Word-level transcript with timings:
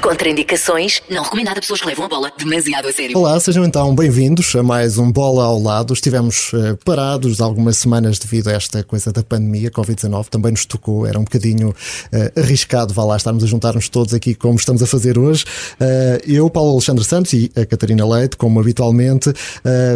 Contraindicações, 0.00 1.02
não 1.10 1.22
recomendado 1.24 1.58
a 1.58 1.60
pessoas 1.60 1.80
que 1.80 1.86
levam 1.86 2.04
a 2.04 2.08
bola 2.08 2.32
demasiado 2.38 2.86
a 2.86 2.92
sério. 2.92 3.18
Olá, 3.18 3.38
sejam 3.40 3.64
então 3.64 3.94
bem-vindos 3.94 4.54
a 4.54 4.62
mais 4.62 4.96
um 4.96 5.10
Bola 5.10 5.44
ao 5.44 5.60
Lado. 5.60 5.92
Estivemos 5.92 6.52
uh, 6.52 6.78
parados 6.84 7.40
algumas 7.40 7.78
semanas 7.78 8.18
devido 8.18 8.48
a 8.48 8.52
esta 8.52 8.84
coisa 8.84 9.12
da 9.12 9.24
pandemia, 9.24 9.70
Covid-19, 9.70 10.26
também 10.28 10.52
nos 10.52 10.64
tocou, 10.64 11.04
era 11.04 11.18
um 11.18 11.24
bocadinho 11.24 11.70
uh, 11.70 12.40
arriscado, 12.40 12.94
vá 12.94 13.04
lá, 13.04 13.16
estarmos 13.16 13.42
a 13.42 13.46
juntar-nos 13.46 13.88
todos 13.88 14.14
aqui 14.14 14.34
como 14.34 14.54
estamos 14.56 14.82
a 14.82 14.86
fazer 14.86 15.18
hoje. 15.18 15.44
Uh, 15.80 16.22
eu, 16.26 16.48
Paulo 16.48 16.72
Alexandre 16.72 17.04
Santos 17.04 17.32
e 17.32 17.50
a 17.56 17.66
Catarina 17.66 18.06
Leite, 18.06 18.36
como 18.36 18.60
habitualmente, 18.60 19.32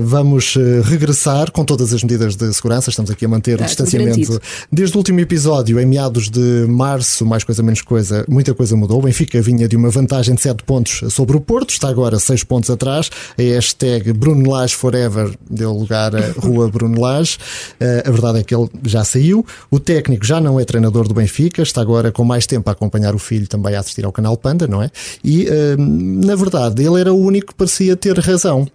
vamos 0.02 0.56
regressar 0.84 1.50
com 1.52 1.64
todas 1.64 1.92
as 1.92 2.02
medidas 2.02 2.36
de 2.36 2.52
segurança, 2.52 2.90
estamos 2.90 3.10
aqui 3.10 3.24
a 3.24 3.28
manter 3.28 3.60
o 3.60 3.64
distanciamento. 3.64 4.40
Desde 4.70 4.96
o 4.96 4.98
último 4.98 5.20
episódio, 5.20 5.78
em 5.78 5.86
meados 5.86 6.28
de 6.28 6.66
março, 6.68 7.24
mais 7.24 7.44
coisa 7.44 7.62
menos 7.62 7.82
coisa, 7.82 8.24
muita 8.28 8.52
coisa 8.54 8.76
mudou. 8.76 8.98
O 8.98 9.02
Benfica 9.02 9.40
vinha 9.40 9.68
de 9.68 9.76
uma 9.76 9.91
vantagem 9.92 10.34
de 10.34 10.42
7 10.42 10.62
pontos 10.64 11.12
sobre 11.12 11.36
o 11.36 11.40
Porto, 11.40 11.70
está 11.70 11.88
agora 11.88 12.18
6 12.18 12.44
pontos 12.44 12.70
atrás. 12.70 13.10
A 13.38 13.42
hashtag 13.42 14.12
Bruno 14.12 14.50
Lage 14.50 14.74
Forever 14.74 15.30
deu 15.48 15.72
lugar 15.72 16.14
a 16.14 16.32
Rua 16.38 16.68
Bruno 16.68 17.00
Lage. 17.00 17.38
Uh, 17.80 18.08
a 18.08 18.10
verdade 18.10 18.40
é 18.40 18.42
que 18.42 18.54
ele 18.54 18.68
já 18.84 19.04
saiu. 19.04 19.44
O 19.70 19.78
técnico 19.78 20.24
já 20.24 20.40
não 20.40 20.58
é 20.58 20.64
treinador 20.64 21.06
do 21.06 21.14
Benfica, 21.14 21.62
está 21.62 21.80
agora 21.80 22.10
com 22.10 22.24
mais 22.24 22.46
tempo 22.46 22.68
a 22.68 22.72
acompanhar 22.72 23.14
o 23.14 23.18
filho 23.18 23.46
também 23.46 23.74
a 23.74 23.80
assistir 23.80 24.04
ao 24.04 24.12
canal 24.12 24.36
Panda, 24.36 24.66
não 24.66 24.82
é? 24.82 24.90
E, 25.24 25.46
uh, 25.46 25.76
na 25.78 26.34
verdade, 26.34 26.84
ele 26.84 27.00
era 27.00 27.12
o 27.12 27.18
único 27.18 27.48
que 27.48 27.54
parecia 27.54 27.96
ter 27.96 28.18
razão. 28.18 28.66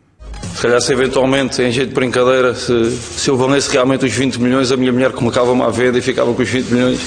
Se 0.56 0.62
calhar 0.62 0.82
se 0.82 0.92
eventualmente, 0.92 1.62
em 1.62 1.72
jeito 1.72 1.90
de 1.90 1.96
brincadeira, 1.96 2.54
se, 2.56 2.92
se 2.92 3.30
eu 3.30 3.38
valesse 3.38 3.72
realmente 3.72 4.06
os 4.06 4.14
20 4.14 4.38
milhões, 4.38 4.72
a 4.72 4.78
minha 4.78 4.92
mulher 4.92 5.12
colocava-me 5.12 5.62
à 5.62 5.70
venda 5.70 5.98
e 5.98 6.02
ficava 6.02 6.34
com 6.34 6.42
os 6.42 6.50
20 6.50 6.70
milhões. 6.70 7.00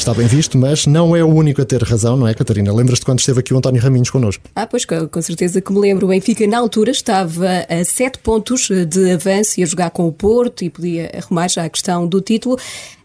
Está 0.00 0.14
bem 0.14 0.26
visto, 0.26 0.56
mas 0.56 0.86
não 0.86 1.14
é 1.14 1.22
o 1.22 1.28
único 1.28 1.60
a 1.60 1.64
ter 1.64 1.82
razão, 1.82 2.16
não 2.16 2.26
é, 2.26 2.32
Catarina? 2.32 2.72
Lembras-te 2.72 3.04
quando 3.04 3.18
esteve 3.18 3.40
aqui 3.40 3.52
o 3.52 3.58
António 3.58 3.82
Raminhos 3.82 4.08
connosco? 4.08 4.42
Ah, 4.56 4.66
pois, 4.66 4.86
com 4.86 5.20
certeza 5.20 5.60
que 5.60 5.70
me 5.70 5.78
lembro. 5.78 6.06
O 6.06 6.08
Benfica, 6.08 6.46
na 6.46 6.56
altura, 6.56 6.90
estava 6.90 7.46
a 7.68 7.84
sete 7.84 8.18
pontos 8.18 8.70
de 8.88 9.12
avanço, 9.12 9.60
ia 9.60 9.66
jogar 9.66 9.90
com 9.90 10.08
o 10.08 10.12
Porto 10.12 10.64
e 10.64 10.70
podia 10.70 11.10
arrumar 11.14 11.48
já 11.48 11.64
a 11.64 11.68
questão 11.68 12.06
do 12.06 12.22
título. 12.22 12.56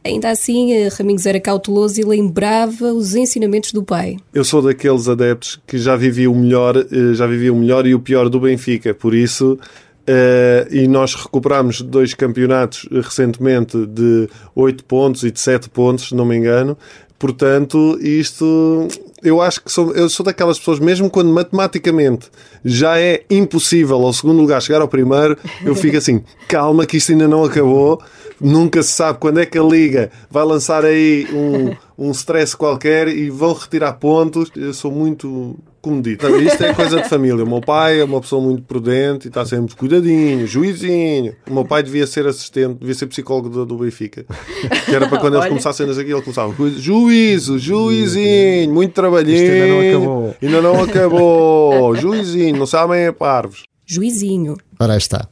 Ainda 0.05 0.29
assim, 0.29 0.71
eh, 0.71 0.87
Raminhos 0.87 1.25
era 1.25 1.37
cauteloso 1.37 1.99
e 1.99 2.03
lembrava 2.05 2.93
os 2.93 3.13
ensinamentos 3.13 3.73
do 3.73 3.83
pai. 3.83 4.15
Eu 4.33 4.45
sou 4.45 4.61
daqueles 4.61 5.09
adeptos 5.09 5.59
que 5.67 5.77
já 5.77 5.97
vivia 5.97 6.31
o 6.31 6.35
melhor, 6.35 6.77
eh, 6.77 7.13
já 7.13 7.27
vivia 7.27 7.51
o 7.51 7.57
melhor 7.57 7.85
e 7.85 7.93
o 7.93 7.99
pior 7.99 8.29
do 8.29 8.39
Benfica, 8.39 8.93
por 8.93 9.13
isso 9.13 9.59
Uh, 10.07 10.71
e 10.71 10.87
nós 10.87 11.15
recuperámos 11.15 11.81
dois 11.81 12.13
campeonatos 12.13 12.87
recentemente 12.91 13.87
de 13.87 14.29
8 14.53 14.83
pontos 14.85 15.23
e 15.23 15.31
de 15.31 15.39
7 15.39 15.67
pontos, 15.69 16.09
se 16.09 16.15
não 16.15 16.25
me 16.25 16.35
engano. 16.35 16.77
Portanto, 17.17 17.97
isto 17.99 18.87
eu 19.25 19.41
acho 19.41 19.63
que 19.63 19.71
sou, 19.71 19.93
eu 19.93 20.07
sou 20.07 20.23
daquelas 20.23 20.59
pessoas, 20.59 20.79
mesmo 20.79 21.09
quando 21.09 21.33
matematicamente 21.33 22.29
já 22.63 22.99
é 22.99 23.23
impossível 23.29 23.97
ao 24.03 24.13
segundo 24.13 24.39
lugar 24.39 24.61
chegar 24.61 24.81
ao 24.81 24.87
primeiro, 24.87 25.35
eu 25.65 25.73
fico 25.75 25.97
assim, 25.97 26.23
calma 26.47 26.85
que 26.85 26.97
isto 26.97 27.11
ainda 27.11 27.27
não 27.27 27.43
acabou, 27.43 27.99
nunca 28.39 28.83
se 28.83 28.91
sabe 28.91 29.17
quando 29.17 29.39
é 29.39 29.45
que 29.45 29.57
a 29.57 29.63
Liga 29.63 30.11
vai 30.29 30.45
lançar 30.45 30.85
aí 30.85 31.27
um, 31.33 31.75
um 31.97 32.11
stress 32.11 32.55
qualquer 32.55 33.07
e 33.07 33.29
vão 33.29 33.53
retirar 33.53 33.93
pontos. 33.93 34.51
Eu 34.55 34.73
sou 34.73 34.91
muito 34.91 35.57
comedido. 35.81 36.27
Isto 36.41 36.63
é 36.63 36.73
coisa 36.73 37.01
de 37.01 37.07
família. 37.07 37.43
O 37.43 37.47
meu 37.47 37.61
pai 37.61 37.99
é 37.99 38.03
uma 38.03 38.19
pessoa 38.19 38.41
muito 38.41 38.63
prudente 38.63 39.27
e 39.27 39.29
está 39.29 39.45
sempre 39.45 39.75
cuidadinho, 39.75 40.47
juizinho. 40.47 41.35
O 41.47 41.53
meu 41.53 41.63
pai 41.63 41.83
devia 41.83 42.07
ser 42.07 42.25
assistente, 42.25 42.79
devia 42.79 42.95
ser 42.95 43.05
psicólogo 43.05 43.49
do, 43.49 43.65
do 43.65 43.77
Benfica. 43.77 44.25
Que 44.85 44.95
era 44.95 45.07
para 45.07 45.19
quando 45.19 45.35
eles 45.35 45.45
começassem 45.49 45.89
aqui, 45.89 46.11
ele 46.11 46.21
começava 46.21 46.53
juízo, 46.77 47.59
juizinho, 47.59 48.73
muito 48.73 48.93
trabalhinho. 48.93 49.35
Isto 49.37 49.51
ainda 49.51 49.67
não 49.67 49.89
acabou. 49.89 50.35
Ainda 50.41 50.61
não 50.61 50.83
acabou. 50.83 51.95
juizinho, 51.95 52.57
não 52.57 52.65
sabem 52.65 53.01
é 53.01 53.11
parvos. 53.11 53.63
Juizinho. 53.85 54.57
Ora 54.79 54.97
está. 54.97 55.27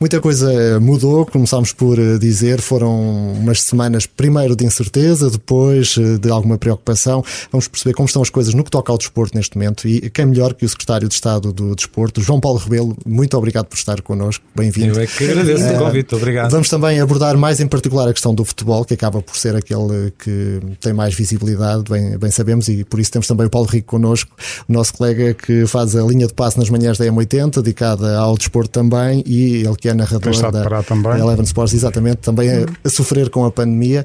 Muita 0.00 0.20
coisa 0.20 0.80
mudou, 0.80 1.24
começámos 1.26 1.72
por 1.72 1.98
eh, 1.98 2.18
dizer, 2.18 2.60
foram 2.60 3.32
umas 3.32 3.62
semanas 3.62 4.04
primeiro 4.06 4.56
de 4.56 4.64
incerteza, 4.64 5.30
depois 5.30 5.96
eh, 5.96 6.18
de 6.18 6.28
alguma 6.30 6.58
preocupação. 6.58 7.24
Vamos 7.52 7.68
perceber 7.68 7.94
como 7.94 8.06
estão 8.06 8.20
as 8.20 8.30
coisas 8.30 8.52
no 8.52 8.64
que 8.64 8.70
toca 8.70 8.90
ao 8.90 8.98
desporto 8.98 9.36
neste 9.36 9.56
momento 9.56 9.86
e 9.86 10.10
quem 10.10 10.26
melhor 10.26 10.54
que 10.54 10.64
o 10.64 10.68
Secretário 10.68 11.08
de 11.08 11.14
Estado 11.14 11.52
do 11.52 11.74
Desporto, 11.74 12.20
João 12.20 12.40
Paulo 12.40 12.58
Rebelo, 12.58 12.96
muito 13.06 13.36
obrigado 13.36 13.66
por 13.66 13.76
estar 13.76 14.02
connosco, 14.02 14.44
bem-vindo. 14.54 14.98
Eu 14.98 15.02
é 15.02 15.06
que 15.06 15.24
agradeço 15.24 15.66
o 15.66 15.78
convite, 15.78 16.14
obrigado. 16.14 16.50
Vamos 16.50 16.68
também 16.68 17.00
abordar 17.00 17.36
mais 17.36 17.60
em 17.60 17.66
particular 17.68 18.08
a 18.08 18.12
questão 18.12 18.34
do 18.34 18.44
futebol, 18.44 18.84
que 18.84 18.94
acaba 18.94 19.22
por 19.22 19.36
ser 19.36 19.54
aquele 19.54 20.12
que 20.18 20.60
tem 20.80 20.92
mais 20.92 21.14
visibilidade, 21.14 21.84
bem, 21.88 22.18
bem 22.18 22.30
sabemos, 22.30 22.68
e 22.68 22.82
por 22.84 22.98
isso 22.98 23.12
temos 23.12 23.28
também 23.28 23.46
o 23.46 23.50
Paulo 23.50 23.68
Rico 23.68 23.86
connosco, 23.86 24.30
o 24.68 24.72
nosso 24.72 24.94
colega 24.94 25.32
que 25.34 25.64
faz 25.66 25.94
a 25.94 26.02
linha 26.02 26.26
de 26.26 26.34
passe 26.34 26.58
nas 26.58 26.68
manhãs 26.68 26.98
da 26.98 27.04
M80, 27.06 27.62
dedicada 27.62 28.18
ao 28.18 28.36
desporto 28.36 28.63
também 28.68 29.22
e 29.26 29.56
ele 29.64 29.76
que 29.76 29.88
é 29.88 29.94
narrador 29.94 30.52
da, 30.52 30.82
também. 30.82 31.18
Eleven 31.18 31.44
Sports, 31.44 31.74
exatamente, 31.74 32.16
também 32.16 32.50
a, 32.50 32.66
a 32.84 32.88
sofrer 32.88 33.30
com 33.30 33.44
a 33.44 33.50
pandemia. 33.50 34.04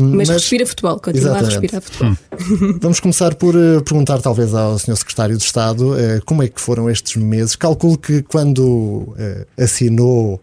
Um, 0.00 0.16
mas, 0.16 0.28
mas 0.28 0.40
respira 0.40 0.66
futebol, 0.66 0.98
continua 0.98 1.38
exatamente. 1.38 1.56
a 1.56 1.60
respirar 1.60 1.82
futebol. 1.82 2.10
Hum. 2.10 2.78
Vamos 2.80 3.00
começar 3.00 3.34
por 3.34 3.54
uh, 3.54 3.82
perguntar 3.82 4.20
talvez 4.20 4.54
ao 4.54 4.78
Sr. 4.78 4.96
Secretário 4.96 5.36
de 5.36 5.42
Estado 5.42 5.92
uh, 5.92 6.24
como 6.24 6.42
é 6.42 6.48
que 6.48 6.60
foram 6.60 6.88
estes 6.90 7.16
meses. 7.16 7.56
Calculo 7.56 7.96
que 7.96 8.22
quando 8.22 8.62
uh, 8.62 9.14
assinou 9.58 10.40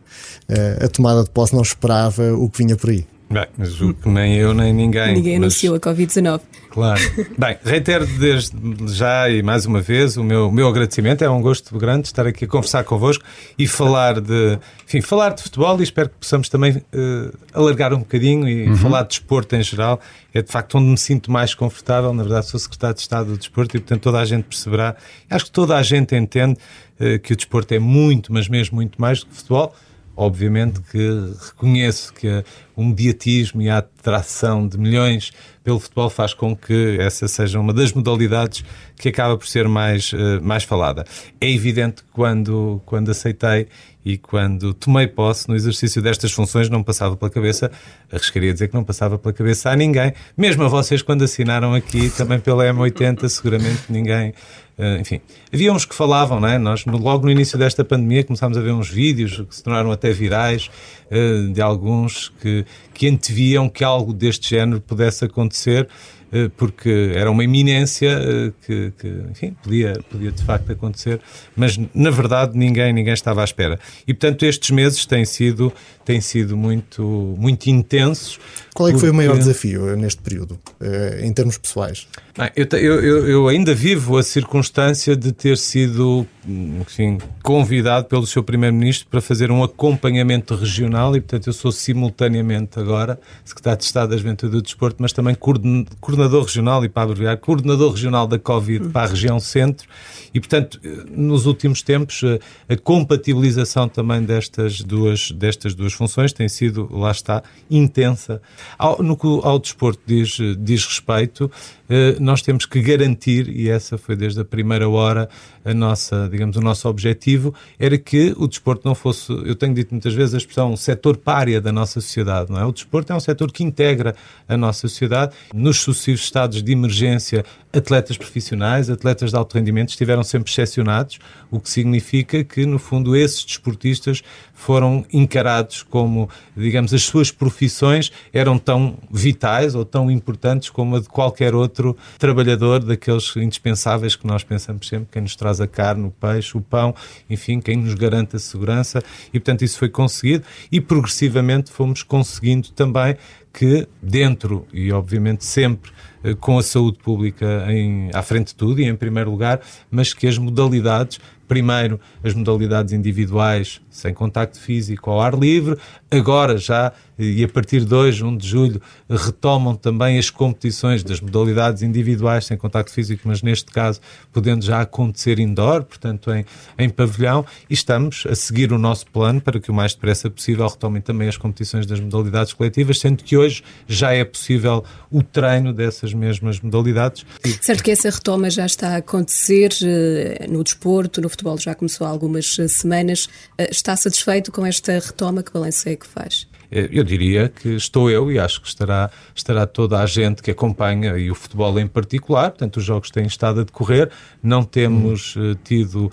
a 0.84 0.88
tomada 0.88 1.24
de 1.24 1.30
posse 1.32 1.54
não 1.56 1.62
esperava 1.62 2.34
o 2.34 2.50
que 2.50 2.60
vinha 2.60 2.76
por 2.76 2.90
aí. 2.90 3.06
Bem, 3.34 3.48
mas 3.58 3.82
o 3.82 3.96
que 3.96 4.08
nem 4.08 4.36
eu 4.36 4.54
nem 4.54 4.72
ninguém. 4.72 5.16
Ninguém 5.16 5.40
mas... 5.40 5.54
anunciou 5.54 5.76
a 5.76 5.80
Covid-19. 5.80 6.42
Claro. 6.70 7.02
Bem, 7.38 7.58
reitero 7.64 8.06
desde 8.06 8.56
já 8.94 9.28
e 9.28 9.42
mais 9.42 9.66
uma 9.66 9.82
vez 9.82 10.18
o 10.18 10.24
meu, 10.24 10.52
meu 10.52 10.68
agradecimento. 10.68 11.24
É 11.24 11.30
um 11.30 11.42
gosto 11.42 11.76
grande 11.78 12.08
estar 12.08 12.28
aqui 12.28 12.46
a 12.46 12.48
conversar 12.48 12.84
convosco 12.84 13.24
e 13.58 13.68
falar 13.68 14.22
de, 14.22 14.60
enfim, 14.86 15.02
falar 15.02 15.34
de 15.34 15.42
futebol 15.42 15.80
e 15.80 15.84
espero 15.84 16.10
que 16.10 16.16
possamos 16.20 16.48
também 16.48 16.78
uh, 16.78 17.38
alargar 17.54 17.92
um 17.92 18.00
bocadinho 18.00 18.48
e 18.48 18.68
uhum. 18.68 18.78
falar 18.78 19.02
de 19.02 19.10
desporto 19.10 19.56
em 19.56 19.64
geral. 19.64 20.00
É 20.32 20.42
de 20.42 20.52
facto 20.52 20.78
onde 20.78 20.88
me 20.88 20.98
sinto 20.98 21.32
mais 21.32 21.56
confortável. 21.56 22.14
Na 22.14 22.22
verdade, 22.22 22.48
sou 22.48 22.60
secretário 22.60 22.96
de 22.96 23.02
Estado 23.02 23.32
do 23.32 23.38
Desporto 23.38 23.76
e, 23.76 23.80
portanto, 23.80 24.02
toda 24.02 24.20
a 24.20 24.26
gente 24.26 24.44
perceberá. 24.44 24.96
Acho 25.28 25.46
que 25.46 25.52
toda 25.52 25.76
a 25.76 25.82
gente 25.82 26.16
entende 26.16 26.58
uh, 27.00 27.20
que 27.20 27.34
o 27.34 27.36
desporto 27.36 27.74
é 27.74 27.80
muito, 27.80 28.32
mas 28.32 28.48
mesmo 28.48 28.76
muito 28.76 29.02
mais 29.02 29.22
do 29.22 29.26
que 29.28 29.36
futebol. 29.36 29.74
Obviamente 30.16 30.80
que 30.92 31.34
reconheço 31.48 32.14
que 32.14 32.44
o 32.76 32.84
mediatismo 32.84 33.62
e 33.62 33.70
a 33.70 33.80
atração 33.80 34.68
de 34.68 34.78
milhões 34.78 35.32
pelo 35.64 35.80
futebol 35.80 36.10
faz 36.10 36.34
com 36.34 36.56
que 36.56 36.98
essa 37.00 37.28
seja 37.28 37.60
uma 37.60 37.74
das 37.74 37.94
modalidades 37.94 38.64
que 38.96 39.10
acaba 39.10 39.38
por 39.38 39.48
ser 39.48 39.68
mais, 39.68 40.14
uh, 40.14 40.40
mais 40.42 40.64
falada. 40.64 41.06
É 41.42 41.50
evidente 41.50 42.04
que 42.04 42.10
quando, 42.12 42.82
quando 42.86 43.10
aceitei 43.10 43.68
e 44.06 44.18
quando 44.18 44.74
tomei 44.74 45.08
posse 45.08 45.48
no 45.48 45.56
exercício 45.56 46.02
destas 46.02 46.32
funções 46.32 46.70
não 46.70 46.84
passava 46.84 47.16
pela 47.16 47.32
cabeça, 47.32 47.72
arriscaria 48.12 48.54
dizer 48.54 48.68
que 48.68 48.74
não 48.74 48.84
passava 48.84 49.18
pela 49.18 49.34
cabeça 49.34 49.70
a 49.70 49.76
ninguém, 49.76 50.14
mesmo 50.38 50.64
a 50.64 50.68
vocês 50.68 51.02
quando 51.02 51.24
assinaram 51.24 51.74
aqui 51.74 52.10
também 52.10 52.40
pela 52.40 52.66
M80, 52.66 53.28
seguramente 53.30 53.84
ninguém 53.90 54.34
Uh, 54.76 55.00
enfim, 55.00 55.22
havia 55.54 55.72
uns 55.72 55.86
que 55.86 55.94
falavam, 55.94 56.40
não 56.40 56.48
é? 56.48 56.58
Nós, 56.58 56.84
logo 56.86 57.26
no 57.26 57.32
início 57.32 57.60
desta 57.60 57.86
pandemia, 57.86 58.24
começámos 58.24 58.58
a 58.58 58.62
ver 58.62 58.72
uns 58.72 58.90
vídeos 58.90 59.40
que 59.48 59.56
se 59.56 59.62
tornaram 59.62 59.92
até 59.92 60.12
virais, 60.12 60.72
uh, 61.12 61.54
de 61.54 61.62
alguns 61.62 62.30
que, 62.42 62.66
que 62.92 63.08
anteviam 63.08 63.70
que 63.70 63.84
algo 63.84 64.12
deste 64.12 64.50
género 64.50 64.82
pudesse 64.82 65.26
acontecer. 65.26 65.88
Eh, 66.34 66.50
porque 66.58 67.12
era 67.14 67.30
uma 67.30 67.44
iminência 67.44 68.10
eh, 68.10 68.52
que, 68.66 68.92
que, 68.98 69.08
enfim, 69.30 69.56
podia, 69.62 69.94
podia 70.10 70.32
de 70.32 70.44
facto 70.44 70.72
acontecer, 70.72 71.22
mas 71.56 71.80
na 71.94 72.10
verdade 72.10 72.58
ninguém, 72.58 72.92
ninguém 72.92 73.14
estava 73.14 73.42
à 73.42 73.44
espera. 73.44 73.80
E 74.08 74.16
portanto 74.16 74.44
estes 74.44 74.72
meses 74.72 75.06
têm 75.06 75.26
sido, 75.26 75.72
têm 76.06 76.22
sido 76.22 76.56
muito, 76.58 77.02
muito 77.38 77.68
intensos. 77.68 78.40
Qual 78.74 78.88
é 78.88 78.92
que 78.92 78.96
porque... 78.96 79.08
foi 79.08 79.10
o 79.10 79.14
maior 79.14 79.38
desafio 79.38 79.96
neste 79.96 80.22
período, 80.22 80.60
eh, 80.80 81.22
em 81.24 81.32
termos 81.32 81.58
pessoais? 81.58 82.08
Bem, 82.38 82.50
eu, 82.56 82.66
eu, 82.76 83.28
eu, 83.28 83.48
ainda 83.48 83.76
vivo 83.76 84.18
a 84.18 84.24
circunstância 84.24 85.16
de 85.16 85.32
ter 85.32 85.58
sido 85.58 86.28
enfim, 86.48 87.20
convidado 87.44 88.08
pelo 88.08 88.26
seu 88.26 88.44
Primeiro-Ministro 88.44 89.08
para 89.10 89.22
fazer 89.22 89.52
um 89.52 89.64
acompanhamento 89.64 90.56
regional 90.56 91.16
e, 91.16 91.22
portanto, 91.22 91.48
eu 91.48 91.54
sou 91.54 91.72
simultaneamente 91.72 92.80
agora 92.80 93.20
Secretário 93.46 93.78
de 93.78 93.86
Estado 93.86 94.10
da 94.10 94.18
Juventude 94.18 94.54
e 94.54 94.56
do 94.56 94.62
Desporto, 94.62 94.98
mas 95.00 95.14
também 95.14 95.36
coordenador 95.36 96.44
regional 96.44 96.84
e 96.84 96.90
para 96.90 97.04
abreviar, 97.04 97.38
coordenador 97.38 97.92
regional 97.92 98.28
da 98.28 98.40
Covid 98.40 98.90
para 98.90 99.08
a 99.08 99.10
região 99.10 99.40
centro 99.40 99.88
e, 100.34 100.40
portanto, 100.40 100.80
nos 101.12 101.46
últimos 101.46 101.84
tempos, 101.84 102.22
a 102.68 102.76
compatibilização 102.76 103.88
também 103.88 104.24
destas 104.24 104.82
duas, 104.82 105.30
destas 105.32 105.76
duas 105.76 105.93
suas 105.94 106.10
funções 106.10 106.34
tem 106.34 106.50
sido, 106.50 106.90
lá 106.92 107.12
está, 107.12 107.42
intensa. 107.70 108.42
Ao, 108.78 109.02
no 109.02 109.16
que 109.16 109.28
ao 109.28 109.60
desporto 109.60 110.02
diz, 110.06 110.38
diz 110.60 110.86
respeito, 110.86 111.50
eh, 111.90 112.18
nós 112.20 112.42
temos 112.42 112.66
que 112.66 112.82
garantir, 112.82 113.48
e 113.50 113.70
essa 113.70 113.98
foi 113.98 114.16
desde 114.16 114.42
a 114.42 114.46
primeira 114.46 114.90
hora 114.90 115.30
a 115.64 115.74
nossa, 115.74 116.28
digamos, 116.30 116.58
o 116.58 116.62
nosso 116.62 116.90
objetivo, 116.90 117.54
era 117.80 117.98
que 117.98 118.34
o 118.38 118.48
desporto 118.48 118.88
não 118.88 118.96
fosse, 118.96 119.32
eu 119.32 119.56
tenho 119.56 119.74
dito 119.74 119.92
muitas 119.92 120.14
vezes 120.14 120.34
a 120.34 120.38
expressão, 120.38 120.74
um 120.74 120.78
setor 120.78 121.18
párea 121.18 121.62
da 121.62 121.72
nossa 121.72 122.02
sociedade, 122.02 122.52
não 122.52 122.60
é? 122.60 122.66
O 122.66 122.72
desporto 122.72 123.14
é 123.14 123.16
um 123.16 123.20
setor 123.20 123.52
que 123.52 123.64
integra 123.64 124.16
a 124.48 124.58
nossa 124.58 124.88
sociedade. 124.88 125.36
Nos 125.54 125.80
sucessivos 125.80 126.22
estados 126.22 126.62
de 126.62 126.72
emergência, 126.72 127.46
atletas 127.72 128.18
profissionais, 128.18 128.90
atletas 128.90 129.32
de 129.32 129.38
alto 129.38 129.56
rendimento 129.56 129.90
estiveram 129.90 130.24
sempre 130.24 130.52
excepcionados, 130.52 131.20
o 131.50 131.60
que 131.60 131.70
significa 131.70 132.44
que, 132.44 132.66
no 132.66 132.80
fundo, 132.80 133.16
esses 133.16 133.46
desportistas 133.46 134.22
foram 134.64 135.06
encarados 135.12 135.84
como, 135.84 136.30
digamos, 136.56 136.94
as 136.94 137.04
suas 137.04 137.30
profissões 137.30 138.12
eram 138.32 138.58
tão 138.58 138.98
vitais 139.12 139.76
ou 139.76 139.84
tão 139.84 140.10
importantes 140.10 140.70
como 140.70 140.96
a 140.96 141.02
de 141.02 141.10
qualquer 141.10 141.54
outro 141.54 141.98
trabalhador 142.18 142.82
daqueles 142.82 143.36
indispensáveis 143.36 144.16
que 144.16 144.26
nós 144.26 144.44
pensamos 144.44 144.88
sempre, 144.88 145.10
quem 145.12 145.22
nos 145.22 145.36
traz 145.36 145.60
a 145.60 145.68
carne, 145.68 146.08
o 146.08 146.12
peixe, 146.12 146.58
o 146.58 146.62
pão, 146.62 146.96
enfim, 147.30 147.60
quem 147.60 147.76
nos 147.76 147.94
garante 147.94 148.38
a 148.38 148.40
segurança. 148.40 149.04
E, 149.34 149.40
portanto, 149.40 149.64
isso 149.64 149.78
foi 149.78 149.90
conseguido 149.90 150.46
e 150.72 150.80
progressivamente 150.80 151.70
fomos 151.70 152.02
conseguindo 152.02 152.70
também 152.72 153.18
que 153.52 153.88
dentro 154.02 154.66
e 154.74 154.92
obviamente 154.92 155.46
sempre 155.46 155.92
eh, 156.24 156.34
com 156.34 156.58
a 156.58 156.64
saúde 156.64 156.98
pública 156.98 157.66
em, 157.70 158.10
à 158.12 158.24
frente 158.24 158.48
de 158.48 158.56
tudo 158.56 158.82
e 158.82 158.86
em 158.86 158.96
primeiro 158.96 159.30
lugar, 159.30 159.62
mas 159.92 160.12
que 160.12 160.26
as 160.26 160.40
modalidades 160.40 161.20
primeiro 161.48 162.00
as 162.24 162.34
modalidades 162.34 162.94
individuais 162.94 163.82
sem 163.90 164.14
contacto 164.14 164.60
físico 164.60 165.12
ao 165.12 165.22
ar 165.22 165.38
livre, 165.38 165.78
agora 166.10 166.58
já, 166.58 166.92
e 167.18 167.44
a 167.44 167.48
partir 167.48 167.86
de 167.86 167.94
hoje, 167.94 168.24
1 168.24 168.38
de 168.38 168.48
julho, 168.48 168.82
retomam 169.08 169.76
também 169.76 170.18
as 170.18 170.30
competições 170.30 171.04
das 171.04 171.22
modalidades 171.22 171.84
individuais 171.84 172.46
sem 172.46 172.58
contacto 172.58 172.92
físico, 172.92 173.22
mas 173.26 173.44
neste 173.44 173.72
caso 173.72 174.00
podendo 174.32 174.66
já 174.66 174.82
acontecer 174.82 175.40
indoor, 175.40 175.84
portanto 175.84 176.32
em, 176.32 176.44
em 176.78 176.90
pavilhão, 176.90 177.46
e 177.70 177.74
estamos 177.74 178.26
a 178.28 178.34
seguir 178.36 178.74
o 178.74 178.80
nosso 178.80 179.06
plano 179.08 179.40
para 179.40 179.60
que 179.60 179.70
o 179.70 179.74
mais 179.74 179.94
depressa 179.94 180.30
possível 180.30 180.68
retomem 180.68 181.02
também 181.02 181.28
as 181.28 181.38
competições 181.38 181.86
das 181.86 182.00
modalidades 182.00 182.54
coletivas, 182.54 183.00
sendo 183.00 183.24
que 183.24 183.38
hoje 183.38 183.64
já 183.88 184.12
é 184.12 184.24
possível 184.24 184.84
o 185.12 185.22
treino 185.22 185.72
dessas 185.72 186.14
mesmas 186.14 186.60
modalidades. 186.60 187.26
Certo 187.62 187.84
que 187.84 187.92
essa 187.92 188.10
retoma 188.10 188.50
já 188.50 188.66
está 188.66 188.96
a 188.96 188.98
acontecer 188.98 189.72
eh, 189.84 190.48
no 190.50 190.64
desporto, 190.64 191.22
no 191.22 191.30
futebol 191.34 191.58
já 191.58 191.76
começou 191.76 192.08
há 192.08 192.10
algumas 192.10 192.58
eh, 192.58 192.68
semanas. 192.68 193.28
Eh, 193.58 193.70
está 193.70 193.96
satisfeito 193.96 194.52
com 194.52 194.66
esta 194.66 194.94
retoma? 194.94 195.44
Que 195.44 195.52
balanço 195.52 195.90
é 195.90 195.96
que 195.96 196.08
faz? 196.08 196.48
Eh, 196.74 196.90
eu 196.92 197.04
diria 197.04 197.50
que 197.50 197.70
estou 197.70 198.10
eu 198.10 198.32
e 198.32 198.40
acho 198.40 198.60
que 198.60 198.68
estará, 198.68 199.12
estará 199.36 199.68
toda 199.68 200.00
a 200.00 200.06
gente 200.08 200.42
que 200.42 200.50
acompanha 200.50 201.16
e 201.18 201.30
o 201.30 201.36
futebol 201.36 201.80
em 201.80 201.86
particular. 201.86 202.50
Portanto, 202.50 202.78
os 202.78 202.84
jogos 202.84 203.12
têm 203.12 203.28
estado 203.28 203.60
a 203.60 203.64
decorrer, 203.64 204.10
não 204.42 204.64
temos 204.64 205.36
hum. 205.38 205.56
tido, 205.64 206.12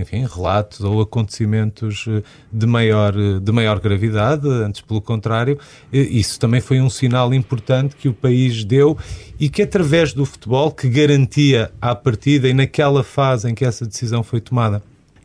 enfim, 0.00 0.26
relatos 0.26 0.80
ou 0.82 1.00
acontecimentos 1.00 2.06
de 2.52 2.66
maior, 2.66 3.14
de 3.40 3.52
maior 3.52 3.80
gravidade, 3.80 4.46
antes 4.46 4.82
pelo 4.82 5.00
contrário. 5.00 5.58
Isso 5.92 6.38
também 6.38 6.60
foi 6.60 6.80
um 6.80 6.90
sinal 6.90 7.32
importante 7.32 7.96
que 7.96 8.08
o 8.08 8.12
país 8.12 8.64
deu 8.64 8.98
e 9.40 9.48
que 9.48 9.62
através 9.62 10.12
do 10.12 10.26
futebol 10.26 10.70
que 10.70 10.88
garantia 10.88 11.70
à 11.80 11.94
partida 11.94 12.48
e 12.48 12.52
naquela 12.52 13.02
fase 13.02 13.50
em 13.50 13.54
que 13.54 13.64
essa 13.64 13.86
decisão 13.86 14.22
foi 14.22 14.40
tomada 14.40 14.82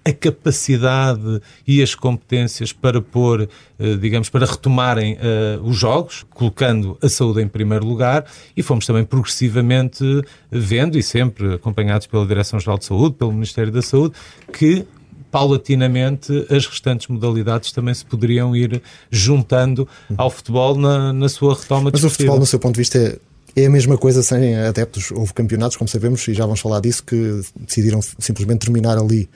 a 0.09 0.13
capacidade 0.13 1.41
e 1.67 1.81
as 1.81 1.93
competências 1.93 2.73
para 2.73 3.01
pôr, 3.01 3.47
eh, 3.77 3.95
digamos, 3.95 4.29
para 4.29 4.45
retomarem 4.45 5.13
uh, 5.13 5.63
os 5.63 5.77
jogos, 5.77 6.25
colocando 6.31 6.97
a 7.01 7.07
saúde 7.07 7.41
em 7.41 7.47
primeiro 7.47 7.85
lugar, 7.85 8.25
e 8.55 8.63
fomos 8.63 8.85
também 8.85 9.03
progressivamente 9.03 10.03
vendo, 10.51 10.97
e 10.97 11.03
sempre 11.03 11.53
acompanhados 11.55 12.07
pela 12.07 12.25
Direção-Geral 12.25 12.77
de 12.77 12.85
Saúde, 12.85 13.15
pelo 13.15 13.31
Ministério 13.31 13.71
da 13.71 13.81
Saúde, 13.81 14.15
que 14.51 14.85
paulatinamente 15.31 16.47
as 16.49 16.65
restantes 16.65 17.07
modalidades 17.07 17.71
também 17.71 17.93
se 17.93 18.03
poderiam 18.03 18.55
ir 18.55 18.81
juntando 19.11 19.87
ao 20.17 20.29
futebol 20.29 20.75
na, 20.75 21.13
na 21.13 21.29
sua 21.29 21.53
retoma 21.53 21.91
Mas 21.91 22.03
o 22.03 22.09
futebol, 22.09 22.39
no 22.39 22.45
seu 22.45 22.59
ponto 22.59 22.73
de 22.73 22.81
vista, 22.81 22.97
é 22.97 23.19
é 23.55 23.65
a 23.65 23.69
mesma 23.69 23.97
coisa 23.97 24.23
sem 24.23 24.55
adeptos. 24.55 25.11
Houve 25.11 25.33
campeonatos, 25.33 25.77
como 25.77 25.87
sabemos, 25.87 26.27
e 26.27 26.33
já 26.33 26.45
vamos 26.45 26.59
falar 26.59 26.79
disso, 26.79 27.03
que 27.03 27.41
decidiram 27.55 27.99
simplesmente 28.19 28.65
terminar 28.65 28.97
ali. 28.97 29.29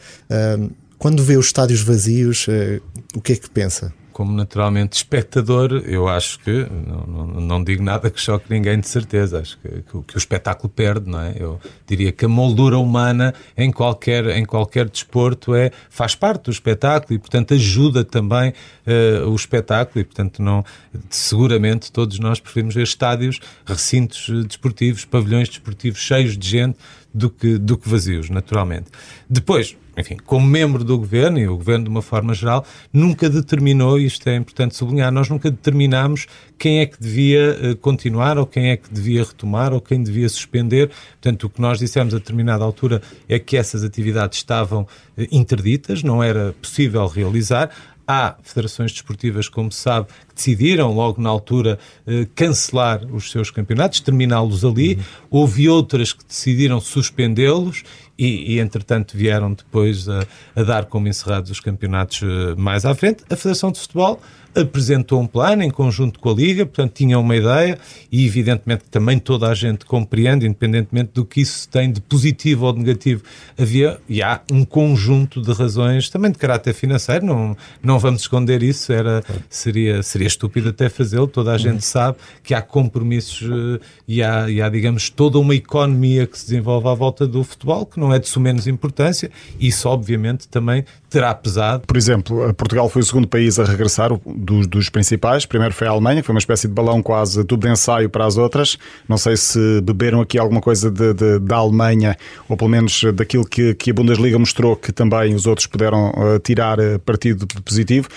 Quando 1.04 1.22
vê 1.22 1.36
os 1.36 1.48
estádios 1.48 1.82
vazios, 1.82 2.46
eh, 2.48 2.80
o 3.14 3.20
que 3.20 3.34
é 3.34 3.36
que 3.36 3.50
pensa? 3.50 3.94
Como 4.14 4.32
naturalmente 4.32 4.94
espectador, 4.94 5.84
eu 5.86 6.08
acho 6.08 6.40
que, 6.40 6.68
não, 6.88 7.26
não, 7.28 7.42
não, 7.42 7.64
digo 7.64 7.84
nada 7.84 8.10
que 8.10 8.22
choque 8.22 8.46
ninguém 8.50 8.80
de 8.80 8.88
certeza, 8.88 9.40
acho 9.40 9.58
que, 9.58 9.68
que, 9.68 10.02
que, 10.08 10.16
o 10.16 10.18
espetáculo 10.18 10.70
perde, 10.70 11.10
não 11.10 11.20
é? 11.20 11.34
Eu 11.38 11.60
diria 11.86 12.12
que 12.12 12.24
a 12.24 12.28
moldura 12.28 12.78
humana 12.78 13.34
em 13.58 13.72
qualquer, 13.72 14.28
em 14.38 14.46
qualquer 14.46 14.88
desporto 14.88 15.56
é, 15.56 15.72
faz 15.90 16.16
parte 16.16 16.46
do 16.46 16.52
espetáculo 16.52 17.16
e, 17.16 17.20
portanto, 17.20 17.54
ajuda 17.54 18.06
também 18.06 18.52
uh, 18.86 19.28
o 19.28 19.36
espetáculo 19.36 20.00
e, 20.00 20.04
portanto, 20.04 20.42
não, 20.42 20.64
seguramente 21.10 21.92
todos 21.92 22.20
nós 22.20 22.40
preferimos 22.40 22.76
ver 22.76 22.84
estádios, 22.84 23.40
recintos 23.66 24.30
eh, 24.30 24.48
desportivos, 24.48 25.06
pavilhões 25.06 25.50
desportivos 25.50 26.00
cheios 26.00 26.38
de 26.38 26.48
gente 26.48 26.78
do 27.14 27.30
que, 27.30 27.58
do 27.58 27.78
que 27.78 27.88
vazios, 27.88 28.30
naturalmente. 28.30 28.88
Depois, 29.30 29.76
enfim, 29.96 30.18
como 30.26 30.46
membro 30.46 30.84
do 30.84 30.98
governo 30.98 31.40
e 31.40 31.48
o 31.48 31.56
governo 31.56 31.86
de 31.86 31.90
uma 31.90 32.02
forma 32.02 32.34
geral, 32.34 32.66
nunca 32.92 33.30
determinou, 33.30 34.00
e 34.00 34.06
isto 34.06 34.28
é 34.28 34.36
importante 34.36 34.76
sublinhar, 34.76 35.12
nós 35.12 35.30
nunca 35.30 35.52
determinámos 35.52 36.26
quem 36.58 36.80
é 36.80 36.86
que 36.86 37.00
devia 37.00 37.58
uh, 37.62 37.76
continuar 37.78 38.38
ou 38.38 38.46
quem 38.46 38.72
é 38.72 38.78
que 38.78 38.92
devia 38.92 39.24
retomar 39.24 39.74
ou 39.74 39.80
quem 39.80 40.02
devia 40.02 40.28
suspender. 40.30 40.90
Portanto, 41.22 41.44
o 41.44 41.50
que 41.50 41.62
nós 41.62 41.78
dissemos 41.78 42.14
a 42.14 42.18
determinada 42.18 42.64
altura 42.64 43.02
é 43.30 43.38
que 43.38 43.56
essas 43.56 43.84
atividades 43.84 44.40
estavam 44.40 44.82
uh, 44.82 44.88
interditas, 45.32 46.02
não 46.02 46.24
era 46.24 46.54
possível 46.62 47.06
realizar. 47.06 47.70
Há 48.08 48.36
federações 48.44 48.92
desportivas, 48.92 49.48
como 49.48 49.72
se 49.72 49.80
sabe, 49.80 50.08
que 50.30 50.36
decidiram 50.36 50.94
logo 50.94 51.22
na 51.22 51.30
altura 51.30 51.80
eh, 52.06 52.28
cancelar 52.36 53.06
os 53.06 53.32
seus 53.32 53.50
campeonatos, 53.50 54.02
terminá-los 54.02 54.66
ali. 54.66 54.96
Uhum. 54.96 55.04
Houve 55.30 55.70
outras 55.70 56.12
que 56.12 56.26
decidiram 56.26 56.82
suspendê-los 56.82 57.84
e, 58.18 58.56
e, 58.56 58.60
entretanto, 58.60 59.18
vieram 59.18 59.54
depois 59.54 60.08
a, 60.10 60.26
a, 60.56 60.64
dar 60.64 60.86
como 60.86 61.08
encerrados 61.08 61.50
os 61.50 61.60
campeonatos 61.60 62.22
eh, 62.24 62.56
mais 62.58 62.86
à 62.86 62.94
frente. 62.94 63.24
A 63.30 63.36
Federação 63.36 63.72
de 63.72 63.80
Futebol 63.80 64.22
apresentou 64.56 65.22
um 65.22 65.28
plano 65.28 65.64
em 65.64 65.70
conjunto 65.70 66.20
com 66.20 66.30
a 66.30 66.34
Liga, 66.34 66.66
portanto 66.66 66.94
tinha 66.94 67.18
uma 67.20 67.36
ideia 67.36 67.78
e 68.12 68.26
evidentemente 68.26 68.84
também 68.90 69.20
toda 69.20 69.48
a 69.48 69.54
gente 69.54 69.86
compreende, 69.86 70.46
independentemente 70.46 71.12
do 71.14 71.26
que 71.26 71.42
isso 71.42 71.68
tem 71.70 71.92
de 71.92 72.02
positivo 72.02 72.66
ou 72.66 72.74
de 72.74 72.80
negativo, 72.80 73.24
havia 73.58 74.00
e 74.08 74.22
há 74.22 74.42
um 74.52 74.64
conjunto 74.64 75.42
de 75.42 75.52
razões 75.54 76.10
também 76.10 76.32
de 76.32 76.38
caráter 76.38 76.74
financeiro, 76.74 77.26
não, 77.26 77.58
não 77.82 78.00
vamos 78.00 78.22
esconder 78.22 78.62
isso, 78.62 78.92
era, 78.92 79.24
seria, 79.50 80.04
seria 80.04 80.28
estúpido 80.28 80.70
até 80.70 80.90
fazê-lo, 80.90 81.28
toda 81.28 81.52
a 81.52 81.58
gente 81.58 81.84
sabe 81.84 82.18
que 82.44 82.54
há 82.54 82.62
compromissos 82.62 83.50
eh, 83.50 83.80
e 84.08 84.24
há, 84.24 84.50
e 84.50 84.62
há, 84.62 84.70
digamos, 84.70 85.10
toda 85.10 85.40
uma 85.40 85.56
economia 85.56 86.28
que 86.28 86.38
se 86.38 86.46
desenvolve 86.46 86.88
à 86.88 86.94
volta 86.94 87.28
do 87.28 87.44
futebol, 87.44 87.86
que 87.86 88.00
não 88.00 88.14
é 88.14 88.20
de 88.20 88.28
sumenos 88.28 88.68
importância, 88.68 89.32
isso 89.60 89.88
obviamente 89.90 90.48
também 90.48 90.86
terá 91.10 91.34
pesado. 91.34 91.86
Por 91.86 91.96
exemplo, 91.96 92.54
Portugal 92.56 92.90
foi 92.90 93.04
o 93.04 93.06
segundo 93.06 93.28
país 93.28 93.60
a 93.60 93.64
regressar, 93.64 94.12
dos, 94.44 94.68
dos, 94.68 94.90
principais. 94.90 95.46
Primeiro 95.46 95.74
foi 95.74 95.88
a 95.88 95.92
Alemanha, 95.92 96.22
que 96.22 96.26
foi 96.26 96.34
uma 96.34 96.40
espécie 96.40 96.68
de 96.68 96.74
balão 96.74 97.02
quase 97.02 97.44
tudo 97.44 97.66
de 97.66 97.72
ensaio 97.72 98.10
para 98.10 98.26
as 98.26 98.38
outras. 98.38 98.78
Não 99.08 99.18
sei 99.18 99.38
se 99.38 99.82
beberam 99.82 100.22
aqui 100.22 100.38
alguma 100.38 100.62
coisa 100.62 100.92
de, 100.92 101.14
de, 101.14 101.40
da 101.40 101.58
Alemanha, 101.58 102.18
ou 102.48 102.58
pelo 102.58 102.70
menos 102.70 103.04
daquilo 103.14 103.46
que, 103.46 103.74
que 103.74 103.92
a 103.92 103.94
Bundesliga 103.94 104.38
mostrou, 104.38 104.76
que 104.76 104.92
também 104.92 105.34
os 105.34 105.48
outros 105.48 105.68
puderam 105.68 106.10
uh, 106.10 106.40
tirar 106.40 106.80
uh, 106.80 107.00
partido 107.00 107.48
positivo. 107.64 108.08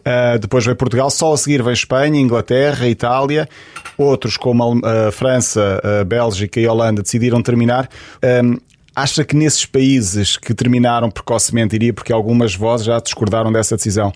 Uh, 0.00 0.38
depois 0.38 0.64
veio 0.64 0.76
Portugal, 0.76 1.10
só 1.10 1.32
a 1.32 1.36
seguir 1.36 1.62
veio 1.62 1.74
Espanha, 1.74 2.20
Inglaterra, 2.20 2.88
Itália. 2.88 3.48
Outros, 3.96 4.36
como 4.36 4.80
a, 4.84 5.10
França, 5.10 5.80
a 6.00 6.04
Bélgica 6.04 6.60
e 6.60 6.66
a 6.66 6.72
Holanda, 6.72 7.02
decidiram 7.02 7.42
terminar. 7.42 7.88
Um, 8.22 8.58
Acha 8.96 9.22
que 9.26 9.36
nesses 9.36 9.66
países 9.66 10.38
que 10.38 10.54
terminaram 10.54 11.10
precocemente, 11.10 11.76
iria 11.76 11.92
porque 11.92 12.10
algumas 12.10 12.54
vozes 12.54 12.86
já 12.86 12.98
discordaram 12.98 13.52
dessa 13.52 13.76
decisão, 13.76 14.10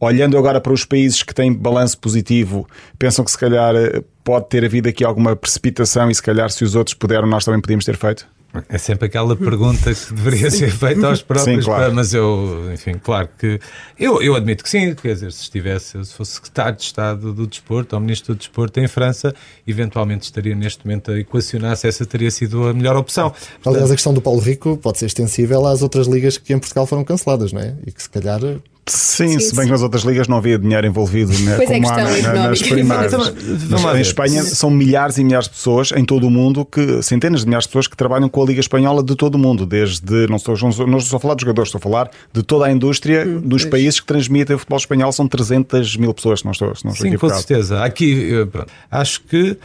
olhando 0.00 0.36
agora 0.36 0.60
para 0.60 0.72
os 0.72 0.84
países 0.84 1.22
que 1.22 1.34
têm 1.34 1.52
balanço 1.52 1.98
positivo, 1.98 2.66
pensam 2.98 3.24
que 3.24 3.30
se 3.30 3.38
calhar 3.38 3.74
eh, 3.74 4.02
pode 4.22 4.48
ter 4.48 4.64
havido 4.64 4.88
aqui 4.88 5.04
alguma 5.04 5.34
precipitação 5.34 6.10
e 6.10 6.14
se 6.14 6.22
calhar 6.22 6.50
se 6.50 6.64
os 6.64 6.74
outros 6.74 6.94
puderam, 6.94 7.26
nós 7.26 7.44
também 7.44 7.60
podíamos 7.60 7.84
ter 7.84 7.96
feito? 7.96 8.26
É 8.68 8.78
sempre 8.78 9.06
aquela 9.06 9.36
pergunta 9.36 9.92
que 9.92 10.14
deveria 10.14 10.50
ser 10.50 10.70
feita 10.70 11.08
aos 11.08 11.20
próprios, 11.20 11.64
sim, 11.64 11.70
claro. 11.70 11.94
mas 11.94 12.14
eu, 12.14 12.70
enfim, 12.72 12.94
claro 12.94 13.28
que 13.38 13.60
eu, 13.98 14.22
eu 14.22 14.34
admito 14.34 14.64
que 14.64 14.70
sim, 14.70 14.94
quer 14.94 15.14
dizer, 15.14 15.32
se 15.32 15.42
estivesse, 15.42 16.02
se 16.04 16.14
fosse 16.14 16.32
secretário 16.32 16.76
de 16.76 16.82
Estado 16.82 17.32
do 17.34 17.46
Desporto 17.46 17.94
ou 17.94 18.00
Ministro 18.00 18.34
do 18.34 18.38
Desporto 18.38 18.80
em 18.80 18.88
França, 18.88 19.34
eventualmente 19.66 20.24
estaria 20.24 20.54
neste 20.54 20.86
momento 20.86 21.10
a 21.10 21.18
equacionar 21.18 21.76
se 21.76 21.86
essa 21.86 22.06
teria 22.06 22.30
sido 22.30 22.66
a 22.66 22.72
melhor 22.72 22.96
opção. 22.96 23.32
Aliás, 23.64 23.90
a 23.90 23.94
questão 23.94 24.14
do 24.14 24.22
Paulo 24.22 24.40
Rico 24.40 24.76
pode 24.78 24.98
ser 24.98 25.06
extensível 25.06 25.66
às 25.66 25.82
outras 25.82 26.06
ligas 26.06 26.38
que 26.38 26.52
em 26.52 26.58
Portugal 26.58 26.86
foram 26.86 27.04
canceladas, 27.04 27.52
não 27.52 27.60
é? 27.60 27.74
E 27.86 27.92
que 27.92 28.02
se 28.02 28.08
calhar 28.08 28.40
Sim, 28.88 29.26
Sim, 29.30 29.40
se 29.40 29.46
bem 29.52 29.62
sim. 29.62 29.66
que 29.66 29.70
nas 29.72 29.82
outras 29.82 30.04
ligas 30.04 30.28
não 30.28 30.36
havia 30.36 30.56
dinheiro 30.56 30.86
envolvido 30.86 31.32
né, 31.40 31.56
Pois 31.56 31.68
é, 31.68 31.74
como 31.74 31.88
há 31.88 31.94
questão 31.96 32.32
na- 32.32 32.38
na- 32.40 32.48
nas 32.50 32.62
primárias. 32.62 33.12
Então, 33.12 33.80
Mas 33.82 33.96
em. 33.96 34.00
Espanha 34.00 34.42
são 34.44 34.70
milhares 34.70 35.18
e 35.18 35.24
milhares 35.24 35.48
de 35.48 35.54
pessoas 35.54 35.90
em 35.90 36.04
todo 36.04 36.24
o 36.24 36.30
mundo, 36.30 36.64
que 36.64 37.02
centenas 37.02 37.40
de 37.40 37.46
milhares 37.46 37.64
de 37.64 37.70
pessoas 37.70 37.88
que 37.88 37.96
trabalham 37.96 38.28
com 38.28 38.40
a 38.40 38.46
Liga 38.46 38.60
Espanhola 38.60 39.02
de 39.02 39.16
todo 39.16 39.34
o 39.34 39.38
mundo, 39.38 39.66
desde, 39.66 40.28
não 40.28 40.36
estou, 40.36 40.54
não 40.86 40.98
estou, 40.98 41.16
a 41.16 41.20
falar 41.20 41.34
dos 41.34 41.42
jogadores, 41.42 41.68
estou 41.68 41.80
a 41.80 41.82
falar 41.82 42.10
de 42.32 42.44
toda 42.44 42.66
a 42.66 42.70
indústria 42.70 43.26
dos 43.26 43.62
pois. 43.62 43.70
países 43.72 43.98
que 43.98 44.06
transmitem 44.06 44.54
o 44.54 44.58
futebol 44.60 44.78
espanhol, 44.78 45.10
são 45.10 45.26
300 45.26 45.96
mil 45.96 46.14
pessoas, 46.14 46.38
se 46.38 46.44
não 46.44 46.52
estou, 46.52 46.72
se 46.76 46.84
não 46.84 46.92
estou 46.92 47.10
Sim, 47.10 47.16
com 47.18 47.28
certeza. 47.28 47.82
Aqui, 47.82 48.34
eh, 48.40 48.44
pronto, 48.46 48.68
acho 48.88 49.20
que, 49.22 49.56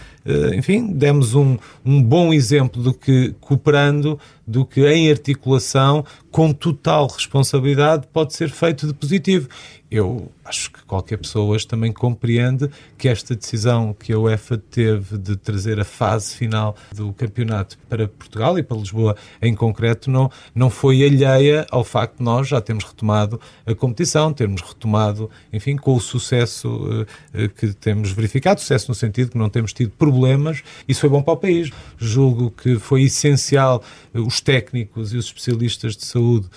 enfim, 0.56 0.94
demos 0.94 1.34
um, 1.34 1.58
um 1.84 2.02
bom 2.02 2.34
exemplo 2.34 2.82
do 2.82 2.94
que, 2.94 3.34
cooperando, 3.40 4.20
do 4.46 4.66
que 4.66 4.86
em 4.86 5.10
articulação, 5.10 6.06
com 6.30 6.54
total 6.54 7.08
responsabilidade, 7.08 8.08
pode 8.12 8.34
ser 8.34 8.50
feito 8.50 8.86
de 8.86 8.94
positivo. 8.94 9.50
Eu 9.92 10.32
acho 10.46 10.72
que 10.72 10.82
qualquer 10.86 11.18
pessoa 11.18 11.54
hoje 11.54 11.68
também 11.68 11.92
compreende 11.92 12.70
que 12.98 13.10
esta 13.10 13.36
decisão 13.36 13.94
que 13.94 14.14
a 14.14 14.18
UEFA 14.18 14.58
teve 14.58 15.18
de 15.18 15.36
trazer 15.36 15.82
a 15.82 15.84
fase 15.84 16.34
final 16.34 16.78
do 16.96 17.12
campeonato 17.12 17.78
para 17.90 18.08
Portugal 18.08 18.58
e 18.58 18.64
para 18.64 18.78
Lisboa 18.78 19.18
em 19.42 19.54
concreto 19.54 20.10
não, 20.10 20.32
não 20.56 20.70
foi 20.70 21.04
alheia 21.04 21.68
ao 21.70 21.84
facto 21.84 22.20
de 22.20 22.24
nós 22.24 22.48
já 22.48 22.62
termos 22.62 22.86
retomado 22.86 23.38
a 23.66 23.76
competição, 23.76 24.32
termos 24.32 24.62
retomado, 24.62 25.30
enfim, 25.52 25.76
com 25.76 25.94
o 25.94 26.00
sucesso 26.00 27.06
eh, 27.34 27.50
que 27.50 27.74
temos 27.74 28.14
verificado, 28.14 28.62
sucesso 28.62 28.88
no 28.88 28.96
sentido 28.96 29.32
que 29.32 29.38
não 29.38 29.50
temos 29.50 29.74
tido 29.74 29.92
problemas, 29.92 30.64
isso 30.88 31.02
foi 31.02 31.10
bom 31.10 31.22
para 31.22 31.34
o 31.34 31.38
país. 31.38 31.70
Julgo 31.98 32.50
que 32.50 32.80
foi 32.80 33.04
essencial 33.04 33.84
eh, 34.14 34.20
os 34.22 34.40
técnicos 34.40 35.14
e 35.14 35.18
os 35.18 35.26
especialistas 35.26 35.98
de 35.98 36.06
saúde 36.06 36.48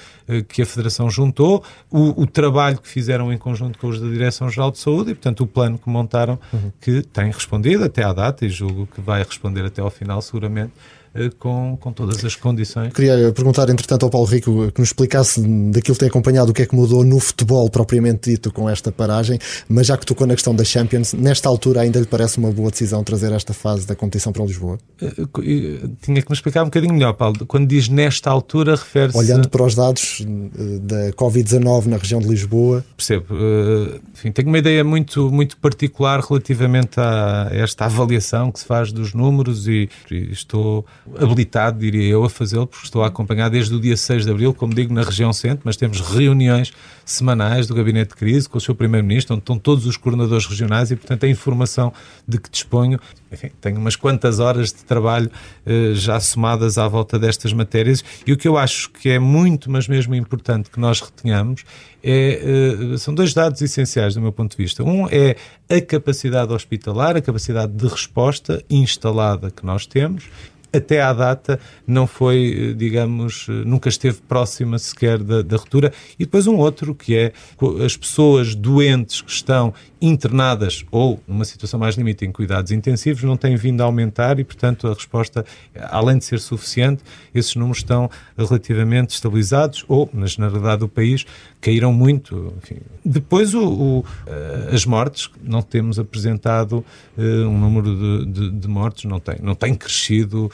que 0.49 0.63
a 0.63 0.67
Federação 0.67 1.11
juntou, 1.11 1.63
o, 1.91 2.23
o 2.23 2.27
trabalho 2.27 2.79
que 2.79 2.89
fizeram 2.89 3.33
em 3.33 3.39
conjunto 3.39 3.79
com 3.79 3.89
os 3.89 4.01
da 4.01 4.09
Direção-Geral 4.09 4.71
de 4.71 4.79
Saúde 4.79 5.11
e, 5.11 5.15
portanto, 5.15 5.43
o 5.43 5.47
plano 5.47 5.79
que 5.79 5.89
montaram, 5.89 6.39
que 6.81 7.03
tem 7.03 7.31
respondido 7.31 7.85
até 7.85 8.03
à 8.03 8.13
data 8.13 8.45
e 8.45 8.49
julgo 8.49 8.87
que 8.87 9.01
vai 9.01 9.23
responder 9.23 9.65
até 9.65 9.83
ao 9.83 9.91
final, 9.91 10.23
seguramente, 10.23 10.73
eh, 10.73 11.04
com, 11.39 11.77
com 11.81 11.93
todas 11.93 12.25
as 12.25 12.37
condições. 12.37 12.93
Queria 12.93 13.33
perguntar, 13.33 13.69
entretanto, 13.69 14.05
ao 14.05 14.11
Paulo 14.11 14.27
Rico 14.27 14.71
que 14.73 14.81
nos 14.81 14.89
explicasse 14.89 15.41
daquilo 15.71 15.95
que 15.95 16.01
tem 16.01 16.09
acompanhado 16.09 16.51
o 16.51 16.55
que 16.55 16.63
é 16.63 16.67
que 16.67 16.75
mudou 16.75 17.05
no 17.05 17.21
futebol 17.21 17.69
propriamente 17.71 18.31
dito 18.31 18.53
com 18.53 18.69
esta 18.69 18.91
paragem, 18.91 19.39
mas 19.69 19.87
já 19.87 19.97
que 19.97 20.05
tocou 20.07 20.27
na 20.27 20.35
questão 20.35 20.55
da 20.55 20.65
Champions, 20.65 21.13
nesta 21.13 21.49
altura 21.49 21.83
ainda 21.83 21.99
lhe 21.99 22.07
parece 22.07 22.39
uma 22.39 22.51
boa 22.51 22.71
decisão 22.71 23.03
trazer 23.05 23.33
esta 23.33 23.53
fase 23.53 23.87
da 23.87 23.95
competição 23.95 24.33
para 24.33 24.45
Lisboa? 24.45 24.79
Eh, 25.01 25.07
eh, 25.19 25.89
Tinha 26.03 26.23
que 26.23 26.31
me 26.31 26.35
explicar 26.35 26.63
um 26.63 26.67
bocadinho 26.67 26.95
melhor, 26.95 27.13
Paulo. 27.15 27.47
Quando 27.47 27.67
diz 27.67 27.89
nesta 27.89 28.31
altura, 28.31 28.73
refere-se. 28.73 29.17
Olhando 29.17 29.49
para 29.49 29.65
os 29.65 29.75
dados 29.75 30.23
eh, 30.23 30.79
da 30.81 31.13
Covid-19 31.13 31.87
na 31.87 31.97
região 31.97 32.21
de 32.21 32.29
Lisboa, 32.29 32.85
Percebo. 32.97 33.27
Eh, 33.31 34.01
enfim, 34.15 34.33
tenho 34.33 34.49
uma 34.49 34.59
ideia 34.59 34.83
muito, 34.83 35.31
muito 35.31 35.57
particular 35.57 36.21
relativamente 36.21 36.99
a 36.99 37.49
esta 37.51 37.85
avaliação 37.85 38.51
que 38.51 38.61
se 38.61 38.65
faz 38.65 38.93
dos 38.93 39.13
números 39.13 39.69
e, 39.69 39.89
e 40.11 40.33
estou 40.33 40.87
habilitado, 41.17 41.79
diria 41.79 42.09
eu, 42.09 42.25
a 42.25 42.31
fazê-lo, 42.31 42.67
porque 42.67 42.87
estou 42.87 43.03
a 43.03 43.09
acompanhar 43.09 43.49
desde 43.49 43.75
o 43.75 43.81
dia 43.81 43.97
6 43.97 44.25
de 44.25 44.31
abril, 44.31 44.55
como 44.55 44.75
digo, 44.75 44.93
na 44.93 45.03
região 45.03 45.33
centro, 45.33 45.63
mas 45.65 45.77
temos 45.77 46.01
reuniões 46.01 46.73
semanais 47.05 47.67
do 47.67 47.75
Gabinete 47.75 48.11
de 48.11 48.15
Crise 48.17 48.49
com 48.49 48.59
o 48.59 48.61
seu 48.61 48.75
Primeiro-Ministro, 48.75 49.35
onde 49.35 49.43
estão 49.43 49.59
todos 49.59 49.87
os 49.87 49.97
coordenadores 49.97 50.47
regionais 50.47 50.91
e, 50.91 50.97
portanto, 50.97 51.25
a 51.25 51.29
informação 51.29 51.93
de 52.27 52.39
que 52.39 52.51
disponho, 52.51 52.99
enfim, 53.31 53.51
tenho 53.61 53.79
umas 53.79 53.97
quantas 53.97 54.39
horas 54.39 54.73
de 54.73 54.85
trabalho 54.85 55.31
eh, 55.67 55.93
já 55.95 56.19
somadas 56.21 56.79
à 56.79 56.89
volta 56.89 57.19
destas 57.19 57.53
matérias 57.53 58.03
e 58.27 58.33
o 58.33 58.37
que 58.37 58.49
eu 58.49 58.57
acho 58.57 58.91
que 58.91 59.11
é 59.11 59.19
muito, 59.19 59.71
mas 59.71 59.87
mesmo 59.87 60.15
importante 60.15 60.71
que 60.71 60.81
nós 60.81 61.01
retenhamos 61.01 61.65
é, 62.03 62.93
eh, 62.93 62.99
são 62.99 63.15
dois 63.15 63.33
dados 63.33 63.61
essenciais 63.63 64.15
do 64.15 64.21
meu 64.21 64.33
ponto 64.33 64.57
de 64.57 64.63
vista. 64.63 64.83
Um 64.83 65.07
é 65.09 65.37
a 65.69 65.81
capacidade 65.81 66.53
hospitalar, 66.53 67.17
a 67.17 67.21
capacidade 67.23 67.73
de 67.73 67.87
resposta 67.87 68.63
instalada 68.69 69.51
que 69.51 69.65
nós 69.65 69.87
temos. 69.87 70.25
Até 70.75 71.01
à 71.01 71.13
data 71.13 71.61
não 71.87 72.07
foi, 72.07 72.71
eh, 72.71 72.73
digamos, 72.75 73.47
eh, 73.49 73.53
nunca 73.65 73.89
esteve 73.89 74.19
próxima 74.27 74.79
sequer 74.79 75.19
da, 75.23 75.43
da 75.43 75.57
ruptura. 75.57 75.93
E 76.19 76.25
depois 76.25 76.47
um 76.47 76.57
outro, 76.57 76.95
que 76.95 77.15
é 77.17 77.33
as 77.85 77.97
pessoas 77.97 78.55
doentes 78.55 79.21
que 79.21 79.31
estão 79.31 79.73
internadas 80.01 80.85
ou 80.91 81.19
numa 81.27 81.45
situação 81.47 81.81
mais 81.81 81.95
limite 81.97 82.25
em 82.27 82.33
cuidados 82.33 82.71
intensivos 82.73 83.23
não 83.23 83.37
têm 83.39 83.57
vindo 83.57 83.81
a 83.81 83.85
aumentar 83.85 84.39
e, 84.39 84.45
portanto, 84.45 84.87
a 84.87 84.93
resposta, 84.93 85.45
além 85.89 86.19
de 86.19 86.25
ser 86.27 86.41
suficiente, 86.41 87.03
esses 87.35 87.55
números 87.57 87.79
estão 87.79 88.11
relativamente 88.37 89.15
estabilizados 89.15 89.85
ou, 89.89 90.11
na 90.13 90.27
generalidade 90.27 90.81
do 90.81 90.89
país, 90.89 91.25
caíram 91.61 91.93
muito. 91.93 92.53
Enfim. 92.63 92.77
Depois, 93.05 93.55
o, 93.55 93.65
o, 93.67 94.05
eh, 94.27 94.71
as 94.73 94.85
mortes, 94.85 95.31
não 95.43 95.63
temos 95.63 95.99
apresentado 95.99 96.85
um 97.17 97.59
número 97.59 98.25
de, 98.27 98.33
de- 98.33 98.51
de 98.51 98.69
mortes, 98.69 99.05
não 99.05 99.19
tem, 99.21 99.37
não 99.43 99.55
tem 99.55 99.75
crescido 99.75 100.51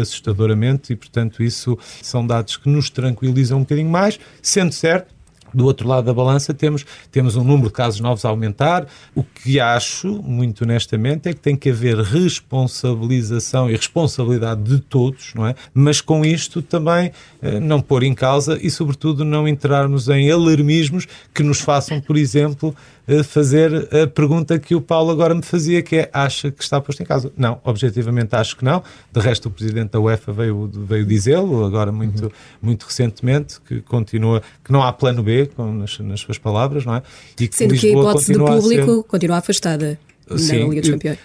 assustadoramente 0.00 0.92
e, 0.92 0.96
portanto, 0.96 1.42
isso 1.42 1.78
são 2.02 2.26
dados 2.26 2.56
que 2.56 2.68
nos 2.68 2.90
tranquilizam 2.90 3.58
um 3.58 3.62
bocadinho 3.62 3.90
mais, 3.90 4.18
sendo 4.42 4.72
certo 4.72 5.13
do 5.54 5.64
outro 5.64 5.88
lado 5.88 6.04
da 6.04 6.12
balança 6.12 6.52
temos, 6.52 6.84
temos 7.10 7.36
um 7.36 7.44
número 7.44 7.68
de 7.68 7.74
casos 7.74 8.00
novos 8.00 8.24
a 8.24 8.28
aumentar. 8.28 8.86
O 9.14 9.22
que 9.22 9.60
acho, 9.60 10.22
muito 10.22 10.64
honestamente, 10.64 11.28
é 11.28 11.32
que 11.32 11.40
tem 11.40 11.56
que 11.56 11.70
haver 11.70 11.96
responsabilização 11.98 13.70
e 13.70 13.76
responsabilidade 13.76 14.62
de 14.62 14.80
todos, 14.80 15.32
não 15.34 15.46
é? 15.46 15.54
Mas 15.72 16.00
com 16.00 16.24
isto 16.24 16.60
também 16.60 17.12
eh, 17.40 17.60
não 17.60 17.80
pôr 17.80 18.02
em 18.02 18.14
causa 18.14 18.58
e, 18.60 18.70
sobretudo, 18.70 19.24
não 19.24 19.46
entrarmos 19.46 20.08
em 20.08 20.30
alarmismos 20.30 21.06
que 21.32 21.42
nos 21.42 21.60
façam, 21.60 22.00
por 22.00 22.16
exemplo, 22.16 22.74
eh, 23.06 23.22
fazer 23.22 23.88
a 23.94 24.06
pergunta 24.06 24.58
que 24.58 24.74
o 24.74 24.80
Paulo 24.80 25.10
agora 25.10 25.34
me 25.34 25.42
fazia, 25.42 25.82
que 25.82 25.96
é, 25.96 26.10
acha 26.12 26.50
que 26.50 26.62
está 26.62 26.80
posto 26.80 27.02
em 27.02 27.06
causa? 27.06 27.30
Não, 27.36 27.60
objetivamente 27.62 28.34
acho 28.34 28.56
que 28.56 28.64
não. 28.64 28.82
De 29.12 29.20
resto, 29.20 29.48
o 29.48 29.50
Presidente 29.50 29.90
da 29.90 30.00
UEFA 30.00 30.32
veio, 30.32 30.70
veio 30.72 31.04
dizê-lo, 31.04 31.64
agora 31.64 31.92
muito, 31.92 32.32
muito 32.62 32.86
recentemente, 32.86 33.60
que 33.60 33.82
continua, 33.82 34.42
que 34.64 34.72
não 34.72 34.82
há 34.82 34.92
plano 34.92 35.22
B, 35.22 35.43
com, 35.48 35.72
nas, 35.72 35.98
nas 35.98 36.20
suas 36.20 36.38
palavras, 36.38 36.84
não 36.84 36.94
é? 36.96 37.02
E 37.40 37.48
Sendo 37.52 37.74
que 37.74 37.86
a 37.86 37.90
Lisboa 37.90 38.10
hipótese 38.10 38.32
de 38.32 38.38
continua 38.38 38.48
a 38.48 38.60
ser- 38.60 38.62
público 38.62 39.04
continua 39.04 39.36
afastada 39.38 39.98
na 40.28 40.38
Sim, 40.38 40.68
Liga 40.70 40.80
dos 40.80 40.90
Campeões. 40.90 41.18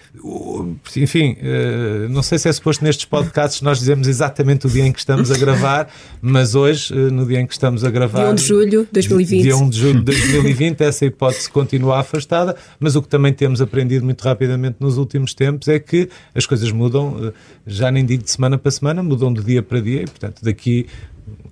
Enfim, 0.97 1.37
eh, 1.41 2.07
não 2.09 2.21
sei 2.21 2.37
se 2.37 2.49
é 2.49 2.51
suposto 2.51 2.83
nestes 2.83 3.05
podcasts 3.05 3.61
nós 3.61 3.79
dizemos 3.79 4.07
exatamente 4.07 4.67
o 4.67 4.69
dia 4.69 4.85
em 4.85 4.91
que 4.91 4.99
estamos 4.99 5.31
a 5.31 5.37
gravar, 5.37 5.89
mas 6.21 6.53
hoje, 6.53 6.93
eh, 6.93 7.09
no 7.09 7.25
dia 7.25 7.39
em 7.39 7.47
que 7.47 7.53
estamos 7.53 7.85
a 7.85 7.89
gravar. 7.89 8.23
Dia 8.23 8.31
1 8.31 8.35
de 8.35 8.43
julho 8.43 8.83
de 8.85 8.91
2020. 8.91 9.41
Dia 9.41 9.55
1 9.55 9.69
de 9.69 9.79
julho 9.79 9.99
de 9.99 10.05
2020, 10.05 10.81
essa 10.81 11.05
hipótese 11.05 11.49
continua 11.49 11.99
afastada, 11.99 12.55
mas 12.79 12.95
o 12.97 13.01
que 13.01 13.07
também 13.07 13.31
temos 13.31 13.61
aprendido 13.61 14.03
muito 14.03 14.21
rapidamente 14.21 14.77
nos 14.81 14.97
últimos 14.97 15.33
tempos 15.33 15.69
é 15.69 15.79
que 15.79 16.09
as 16.35 16.45
coisas 16.45 16.69
mudam, 16.71 17.17
eh, 17.23 17.33
já 17.65 17.89
nem 17.89 18.05
digo 18.05 18.23
de 18.23 18.31
semana 18.31 18.57
para 18.57 18.71
semana, 18.71 19.01
mudam 19.01 19.31
de 19.31 19.41
dia 19.43 19.63
para 19.63 19.79
dia, 19.79 20.01
e 20.01 20.05
portanto 20.05 20.41
daqui 20.43 20.87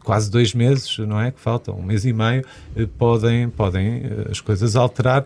quase 0.03 0.29
dois 0.29 0.53
meses, 0.53 0.97
não 0.99 1.19
é? 1.19 1.31
Que 1.31 1.39
faltam, 1.39 1.77
um 1.77 1.83
mês 1.83 2.05
e 2.05 2.13
meio, 2.13 2.43
eh, 2.75 2.87
podem, 2.97 3.49
podem 3.49 4.03
eh, 4.03 4.27
as 4.31 4.41
coisas 4.41 4.75
alterar. 4.75 5.25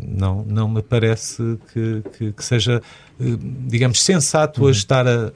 Não, 0.00 0.44
não 0.48 0.68
me 0.68 0.80
parece 0.80 1.58
que, 1.72 2.02
que, 2.16 2.32
que 2.32 2.44
seja, 2.44 2.80
eh, 3.20 3.24
digamos, 3.66 4.00
sensato 4.00 4.62
hoje 4.64 4.78
estar 4.78 5.04
a, 5.08 5.32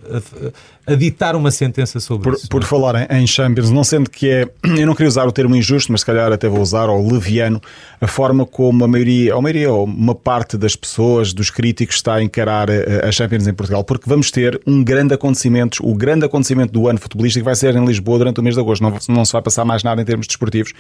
a, 0.87 0.92
a 0.92 0.95
ditar 0.95 1.35
uma 1.35 1.50
sentença 1.50 1.99
sobre 1.99 2.23
Por, 2.31 2.35
isso. 2.35 2.49
por 2.49 2.61
não 2.61 2.69
falar 2.69 3.11
em, 3.11 3.23
em 3.23 3.26
Champions, 3.26 3.71
não 3.71 3.83
sendo 3.83 4.09
que 4.09 4.31
é, 4.31 4.49
eu 4.62 4.87
não 4.87 4.95
queria 4.95 5.09
usar 5.09 5.26
o 5.26 5.33
termo 5.33 5.57
injusto, 5.57 5.90
mas 5.90 6.02
se 6.02 6.07
calhar 6.07 6.31
até 6.31 6.49
vou 6.49 6.61
usar, 6.61 6.88
ou 6.88 7.04
leviano, 7.04 7.61
a 8.00 8.07
forma 8.07 8.47
como 8.47 8.85
a 8.85 8.88
maioria, 8.88 9.35
ou 9.35 9.40
a 9.40 9.42
maioria, 9.42 9.73
ou 9.73 9.85
uma 9.85 10.14
parte 10.14 10.57
das 10.57 10.76
pessoas, 10.76 11.33
dos 11.33 11.50
críticos, 11.50 11.97
está 11.97 12.14
a 12.14 12.23
encarar 12.23 12.71
a, 12.71 13.09
a 13.09 13.11
Champions 13.11 13.49
em 13.49 13.54
Portugal, 13.54 13.83
porque 13.83 14.09
vamos 14.09 14.31
ter 14.31 14.61
um 14.64 14.85
grande 14.85 15.12
acontecimento, 15.12 15.85
o 15.85 15.92
grande 15.92 16.25
acontecimento 16.25 16.73
do 16.73 16.87
ano 16.87 17.00
futebolístico 17.00 17.45
vai 17.45 17.57
ser 17.57 17.75
em 17.75 17.85
Lisboa 17.85 18.19
durante 18.19 18.38
o 18.38 18.42
mês 18.45 18.54
de 18.54 18.61
agosto, 18.61 18.83
não, 18.83 18.97
não 19.09 19.25
se 19.25 19.33
vai 19.33 19.42
passar 19.42 19.64
mais 19.64 19.83
nada 19.83 20.00
em 20.00 20.04
termos 20.04 20.28
desportivos. 20.28 20.73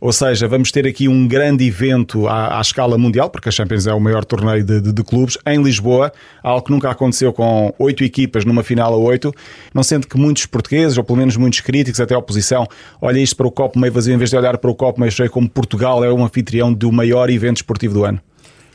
Ou 0.00 0.12
seja, 0.12 0.48
vamos 0.48 0.72
ter 0.72 0.86
aqui 0.86 1.08
um 1.08 1.28
grande 1.28 1.66
evento 1.66 2.26
à, 2.26 2.56
à 2.58 2.60
escala 2.62 2.96
mundial, 2.96 3.28
porque 3.28 3.50
a 3.50 3.52
Champions 3.52 3.86
é 3.86 3.92
o 3.92 4.00
maior 4.00 4.24
torneio 4.24 4.64
de, 4.64 4.80
de- 4.80 4.92
de 4.94 5.04
clubes, 5.04 5.36
em 5.46 5.62
Lisboa, 5.62 6.10
algo 6.42 6.64
que 6.64 6.70
nunca 6.72 6.90
aconteceu 6.90 7.32
com 7.34 7.74
oito 7.78 8.02
equipas 8.02 8.44
numa 8.46 8.62
final 8.62 8.94
a 8.94 8.96
oito, 8.96 9.30
não 9.74 9.82
sendo 9.82 10.06
que 10.08 10.16
muitos 10.16 10.46
portugueses, 10.46 10.96
ou 10.96 11.04
pelo 11.04 11.18
menos 11.18 11.36
muitos 11.36 11.60
críticos, 11.60 12.00
até 12.00 12.14
a 12.14 12.18
oposição, 12.18 12.66
olhem 13.00 13.22
isto 13.22 13.36
para 13.36 13.46
o 13.46 13.50
copo 13.50 13.78
meio 13.78 13.92
vazio, 13.92 14.14
em 14.14 14.16
vez 14.16 14.30
de 14.30 14.36
olhar 14.38 14.56
para 14.56 14.70
o 14.70 14.74
copo 14.74 14.98
meio 14.98 15.12
cheio, 15.12 15.28
como 15.30 15.46
Portugal 15.50 16.02
é 16.02 16.10
um 16.10 16.24
anfitrião 16.24 16.72
do 16.72 16.90
maior 16.90 17.28
evento 17.28 17.58
esportivo 17.58 17.92
do 17.92 18.04
ano. 18.04 18.18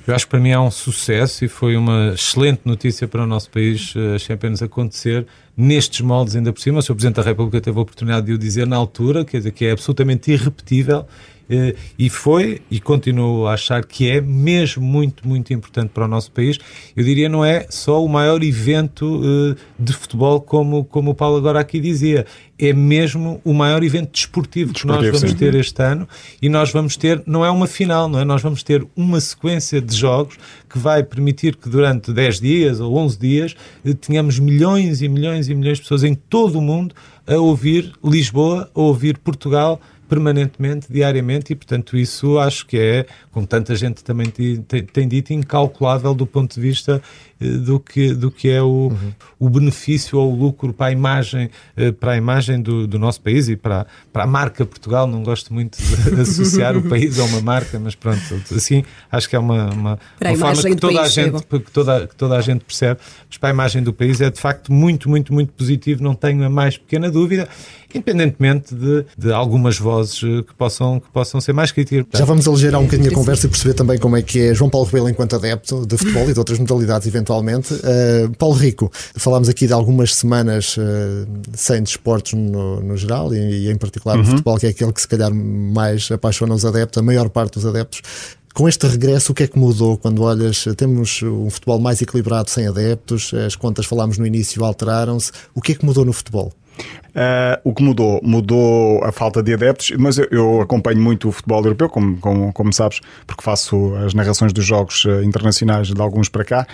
Eu 0.08 0.14
acho 0.14 0.26
que 0.26 0.30
para 0.30 0.40
mim 0.40 0.52
é 0.52 0.60
um 0.60 0.70
sucesso 0.70 1.44
e 1.44 1.48
foi 1.48 1.76
uma 1.76 2.12
excelente 2.14 2.62
notícia 2.64 3.08
para 3.08 3.24
o 3.24 3.26
nosso 3.26 3.50
país 3.50 3.92
eh, 3.98 4.14
a 4.14 4.20
Champions 4.20 4.62
acontecer 4.62 5.26
nestes 5.58 6.02
moldes 6.02 6.36
ainda 6.36 6.52
por 6.52 6.62
cima. 6.62 6.80
O 6.80 6.82
Sr. 6.82 6.94
Presidente 6.94 7.16
da 7.16 7.22
República 7.22 7.62
teve 7.62 7.78
a 7.78 7.82
oportunidade 7.82 8.26
de 8.26 8.34
o 8.34 8.38
dizer 8.38 8.68
na 8.68 8.76
altura, 8.76 9.24
quer 9.24 9.38
dizer, 9.38 9.52
que 9.52 9.66
é 9.66 9.72
absolutamente 9.72 10.32
irrepetível 10.32 11.06
e 11.98 12.10
foi 12.10 12.62
e 12.70 12.80
continuo 12.80 13.48
a 13.48 13.54
achar 13.54 13.86
que 13.86 14.10
é 14.10 14.20
mesmo 14.20 14.84
muito, 14.84 15.28
muito 15.28 15.54
importante 15.54 15.90
para 15.90 16.06
o 16.06 16.08
nosso 16.08 16.32
país. 16.32 16.58
Eu 16.96 17.04
diria 17.04 17.30
não 17.30 17.44
é 17.44 17.68
só 17.70 18.04
o 18.04 18.10
maior 18.10 18.44
evento 18.44 19.22
eh, 19.24 19.56
de 19.78 19.94
futebol, 19.94 20.42
como, 20.42 20.86
como 20.86 21.12
o 21.12 21.16
Paulo 21.16 21.38
agora 21.38 21.60
aqui 21.60 21.80
dizia, 21.80 22.26
é 22.58 22.72
mesmo 22.74 23.42
o 23.44 23.54
maior 23.54 23.84
evento 23.84 24.12
desportivo, 24.12 24.72
desportivo 24.72 25.02
que 25.02 25.10
nós 25.10 25.20
vamos 25.22 25.32
sim. 25.32 25.38
ter 25.38 25.56
este 25.56 25.82
ano 25.84 26.08
e 26.42 26.48
nós 26.48 26.72
vamos 26.72 26.96
ter, 26.96 27.22
não 27.26 27.46
é 27.46 27.50
uma 27.50 27.68
final, 27.68 28.08
não 28.08 28.20
é? 28.20 28.26
Nós 28.26 28.42
vamos 28.42 28.64
ter 28.64 28.86
uma 28.96 29.20
sequência 29.20 29.82
de 29.82 29.96
jogos 29.96 30.38
que 30.70 30.80
vai 30.80 31.04
permitir 31.04 31.56
que 31.56 31.70
durante 31.70 32.14
10 32.14 32.40
dias 32.40 32.80
ou 32.80 32.96
11 32.98 33.20
dias 33.20 33.56
eh, 33.86 33.94
tenhamos 33.94 34.40
milhões 34.40 35.02
e 35.02 35.08
milhões 35.08 35.50
e 35.50 35.56
milhões 35.56 35.78
de 35.78 35.84
pessoas 35.84 36.04
em 36.04 36.16
todo 36.16 36.60
o 36.60 36.62
mundo 36.62 36.96
a 37.28 37.36
ouvir 37.38 37.92
Lisboa, 38.04 38.70
a 38.74 38.80
ouvir 38.80 39.18
Portugal, 39.18 39.82
permanentemente, 40.08 40.92
diariamente, 40.92 41.54
e 41.54 41.56
portanto 41.56 41.98
isso 41.98 42.38
acho 42.40 42.66
que 42.66 42.78
é, 42.78 43.06
como 43.32 43.46
tanta 43.46 43.76
gente 43.76 44.04
também 44.04 44.30
tem, 44.30 44.62
tem 44.62 45.08
dito, 45.08 45.34
incalculável 45.34 46.14
do 46.14 46.26
ponto 46.26 46.56
de 46.56 46.62
vista 46.62 47.02
do 47.40 47.80
que, 47.80 48.14
do 48.14 48.32
que 48.32 48.50
é 48.50 48.62
o, 48.62 48.90
uhum. 48.90 49.12
o 49.40 49.50
benefício 49.50 50.18
ou 50.18 50.32
o 50.32 50.36
lucro 50.36 50.74
para 50.74 50.88
a 50.88 50.92
imagem, 50.92 51.50
eh, 51.76 51.92
para 51.92 52.14
a 52.14 52.18
imagem 52.18 52.62
do, 52.62 52.88
do 52.88 52.98
nosso 52.98 53.20
país 53.22 53.50
e 53.50 53.56
para, 53.58 53.86
para 54.14 54.24
a 54.24 54.28
marca 54.28 54.66
Portugal. 54.66 55.06
Não 55.06 55.22
gosto 55.22 55.54
muito 55.54 55.78
de 55.78 56.16
associar 56.22 56.78
o 56.78 56.84
país 56.84 57.20
a 57.20 57.26
uma 57.26 57.42
marca, 57.42 57.78
mas 57.78 57.94
pronto, 57.94 58.22
assim 58.56 58.84
acho 59.12 59.30
que 59.30 59.36
é 59.36 59.40
uma, 59.40 59.70
uma, 59.70 60.00
uma 60.22 60.38
forma 60.38 60.64
que 60.64 60.76
toda, 60.76 61.02
a 61.02 61.08
gente, 61.08 61.44
que, 61.44 61.60
toda, 61.72 62.08
que 62.08 62.16
toda 62.16 62.38
a 62.38 62.42
gente 62.42 62.64
percebe, 62.64 63.00
mas 63.28 63.38
para 63.38 63.50
a 63.50 63.52
imagem 63.52 63.84
do 63.84 63.92
país 63.92 64.22
é 64.22 64.30
de 64.30 64.40
facto 64.40 64.72
muito, 64.72 65.10
muito, 65.10 65.34
muito 65.34 65.52
positivo, 65.52 66.02
não 66.02 66.16
tenho 66.16 66.44
a 66.46 66.50
mais 66.50 66.78
pequena 66.78 67.12
dúvida 67.12 67.50
independentemente 67.96 68.76
de, 68.76 69.06
de 69.18 69.32
algumas 69.32 69.78
vozes 69.78 70.22
eh, 70.24 70.44
que 70.44 70.54
possam, 70.54 71.00
que 71.00 71.10
possam 71.12 71.40
ser 71.40 71.54
mais 71.54 71.72
críticas. 71.72 72.06
Já 72.14 72.26
vamos 72.26 72.48
aligerar 72.48 72.82
um 72.82 72.86
bocadinho 72.86 73.10
a 73.10 73.14
conversa 73.14 73.48
e 73.48 73.50
perceber 73.50 73.74
também 73.74 73.98
como 73.98 74.18
é 74.18 74.22
que 74.22 74.40
é 74.40 74.54
João 74.54 74.70
Paulo 74.70 74.86
Rebelo 74.86 75.10
enquanto 75.10 75.36
adepto 75.36 75.86
de 75.86 75.98
futebol 75.98 76.30
e 76.30 76.34
de 76.34 76.40
outras 76.40 76.60
modalidades 76.60 77.08
eventualmente. 77.26 77.74
Uh, 77.74 78.30
Paulo 78.38 78.56
Rico, 78.56 78.92
falámos 79.16 79.50
aqui 79.50 79.66
de 79.66 79.74
algumas 79.74 80.14
semanas 80.16 80.78
uh, 80.78 81.28
sem 81.54 81.82
desportos 81.82 82.34
no, 82.34 82.80
no 82.82 82.96
geral 82.96 83.34
e, 83.34 83.66
e, 83.66 83.72
em 83.72 83.76
particular 83.76 84.18
uhum. 84.18 84.22
o 84.22 84.26
futebol, 84.26 84.58
que 84.58 84.68
é 84.68 84.70
aquele 84.70 84.94
que 84.94 85.02
se 85.02 85.08
calhar 85.08 85.34
mais 85.34 86.10
apaixona 86.12 86.54
os 86.54 86.64
adeptos, 86.64 87.02
a 87.02 87.04
maior 87.04 87.30
parte 87.30 87.56
dos 87.56 87.66
adeptos. 87.66 88.02
Com 88.54 88.70
este 88.70 88.88
regresso, 88.88 89.34
o 89.34 89.36
que 89.36 89.44
é 89.44 89.48
que 89.48 89.60
mudou 89.60 89.98
quando 89.98 90.22
olhas? 90.22 90.64
Temos 90.78 91.22
um 91.24 91.50
futebol 91.50 91.78
mais 91.78 92.02
equilibrado 92.02 92.50
sem 92.50 92.66
adeptos, 92.68 93.34
as 93.34 93.54
contas 93.54 93.86
falámos 93.86 94.18
no 94.18 94.26
início 94.26 94.64
alteraram-se. 94.64 95.30
O 95.54 95.62
que 95.62 95.74
é 95.74 95.76
que 95.76 95.86
mudou 95.86 96.06
no 96.06 96.14
futebol? 96.14 96.54
Uh, 97.16 97.56
o 97.64 97.74
que 97.74 97.82
mudou? 97.82 98.20
Mudou 98.22 99.02
a 99.02 99.10
falta 99.10 99.42
de 99.42 99.54
adeptos, 99.54 99.92
mas 99.98 100.18
eu, 100.18 100.28
eu 100.32 100.62
acompanho 100.62 101.02
muito 101.02 101.30
o 101.30 101.32
futebol 101.32 101.64
europeu, 101.64 101.88
como, 101.88 102.18
como, 102.18 102.52
como, 102.52 102.74
sabes, 102.74 103.00
porque 103.26 103.42
faço 103.42 103.96
as 104.06 104.14
narrações 104.14 104.52
dos 104.52 104.66
jogos 104.66 105.06
uh, 105.06 105.24
internacionais 105.24 105.88
de 105.88 106.02
alguns 106.02 106.28
para 106.28 106.44
cá. 106.44 106.68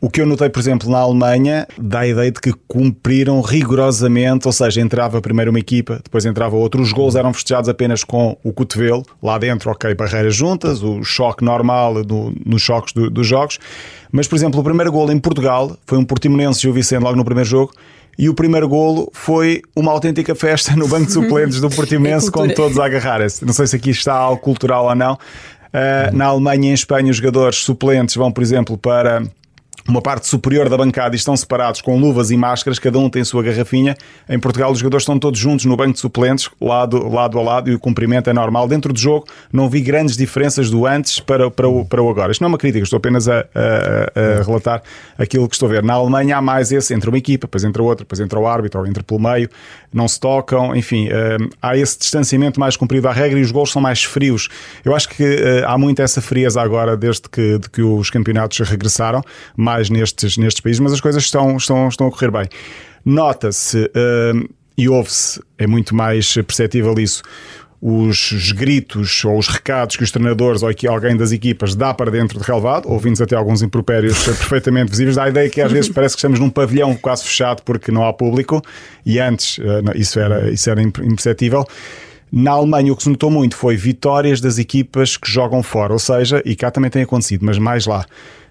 O 0.00 0.08
que 0.08 0.20
eu 0.20 0.26
notei, 0.26 0.48
por 0.48 0.60
exemplo, 0.60 0.88
na 0.88 0.98
Alemanha, 0.98 1.66
dá 1.76 2.00
a 2.00 2.06
ideia 2.06 2.30
de 2.30 2.40
que 2.40 2.52
cumpriram 2.68 3.40
rigorosamente, 3.40 4.46
ou 4.46 4.52
seja, 4.52 4.80
entrava 4.80 5.20
primeiro 5.20 5.50
uma 5.50 5.58
equipa, 5.58 6.00
depois 6.04 6.24
entrava 6.24 6.54
outra. 6.54 6.80
Os 6.80 6.92
gols 6.92 7.16
eram 7.16 7.32
festejados 7.32 7.68
apenas 7.68 8.04
com 8.04 8.38
o 8.44 8.52
cotovelo, 8.52 9.02
lá 9.20 9.36
dentro, 9.36 9.68
ok, 9.72 9.92
barreiras 9.96 10.36
juntas, 10.36 10.84
o 10.84 11.02
choque 11.02 11.44
normal 11.44 12.04
do, 12.04 12.32
nos 12.46 12.62
choques 12.62 12.92
do, 12.92 13.10
dos 13.10 13.26
jogos. 13.26 13.58
Mas, 14.12 14.28
por 14.28 14.36
exemplo, 14.36 14.60
o 14.60 14.62
primeiro 14.62 14.92
gol 14.92 15.10
em 15.10 15.18
Portugal 15.18 15.76
foi 15.84 15.98
um 15.98 16.04
Portimonense 16.04 16.60
Gil 16.60 16.72
Vicente 16.72 17.02
logo 17.02 17.16
no 17.16 17.24
primeiro 17.24 17.50
jogo 17.50 17.72
e 18.18 18.28
o 18.28 18.34
primeiro 18.34 18.68
golo 18.68 19.08
foi 19.12 19.62
uma 19.76 19.92
autêntica 19.92 20.34
festa 20.34 20.74
no 20.74 20.88
banco 20.88 21.06
de 21.06 21.12
suplentes 21.12 21.60
do 21.60 21.70
Portimense, 21.70 22.28
é 22.28 22.32
com 22.32 22.48
todos 22.48 22.78
a 22.78 22.86
agarrarem-se. 22.86 23.44
Não 23.44 23.52
sei 23.52 23.68
se 23.68 23.76
aqui 23.76 23.90
está 23.90 24.12
algo 24.12 24.40
cultural 24.40 24.86
ou 24.86 24.94
não. 24.94 25.14
Uh, 25.14 26.16
na 26.16 26.26
Alemanha 26.26 26.68
e 26.68 26.70
em 26.70 26.74
Espanha, 26.74 27.10
os 27.10 27.18
jogadores 27.18 27.58
suplentes 27.58 28.16
vão, 28.16 28.32
por 28.32 28.42
exemplo, 28.42 28.76
para 28.76 29.22
uma 29.88 30.02
parte 30.02 30.26
superior 30.26 30.68
da 30.68 30.76
bancada 30.76 31.16
e 31.16 31.18
estão 31.18 31.34
separados 31.34 31.80
com 31.80 31.98
luvas 31.98 32.30
e 32.30 32.36
máscaras, 32.36 32.78
cada 32.78 32.98
um 32.98 33.08
tem 33.08 33.24
sua 33.24 33.42
garrafinha. 33.42 33.96
Em 34.28 34.38
Portugal, 34.38 34.70
os 34.70 34.78
jogadores 34.78 35.02
estão 35.02 35.18
todos 35.18 35.40
juntos 35.40 35.64
no 35.64 35.76
banco 35.76 35.94
de 35.94 36.00
suplentes, 36.00 36.50
lado, 36.60 37.08
lado 37.08 37.38
a 37.38 37.42
lado, 37.42 37.70
e 37.70 37.74
o 37.74 37.78
cumprimento 37.78 38.28
é 38.28 38.34
normal. 38.34 38.68
Dentro 38.68 38.92
do 38.92 38.98
jogo, 38.98 39.26
não 39.50 39.68
vi 39.68 39.80
grandes 39.80 40.16
diferenças 40.16 40.68
do 40.70 40.86
antes 40.86 41.20
para, 41.20 41.50
para, 41.50 41.66
o, 41.66 41.86
para 41.86 42.02
o 42.02 42.10
agora. 42.10 42.30
Isto 42.30 42.42
não 42.42 42.48
é 42.48 42.50
uma 42.50 42.58
crítica, 42.58 42.84
estou 42.84 42.98
apenas 42.98 43.28
a, 43.28 43.38
a, 43.38 44.40
a, 44.40 44.42
relatar 44.44 44.82
aquilo 45.16 45.48
que 45.48 45.54
estou 45.54 45.68
a 45.68 45.72
ver. 45.72 45.82
Na 45.82 45.94
Alemanha 45.94 46.36
há 46.36 46.42
mais 46.42 46.70
esse 46.70 46.92
entre 46.92 47.08
uma 47.08 47.16
equipa, 47.18 47.46
depois 47.46 47.64
entra 47.64 47.82
outra, 47.82 48.04
depois 48.04 48.20
entra 48.20 48.38
o 48.38 48.46
árbitro, 48.46 48.80
ou 48.80 48.86
entra 48.86 49.02
pelo 49.02 49.20
meio, 49.20 49.48
não 49.92 50.06
se 50.06 50.20
tocam, 50.20 50.76
enfim, 50.76 51.08
hum, 51.08 51.48
há 51.62 51.76
esse 51.76 51.98
distanciamento 51.98 52.60
mais 52.60 52.76
cumprido 52.76 53.08
à 53.08 53.12
regra 53.12 53.38
e 53.38 53.42
os 53.42 53.50
gols 53.50 53.72
são 53.72 53.80
mais 53.80 54.04
frios. 54.04 54.48
Eu 54.84 54.94
acho 54.94 55.08
que 55.08 55.24
hum, 55.24 55.64
há 55.64 55.78
muito 55.78 56.02
essa 56.02 56.20
frieza 56.20 56.60
agora, 56.60 56.94
desde 56.94 57.28
que, 57.28 57.58
de 57.58 57.70
que 57.70 57.80
os 57.80 58.10
campeonatos 58.10 58.58
regressaram, 58.68 59.22
nestes, 59.88 60.36
nestes 60.36 60.60
países, 60.60 60.80
mas 60.80 60.92
as 60.92 61.00
coisas 61.00 61.22
estão, 61.22 61.56
estão, 61.56 61.88
estão 61.88 62.06
a 62.06 62.10
correr 62.10 62.30
bem. 62.30 62.48
Nota-se 63.04 63.78
uh, 63.78 64.48
e 64.76 64.88
ouve-se, 64.88 65.40
é 65.56 65.66
muito 65.66 65.94
mais 65.94 66.34
perceptível 66.34 66.94
isso, 66.98 67.22
os, 67.80 68.32
os, 68.32 68.52
gritos 68.52 69.24
ou 69.24 69.38
os 69.38 69.46
recados 69.46 69.96
que 69.96 70.02
os 70.02 70.10
treinadores 70.10 70.62
ou 70.62 70.74
que 70.74 70.86
alguém 70.86 71.16
das 71.16 71.30
equipas 71.30 71.74
dá 71.76 71.94
para 71.94 72.10
dentro 72.10 72.38
de 72.38 72.44
relevado, 72.44 72.88
ouvindo 72.88 73.22
até 73.22 73.36
alguns 73.36 73.62
impropérios 73.62 74.22
perfeitamente 74.24 74.90
visíveis, 74.90 75.16
dá 75.16 75.24
a 75.24 75.28
ideia 75.28 75.48
que 75.48 75.60
às 75.60 75.70
vezes 75.70 75.90
parece 75.90 76.14
que 76.14 76.18
estamos 76.18 76.40
num 76.40 76.50
pavilhão 76.50 76.94
quase 76.96 77.24
fechado 77.24 77.62
porque 77.62 77.92
não 77.92 78.04
há 78.04 78.12
público 78.12 78.60
e 79.06 79.20
antes 79.20 79.58
uh, 79.58 79.62
isso 79.94 80.18
era, 80.18 80.50
isso 80.50 80.68
era 80.68 80.82
imperceptível. 80.82 81.64
Na 82.30 82.50
Alemanha, 82.52 82.92
o 82.92 82.96
que 82.96 83.04
se 83.04 83.08
notou 83.08 83.30
muito 83.30 83.56
foi 83.56 83.74
vitórias 83.76 84.40
das 84.40 84.58
equipas 84.58 85.16
que 85.16 85.30
jogam 85.30 85.62
fora, 85.62 85.94
ou 85.94 85.98
seja, 85.98 86.42
e 86.44 86.54
cá 86.54 86.70
também 86.70 86.90
tem 86.90 87.02
acontecido, 87.02 87.44
mas 87.44 87.58
mais 87.58 87.86
lá. 87.86 88.04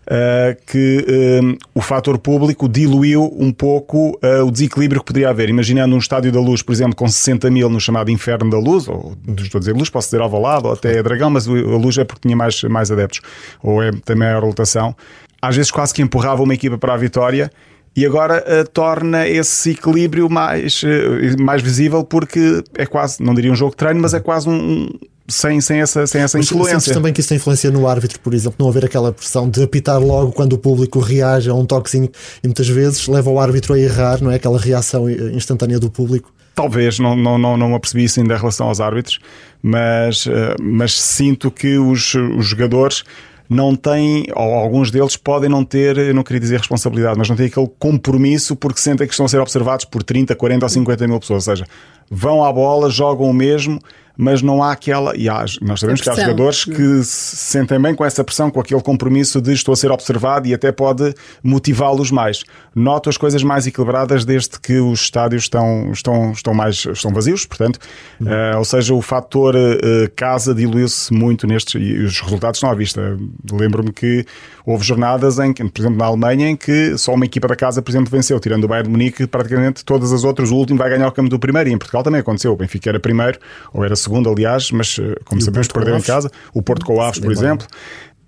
Uh, 0.09 0.55
que 0.65 1.05
uh, 1.05 1.57
o 1.75 1.81
fator 1.81 2.17
público 2.17 2.69
diluiu 2.69 3.29
um 3.37 3.51
pouco 3.51 4.17
uh, 4.23 4.45
o 4.45 4.49
desequilíbrio 4.49 5.01
que 5.01 5.07
poderia 5.07 5.29
haver. 5.29 5.49
Imaginando 5.49 5.93
um 5.93 5.97
estádio 5.97 6.31
da 6.31 6.39
luz, 6.39 6.61
por 6.61 6.71
exemplo, 6.71 6.95
com 6.95 7.09
60 7.09 7.49
mil 7.51 7.69
no 7.69 7.77
chamado 7.77 8.09
Inferno 8.09 8.49
da 8.49 8.57
Luz, 8.57 8.87
ou 8.87 9.17
estou 9.37 9.57
a 9.57 9.59
dizer 9.59 9.73
luz, 9.73 9.89
posso 9.89 10.07
dizer 10.07 10.21
Alvalade, 10.21 10.65
ou 10.65 10.71
até 10.71 11.03
Dragão, 11.03 11.29
mas 11.29 11.45
a 11.45 11.51
luz 11.51 11.97
é 11.97 12.05
porque 12.05 12.21
tinha 12.21 12.37
mais, 12.37 12.63
mais 12.63 12.89
adeptos, 12.89 13.19
ou 13.61 13.83
é 13.83 13.91
tem 14.05 14.15
maior 14.15 14.45
lotação. 14.45 14.95
Às 15.41 15.57
vezes 15.57 15.71
quase 15.71 15.93
que 15.93 16.01
empurrava 16.01 16.41
uma 16.41 16.53
equipa 16.53 16.77
para 16.77 16.93
a 16.93 16.97
vitória 16.97 17.51
e 17.93 18.05
agora 18.05 18.45
uh, 18.47 18.69
torna 18.69 19.27
esse 19.27 19.71
equilíbrio 19.71 20.29
mais, 20.29 20.83
uh, 20.83 21.41
mais 21.41 21.61
visível 21.61 22.03
porque 22.03 22.63
é 22.77 22.85
quase, 22.85 23.21
não 23.21 23.33
diria 23.33 23.51
um 23.51 23.55
jogo 23.55 23.71
de 23.71 23.77
treino, 23.77 23.99
mas 23.99 24.13
é 24.13 24.19
quase 24.19 24.47
um, 24.47 24.87
sem, 25.27 25.59
sem 25.59 25.81
essa, 25.81 26.07
sem 26.07 26.21
essa 26.21 26.39
influência. 26.39 26.93
também 26.93 27.11
que 27.11 27.19
isso 27.19 27.29
tem 27.29 27.37
influência 27.37 27.69
no 27.69 27.87
árbitro, 27.87 28.19
por 28.19 28.33
exemplo, 28.33 28.55
não 28.59 28.69
haver 28.69 28.85
aquela 28.85 29.11
pressão 29.11 29.49
de 29.49 29.61
apitar 29.61 29.99
logo 29.99 30.31
quando 30.31 30.53
o 30.53 30.57
público 30.57 30.99
reage 30.99 31.49
a 31.49 31.53
um 31.53 31.65
toquezinho 31.65 32.09
e 32.43 32.47
muitas 32.47 32.67
vezes 32.67 33.07
leva 33.07 33.29
o 33.29 33.39
árbitro 33.39 33.73
a 33.73 33.79
errar, 33.79 34.21
não 34.21 34.31
é? 34.31 34.35
Aquela 34.35 34.57
reação 34.57 35.09
instantânea 35.09 35.79
do 35.79 35.89
público. 35.89 36.31
Talvez, 36.55 36.97
não, 36.97 37.15
não, 37.15 37.37
não, 37.37 37.55
não 37.55 37.75
apercebi 37.75 38.05
isso 38.05 38.19
ainda 38.19 38.33
em 38.33 38.37
relação 38.37 38.67
aos 38.67 38.79
árbitros, 38.79 39.19
mas, 39.61 40.25
eh, 40.25 40.55
mas 40.59 40.99
sinto 40.99 41.51
que 41.51 41.77
os, 41.77 42.15
os 42.15 42.47
jogadores 42.47 43.03
não 43.49 43.75
têm, 43.75 44.25
ou 44.35 44.55
alguns 44.55 44.91
deles 44.91 45.15
podem 45.15 45.49
não 45.49 45.63
ter, 45.63 45.97
eu 45.97 46.13
não 46.13 46.23
queria 46.23 46.39
dizer 46.39 46.57
responsabilidade, 46.57 47.17
mas 47.17 47.29
não 47.29 47.35
têm 47.35 47.45
aquele 47.45 47.69
compromisso 47.79 48.55
porque 48.55 48.79
sentem 48.79 49.07
que 49.07 49.13
estão 49.13 49.25
a 49.25 49.29
ser 49.29 49.39
observados 49.39 49.85
por 49.85 50.03
30, 50.03 50.35
40 50.35 50.65
ou 50.65 50.69
50 50.69 51.07
mil 51.07 51.19
pessoas. 51.19 51.47
Ou 51.47 51.53
seja, 51.53 51.67
vão 52.09 52.43
à 52.43 52.51
bola, 52.51 52.89
jogam 52.89 53.29
o 53.29 53.33
mesmo, 53.33 53.79
mas 54.17 54.41
não 54.41 54.63
há 54.63 54.71
aquela. 54.71 55.15
E 55.15 55.29
há, 55.29 55.45
nós 55.61 55.79
sabemos 55.79 56.01
que 56.01 56.09
há 56.09 56.15
jogadores 56.15 56.65
que 56.65 57.03
se 57.03 57.37
sentem 57.37 57.79
bem 57.79 57.93
com 57.93 58.03
essa 58.03 58.23
pressão, 58.23 58.49
com 58.49 58.59
aquele 58.59 58.81
compromisso 58.81 59.39
de 59.39 59.53
estou 59.53 59.73
a 59.73 59.75
ser 59.75 59.91
observado 59.91 60.47
e 60.47 60.53
até 60.53 60.71
pode 60.71 61.13
motivá-los 61.43 62.09
mais. 62.09 62.43
Noto 62.75 63.09
as 63.09 63.17
coisas 63.17 63.43
mais 63.43 63.67
equilibradas 63.67 64.25
desde 64.25 64.59
que 64.59 64.79
os 64.79 65.01
estádios 65.01 65.43
estão, 65.43 65.91
estão, 65.91 66.31
estão 66.31 66.53
mais 66.53 66.85
estão 66.85 67.13
vazios, 67.13 67.45
portanto, 67.45 67.79
uhum. 68.19 68.27
uh, 68.27 68.57
ou 68.57 68.65
seja, 68.65 68.93
o 68.93 69.01
fator 69.01 69.55
uh, 69.55 70.09
casa 70.15 70.53
diluiu-se 70.53 71.13
muito 71.13 71.45
nestes 71.45 71.79
e 71.79 71.93
os 72.03 72.19
resultados 72.21 72.57
estão 72.57 72.71
à 72.71 72.73
vista. 72.73 73.17
Lembro-me 73.51 73.91
que 73.91 74.25
houve 74.65 74.83
jornadas 74.83 75.39
em 75.39 75.53
que, 75.53 75.63
por 75.63 75.81
exemplo, 75.81 75.97
na 75.97 76.05
Alemanha, 76.05 76.49
em 76.49 76.55
que 76.55 76.97
só 76.97 77.13
uma 77.13 77.25
equipa 77.25 77.47
da 77.47 77.55
casa, 77.55 77.81
por 77.81 77.89
exemplo, 77.89 78.11
venceu, 78.11 78.39
tirando 78.39 78.65
o 78.65 78.67
Bayern 78.67 78.87
de 78.87 78.91
Munique, 78.91 79.27
praticamente 79.27 79.85
todas 79.85 80.11
as 80.11 80.23
outras, 80.23 80.51
o 80.51 80.55
último 80.55 80.77
vai 80.77 80.89
ganhar 80.89 81.07
o 81.07 81.11
campo 81.11 81.29
do 81.29 81.39
primeiro, 81.39 81.69
e 81.69 81.73
em 81.73 81.77
Portugal 81.77 82.03
também 82.03 82.19
aconteceu. 82.19 82.51
O 82.51 82.55
Benfica 82.55 82.89
era 82.89 82.99
primeiro, 82.99 83.39
ou 83.73 83.85
era 83.85 83.95
segundo, 83.95 84.06
aliás, 84.29 84.71
mas 84.71 84.97
eh, 84.99 85.15
como 85.25 85.41
e 85.41 85.43
sabemos, 85.43 85.67
perdeu 85.67 85.97
em 85.97 86.01
casa. 86.01 86.31
O 86.53 86.61
Porto 86.61 86.85
com 86.85 86.95
o 86.95 87.01
Aves, 87.01 87.19
por 87.19 87.31
exemplo. 87.31 87.67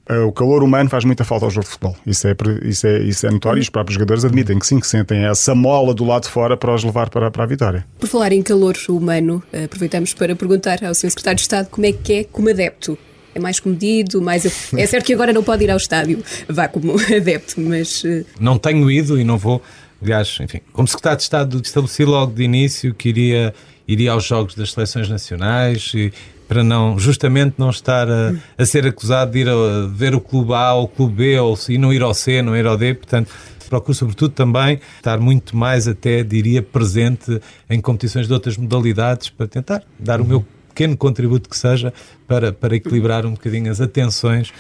Eh, 0.09 0.19
o 0.21 0.31
calor 0.31 0.63
humano 0.63 0.89
faz 0.89 1.05
muita 1.05 1.23
falta 1.23 1.45
ao 1.45 1.51
jogo 1.51 1.65
de 1.65 1.71
futebol. 1.71 1.95
Isso 2.05 2.27
é, 2.27 2.35
isso 2.63 2.87
é, 2.87 2.99
isso 2.99 3.27
é 3.27 3.31
notório 3.31 3.59
e 3.59 3.61
os 3.61 3.69
próprios 3.69 3.93
jogadores 3.93 4.25
admitem 4.25 4.57
que 4.57 4.65
sim, 4.65 4.79
que 4.79 4.87
sentem 4.87 5.23
essa 5.25 5.53
mola 5.53 5.93
do 5.93 6.03
lado 6.03 6.23
de 6.23 6.29
fora 6.29 6.57
para 6.57 6.73
os 6.73 6.83
levar 6.83 7.09
para, 7.09 7.29
para 7.29 7.43
a 7.43 7.45
vitória. 7.45 7.85
Por 7.99 8.09
falar 8.09 8.31
em 8.31 8.41
calor 8.41 8.75
humano, 8.89 9.43
eh, 9.53 9.65
aproveitamos 9.65 10.15
para 10.15 10.35
perguntar 10.35 10.83
ao 10.83 10.95
Sr. 10.95 11.11
Secretário 11.11 11.35
de 11.35 11.43
Estado 11.43 11.69
como 11.69 11.85
é 11.85 11.91
que 11.91 12.13
é 12.13 12.23
como 12.23 12.49
adepto. 12.49 12.97
É 13.35 13.39
mais 13.39 13.59
comedido, 13.59 14.19
mais. 14.19 14.43
É 14.75 14.87
certo 14.87 15.05
que 15.05 15.13
agora 15.13 15.31
não 15.31 15.43
pode 15.43 15.63
ir 15.63 15.69
ao 15.69 15.77
estádio, 15.77 16.23
vá 16.47 16.67
como 16.67 16.93
adepto, 17.15 17.61
mas. 17.61 18.03
Não 18.39 18.57
tenho 18.57 18.89
ido 18.89 19.19
e 19.19 19.23
não 19.23 19.37
vou. 19.37 19.61
Aliás, 20.01 20.37
enfim, 20.41 20.61
como 20.73 20.87
secretário 20.87 21.17
de 21.17 21.23
Estado 21.23 21.61
estabeleci 21.63 22.03
logo 22.03 22.33
de 22.33 22.41
início 22.41 22.93
que 22.95 23.09
iria 23.09 23.53
iria 23.91 24.11
aos 24.11 24.23
jogos 24.23 24.53
das 24.53 24.71
seleções 24.71 25.09
nacionais 25.09 25.91
e 25.95 26.13
para 26.47 26.63
não, 26.63 26.97
justamente 26.97 27.55
não 27.57 27.69
estar 27.69 28.09
a, 28.09 28.33
a 28.57 28.65
ser 28.65 28.85
acusado 28.85 29.31
de 29.31 29.39
ir 29.39 29.49
a, 29.49 29.87
ver 29.87 30.15
o 30.15 30.21
clube 30.21 30.53
A 30.53 30.73
ou 30.73 30.85
o 30.85 30.87
clube 30.87 31.15
B 31.15 31.39
ou 31.39 31.57
e 31.67 31.77
não 31.77 31.91
ir 31.91 32.01
ao 32.01 32.13
C, 32.13 32.41
não 32.41 32.55
ir 32.55 32.65
ao 32.65 32.77
D, 32.77 32.93
portanto 32.93 33.29
procuro 33.67 33.93
sobretudo 33.93 34.31
também 34.31 34.79
estar 34.97 35.19
muito 35.19 35.55
mais 35.55 35.87
até, 35.87 36.23
diria, 36.23 36.61
presente 36.61 37.39
em 37.69 37.79
competições 37.79 38.27
de 38.27 38.33
outras 38.33 38.57
modalidades 38.57 39.29
para 39.29 39.47
tentar 39.47 39.83
dar 39.99 40.19
o 40.21 40.25
meu 40.25 40.43
pequeno 40.69 40.97
contributo 40.97 41.49
que 41.49 41.57
seja 41.57 41.93
para, 42.29 42.53
para 42.53 42.75
equilibrar 42.75 43.25
um 43.25 43.31
bocadinho 43.31 43.71
as 43.71 43.81
atenções. 43.81 44.53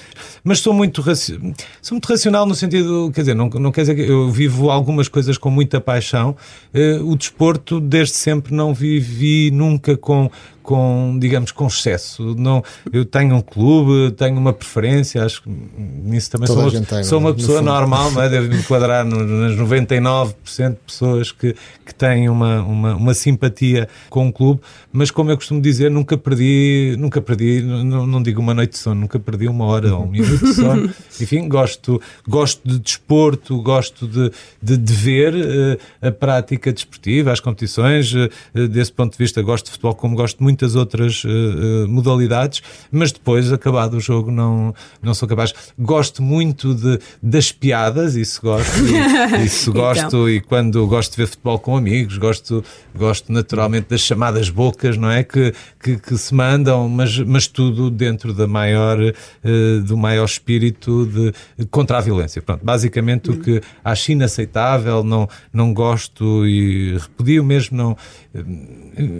Mas 0.43 0.59
sou 0.59 0.73
muito, 0.73 1.03
sou 1.03 1.95
muito 1.95 2.05
racional 2.07 2.47
no 2.47 2.55
sentido, 2.55 3.11
quer 3.13 3.21
dizer, 3.21 3.35
não, 3.35 3.47
não 3.47 3.71
quer 3.71 3.81
dizer 3.81 3.95
que 3.95 4.01
eu 4.01 4.31
vivo 4.31 4.71
algumas 4.71 5.07
coisas 5.07 5.37
com 5.37 5.51
muita 5.51 5.79
paixão. 5.79 6.35
Uh, 6.73 7.05
o 7.11 7.15
desporto, 7.15 7.79
desde 7.79 8.15
sempre, 8.15 8.55
não 8.55 8.73
vivi 8.73 9.51
nunca 9.51 9.95
com, 9.95 10.31
com, 10.69 11.17
digamos, 11.19 11.51
com 11.51 11.65
excesso. 11.65 12.35
Não, 12.35 12.63
eu 12.93 13.03
tenho 13.03 13.35
um 13.35 13.41
clube, 13.41 14.11
tenho 14.15 14.37
uma 14.37 14.53
preferência, 14.53 15.25
acho 15.25 15.41
que 15.41 15.49
nisso 15.49 16.29
também 16.29 16.45
Toda 16.45 16.69
sou, 16.69 16.81
tem, 16.81 17.03
sou 17.03 17.17
uma 17.17 17.31
é? 17.31 17.33
pessoa 17.33 17.59
normal, 17.59 18.11
não 18.11 18.21
é? 18.21 18.29
Devo 18.29 18.49
me 18.49 18.57
enquadrar 18.57 19.03
nas 19.03 19.55
99% 19.55 20.69
de 20.69 20.75
pessoas 20.85 21.31
que, 21.31 21.55
que 21.83 21.95
têm 21.95 22.29
uma, 22.29 22.61
uma, 22.61 22.95
uma 22.95 23.13
simpatia 23.15 23.89
com 24.11 24.27
o 24.27 24.31
clube, 24.31 24.61
mas 24.91 25.09
como 25.09 25.31
eu 25.31 25.37
costumo 25.37 25.59
dizer, 25.59 25.89
nunca 25.89 26.15
perdi, 26.15 26.95
nunca 26.99 27.19
perdi 27.19 27.58
não, 27.61 28.07
não 28.07 28.21
digo 28.21 28.41
uma 28.41 28.53
noite 28.53 28.71
de 28.71 28.77
sono, 28.77 29.01
nunca 29.01 29.19
perdi 29.19 29.47
uma 29.47 29.65
hora 29.65 29.95
ou 29.95 30.03
um 30.03 30.07
minuto 30.07 30.45
de 30.45 30.53
sono. 30.53 30.93
Enfim, 31.19 31.47
gosto, 31.47 32.01
gosto 32.27 32.67
de 32.67 32.79
desporto, 32.79 33.61
gosto 33.61 34.07
de, 34.07 34.31
de, 34.61 34.77
de 34.77 34.93
ver 34.93 35.33
uh, 35.33 36.07
a 36.07 36.11
prática 36.11 36.71
desportiva, 36.71 37.31
as 37.31 37.39
competições. 37.39 38.13
Uh, 38.13 38.67
desse 38.69 38.91
ponto 38.91 39.13
de 39.13 39.17
vista, 39.17 39.41
gosto 39.41 39.65
de 39.65 39.71
futebol 39.71 39.95
como 39.95 40.15
gosto 40.15 40.37
de 40.37 40.43
muitas 40.43 40.75
outras 40.75 41.23
uh, 41.23 41.87
modalidades, 41.87 42.61
mas 42.91 43.11
depois, 43.11 43.51
acabado 43.51 43.95
o 43.95 43.99
jogo, 43.99 44.31
não, 44.31 44.73
não 45.01 45.13
sou 45.13 45.27
capaz. 45.27 45.53
Gosto 45.77 46.21
muito 46.21 46.73
de, 46.73 46.99
das 47.21 47.51
piadas, 47.51 48.15
isso 48.15 48.41
gosto. 48.41 48.77
E, 48.85 49.43
isso 49.45 49.71
gosto, 49.71 50.05
então. 50.05 50.29
e 50.29 50.41
quando 50.41 50.85
gosto 50.87 51.11
de 51.11 51.17
ver 51.17 51.27
futebol 51.27 51.59
com 51.59 51.75
amigos, 51.75 52.17
gosto, 52.17 52.63
gosto 52.95 53.31
naturalmente 53.31 53.87
das 53.89 54.01
chamadas 54.01 54.49
bocas, 54.49 54.97
não 54.97 55.09
é? 55.09 55.23
Que, 55.23 55.53
que, 55.81 55.97
que 55.97 56.17
se 56.17 56.33
mandam, 56.33 56.87
mas, 56.87 57.17
mas 57.19 57.47
tudo 57.51 57.89
dentro 57.89 58.33
da 58.33 58.47
maior, 58.47 58.99
uh, 58.99 59.81
do 59.83 59.97
maior 59.97 60.25
espírito 60.25 61.05
de, 61.05 61.65
contra 61.67 61.97
a 61.97 62.01
violência. 62.01 62.41
Pronto, 62.41 62.63
basicamente 62.63 63.29
o 63.31 63.39
que 63.39 63.61
acho 63.83 64.11
inaceitável, 64.11 65.03
não, 65.03 65.27
não 65.51 65.73
gosto 65.73 66.45
e 66.45 66.97
repudio 66.97 67.43
mesmo, 67.43 67.77
não, 67.77 67.97
eh, 68.33 68.43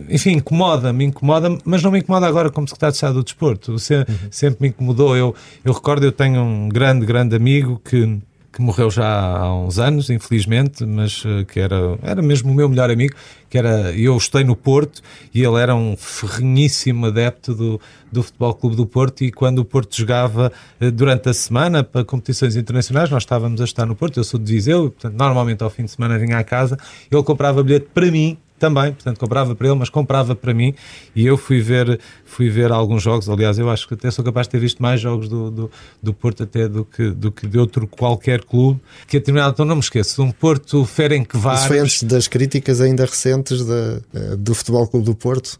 enfim, 0.10 0.32
incomoda-me, 0.32 1.06
incomoda 1.06 1.58
mas 1.66 1.84
não 1.84 1.92
me 1.92 2.00
incomoda 2.00 2.28
agora 2.28 2.50
como 2.50 2.68
secretário 2.68 2.92
de 2.92 2.98
Estado 2.98 3.14
do 3.16 3.24
Desporto. 3.24 3.78
Sempre, 3.80 4.14
uhum. 4.14 4.20
sempre 4.32 4.58
me 4.62 4.68
incomodou. 4.70 5.16
Eu, 5.16 5.36
eu 5.64 5.74
recordo, 5.74 6.06
eu 6.06 6.12
tenho 6.12 6.42
um 6.42 6.70
grande, 6.70 7.06
grande 7.06 7.36
amigo 7.36 7.82
que 7.84 8.20
que 8.60 8.64
morreu 8.64 8.92
já 8.92 9.08
há 9.08 9.56
uns 9.56 9.80
anos, 9.80 10.10
infelizmente, 10.10 10.86
mas 10.86 11.24
uh, 11.24 11.46
que 11.46 11.62
era, 11.62 11.98
era 12.04 12.22
mesmo 12.22 12.52
o 12.52 12.54
meu 12.54 12.68
melhor 12.68 12.92
amigo, 12.92 13.16
que 13.50 13.58
era, 13.58 13.94
eu 13.98 14.18
estei 14.18 14.44
no 14.44 14.54
Porto 14.54 15.02
e 15.34 15.42
ele 15.42 15.58
era 15.62 15.74
um 15.74 15.96
ferrenhíssimo 15.96 17.06
adepto 17.06 17.56
do, 17.56 17.82
do 18.12 18.22
Futebol 18.22 18.54
Clube 18.54 18.76
do 18.76 18.86
Porto 18.86 19.24
e 19.24 19.32
quando 19.32 19.60
o 19.60 19.66
Porto 19.66 19.96
jogava 19.96 20.52
uh, 20.82 20.92
durante 20.92 21.30
a 21.30 21.34
semana 21.34 21.86
para 21.86 22.04
competições 22.04 22.58
internacionais, 22.58 23.10
nós 23.10 23.24
estávamos 23.24 23.62
a 23.62 23.64
estar 23.64 23.86
no 23.86 23.96
Porto, 23.96 24.20
eu 24.20 24.26
sou 24.26 24.38
de 24.38 24.52
Viseu, 24.52 24.92
portanto, 24.92 25.14
normalmente 25.14 25.64
ao 25.64 25.70
fim 25.70 25.86
de 25.86 25.92
semana 25.92 26.20
vinha 26.20 26.38
à 26.38 26.44
casa, 26.44 26.78
ele 27.10 27.24
comprava 27.24 27.64
bilhete 27.64 27.88
para 27.94 28.12
mim 28.12 28.38
também, 28.60 28.92
portanto 28.94 29.20
comprava 29.20 29.56
para 29.56 29.68
ele, 29.68 29.78
mas 29.78 29.90
comprava 29.90 30.36
para 30.36 30.54
mim. 30.54 30.76
E 31.16 31.26
eu 31.26 31.38
fui 31.38 31.62
ver, 31.62 32.00
fui 32.26 32.50
ver 32.50 32.72
alguns 32.72 33.02
jogos, 33.02 33.30
aliás 33.30 33.58
eu 33.58 33.70
acho 33.70 33.88
que 33.88 33.94
até 33.94 34.12
sou 34.12 34.24
capaz 34.24 34.48
de 34.48 34.52
ter 34.52 34.60
visto 34.60 34.82
mais 34.82 35.00
jogos 35.00 35.28
do, 35.28 35.50
do, 35.50 35.72
do 36.04 36.14
Porto 36.14 36.44
até 36.44 36.68
do 36.68 36.86
que, 36.86 37.10
do 37.10 37.32
que 37.32 37.48
de 37.48 37.58
outro 37.58 37.88
qualquer 37.88 38.44
clube, 38.44 38.80
que 39.08 39.18
a 39.18 39.20
determinado 39.20 39.54
então 39.54 39.66
não 39.66 39.76
me 39.76 39.82
esqueço, 39.82 40.22
um 40.22 40.32
Porto 40.32 40.86
Ferencváros... 40.86 41.62
Isso 41.62 41.68
foi 41.68 41.80
antes 41.80 42.04
das 42.04 42.28
críticas 42.28 42.82
ainda 42.82 43.06
recentes 43.06 43.64
de, 43.64 44.02
eh, 44.14 44.36
do 44.38 44.54
Futebol 44.54 44.88
Clube 44.88 45.06
do 45.06 45.16
Porto? 45.16 45.60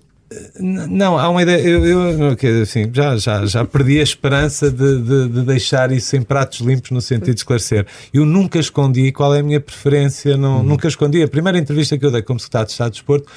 Não, 0.60 1.18
há 1.18 1.28
uma 1.28 1.42
ideia. 1.42 1.60
Eu, 1.60 1.84
eu 1.86 2.62
assim, 2.62 2.90
já, 2.94 3.18
já, 3.18 3.46
já 3.48 3.66
perdi 3.66 4.00
a 4.00 4.04
esperança 4.04 4.70
de, 4.70 5.02
de, 5.02 5.28
de, 5.28 5.42
deixar 5.42 5.92
isso 5.92 6.16
em 6.16 6.22
pratos 6.22 6.60
limpos 6.60 6.92
no 6.92 7.02
sentido 7.02 7.34
de 7.34 7.40
esclarecer. 7.40 7.88
Eu 8.14 8.26
nunca 8.26 8.60
escondi 8.60 9.12
qual 9.12 9.34
é 9.34 9.40
a 9.40 9.44
minha 9.44 9.60
preferência, 9.60 10.38
não, 10.38 10.58
uhum. 10.58 10.64
nunca 10.64 10.88
escondi. 10.88 11.24
A 11.24 11.28
primeira 11.28 11.58
entrevista 11.58 11.98
que 11.98 12.06
eu 12.06 12.12
dei 12.12 12.22
como 12.22 12.40
secretário 12.40 12.68
de 12.68 12.74
Estado 12.74 12.92
de 12.92 12.98
Desporto 12.98 13.32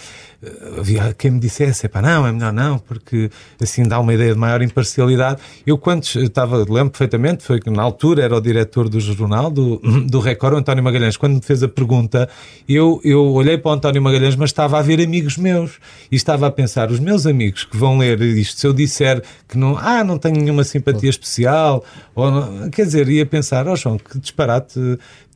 havia 0.77 1.15
quem 1.15 1.31
me 1.31 1.41
dissesse, 1.41 1.89
pá, 1.89 2.03
não, 2.03 2.27
é 2.27 2.33
melhor 2.33 2.53
não, 2.53 2.79
porque 2.79 3.31
assim 3.61 3.85
dá 3.85 4.01
uma 4.01 4.13
ideia 4.13 4.33
de 4.33 4.39
maior 4.39 4.61
imparcialidade. 4.61 5.41
Eu, 5.65 5.79
quando 5.79 6.03
estava, 6.05 6.59
lembro 6.59 6.91
perfeitamente, 6.91 7.45
foi 7.45 7.61
que 7.61 7.71
na 7.71 7.83
altura 7.83 8.25
era 8.25 8.37
o 8.37 8.41
diretor 8.41 8.89
do 8.89 8.99
jornal, 8.99 9.51
do, 9.51 9.79
do 10.07 10.19
Record, 10.19 10.55
o 10.55 10.57
António 10.57 10.83
Magalhães, 10.83 11.17
quando 11.17 11.35
me 11.35 11.41
fez 11.41 11.63
a 11.63 11.69
pergunta, 11.69 12.29
eu, 12.69 13.01
eu 13.05 13.25
olhei 13.33 13.57
para 13.57 13.71
o 13.71 13.75
António 13.75 14.03
Magalhães, 14.03 14.35
mas 14.35 14.51
estava 14.51 14.79
a 14.79 14.83
ver 14.83 15.01
amigos 15.01 15.37
meus 15.37 15.79
e 16.11 16.17
estava 16.17 16.47
a 16.49 16.51
pensar, 16.51 16.91
os 16.91 16.99
meus 16.99 17.27
amigos 17.27 17.65
que 17.65 17.77
vão 17.77 17.99
ler 17.99 18.21
isto, 18.21 18.59
se 18.59 18.67
eu 18.67 18.73
disser 18.73 19.23
que 19.49 19.57
não, 19.57 19.79
ah, 19.79 20.03
não 20.03 20.19
tenho 20.19 20.37
nenhuma 20.37 20.65
simpatia 20.65 21.11
especial, 21.11 21.85
ou 22.15 22.69
quer 22.71 22.85
dizer, 22.85 23.09
ia 23.09 23.25
pensar, 23.25 23.69
oh, 23.69 23.77
João, 23.77 23.97
que 23.97 24.19
disparate 24.19 24.81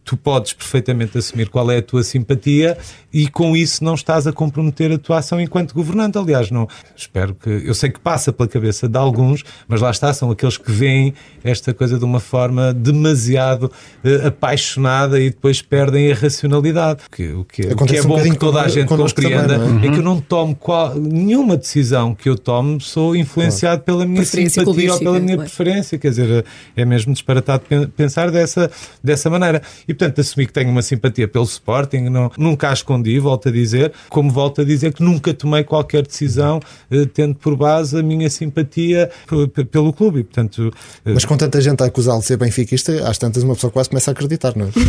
tu 0.06 0.16
podes 0.16 0.52
perfeitamente 0.52 1.18
assumir 1.18 1.48
qual 1.48 1.68
é 1.68 1.78
a 1.78 1.82
tua 1.82 2.04
simpatia 2.04 2.78
e 3.12 3.26
com 3.26 3.56
isso 3.56 3.82
não 3.82 3.94
estás 3.94 4.24
a 4.26 4.32
comprometer 4.32 4.92
a 4.92 4.98
tua 4.98 5.18
ação 5.18 5.40
enquanto 5.40 5.74
governante. 5.74 6.16
Aliás, 6.16 6.48
não 6.48 6.68
espero 6.94 7.34
que 7.34 7.50
eu 7.50 7.74
sei 7.74 7.90
que 7.90 7.98
passa 7.98 8.32
pela 8.32 8.48
cabeça 8.48 8.88
de 8.88 8.96
alguns, 8.96 9.42
mas 9.66 9.80
lá 9.80 9.90
está, 9.90 10.12
são 10.12 10.30
aqueles 10.30 10.56
que 10.56 10.70
veem 10.70 11.12
esta 11.42 11.74
coisa 11.74 11.98
de 11.98 12.04
uma 12.04 12.20
forma 12.20 12.72
demasiado 12.72 13.64
uh, 13.64 14.28
apaixonada 14.28 15.18
e 15.20 15.30
depois 15.30 15.60
perdem 15.60 16.12
a 16.12 16.14
racionalidade. 16.14 17.00
O 17.06 17.10
que, 17.10 17.32
o 17.32 17.44
que, 17.44 17.62
o 17.62 17.76
que 17.76 17.96
é 17.96 18.02
bom 18.02 18.22
que 18.22 18.36
toda 18.36 18.60
a 18.60 18.68
gente 18.68 18.86
compreenda 18.86 19.58
também, 19.58 19.88
é? 19.88 19.90
é? 19.90 19.92
que 19.92 19.98
eu 19.98 20.04
não 20.04 20.20
tomo 20.20 20.54
qual, 20.54 20.94
nenhuma 20.94 21.56
decisão 21.56 22.14
que 22.14 22.28
eu 22.28 22.38
tomo 22.38 22.80
sou 22.80 23.16
influenciado 23.16 23.82
claro. 23.82 23.98
pela 23.98 24.06
minha 24.06 24.24
simpatia 24.24 24.92
ou 24.92 24.98
pela 25.00 25.18
minha 25.18 25.36
preferência. 25.36 25.98
Quer 25.98 26.10
dizer, 26.10 26.44
é 26.76 26.84
mesmo 26.84 27.12
disparatado 27.12 27.64
pensar 27.96 28.30
dessa, 28.30 28.70
dessa 29.02 29.28
maneira. 29.28 29.60
E 29.88 29.95
portanto 29.96 30.20
assumi 30.20 30.46
que 30.46 30.52
tenho 30.52 30.70
uma 30.70 30.82
simpatia 30.82 31.26
pelo 31.26 31.44
Sporting, 31.44 32.08
não, 32.08 32.30
nunca 32.36 32.70
a 32.70 32.72
escondi, 32.72 33.18
volto 33.18 33.48
a 33.48 33.52
dizer, 33.52 33.92
como 34.08 34.30
volto 34.30 34.60
a 34.60 34.64
dizer 34.64 34.92
que 34.92 35.02
nunca 35.02 35.32
tomei 35.32 35.64
qualquer 35.64 36.06
decisão 36.06 36.60
eh, 36.90 37.06
tendo 37.12 37.34
por 37.34 37.56
base 37.56 37.98
a 37.98 38.02
minha 38.02 38.28
simpatia 38.28 39.10
pelo 39.70 39.92
clube. 39.92 40.20
E, 40.20 40.24
portanto, 40.24 40.72
eh, 41.04 41.12
Mas 41.14 41.24
com 41.24 41.36
tanta 41.36 41.60
gente 41.60 41.82
a 41.82 41.86
acusá-lo 41.86 42.20
de 42.20 42.26
ser 42.26 42.36
benfiquista, 42.36 43.08
às 43.08 43.18
tantas 43.18 43.42
uma 43.42 43.54
pessoa 43.54 43.70
quase 43.70 43.88
começa 43.88 44.10
a 44.10 44.12
acreditar, 44.12 44.54
não 44.56 44.66
é? 44.66 44.70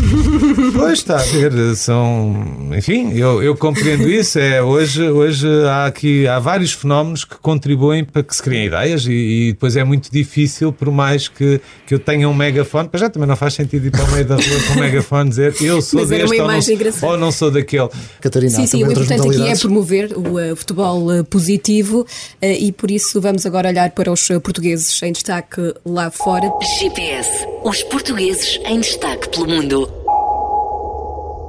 Pois 0.74 1.00
está 1.00 1.16
a 1.20 1.24
ver, 1.24 1.76
são. 1.76 2.72
Enfim, 2.78 3.14
eu, 3.14 3.42
eu 3.42 3.56
compreendo 3.56 4.10
isso. 4.10 4.38
É, 4.38 4.62
hoje, 4.62 5.10
hoje 5.10 5.48
há 5.66 5.86
aqui 5.86 6.28
há 6.28 6.40
vários 6.40 6.72
fenómenos 6.74 7.26
que 7.26 7.36
contribuem 7.38 8.04
para 8.04 8.22
que 8.22 8.36
se 8.36 8.44
criem 8.44 8.66
ideias 8.66 9.06
e, 9.06 9.12
e 9.12 9.54
depois 9.54 9.76
é 9.76 9.84
muito 9.84 10.12
difícil, 10.12 10.72
por 10.72 10.92
mais 10.92 11.28
que, 11.28 11.60
que 11.86 11.94
eu 11.96 12.00
tenha 12.00 12.30
um 12.30 12.34
megafone, 12.34 12.90
para 12.90 13.00
já 13.00 13.10
também 13.10 13.28
não 13.28 13.36
faz 13.36 13.54
sentido 13.54 13.88
ir 13.88 13.92
para 13.92 14.04
o 14.04 14.12
meio 14.12 14.26
da 14.26 14.36
rua 14.36 14.64
com 14.68 14.74
um 14.74 14.80
megafone 14.82 14.97
megafone 14.98 15.30
dizer 15.30 15.56
eu 15.62 15.82
sou 15.82 16.00
Mas 16.02 16.10
deste 16.10 16.42
ou 16.42 16.48
não, 16.48 17.10
ou 17.10 17.18
não, 17.18 17.32
sou 17.32 17.52
daquele. 17.52 17.90
Catarina, 18.22 18.52
sim, 18.52 18.68
sim, 18.68 18.84
o 18.84 18.92
importante 18.92 19.28
aqui 19.28 19.50
é 19.50 19.56
promover 19.56 20.14
o 20.18 20.52
uh, 20.52 20.56
futebol 20.56 21.20
uh, 21.20 21.24
positivo 21.26 22.02
uh, 22.02 22.46
e 22.46 22.72
por 22.72 22.92
isso 22.92 23.20
vamos 23.22 23.46
agora 23.46 23.70
olhar 23.70 23.92
para 23.92 24.12
os 24.12 24.28
portugueses 24.44 25.02
em 25.02 25.12
destaque 25.12 25.74
lá 25.86 26.10
fora. 26.10 26.52
GPS, 26.80 27.30
os 27.64 27.84
portugueses 27.84 28.60
em 28.66 28.80
destaque 28.80 29.30
pelo 29.30 29.48
mundo 29.48 30.08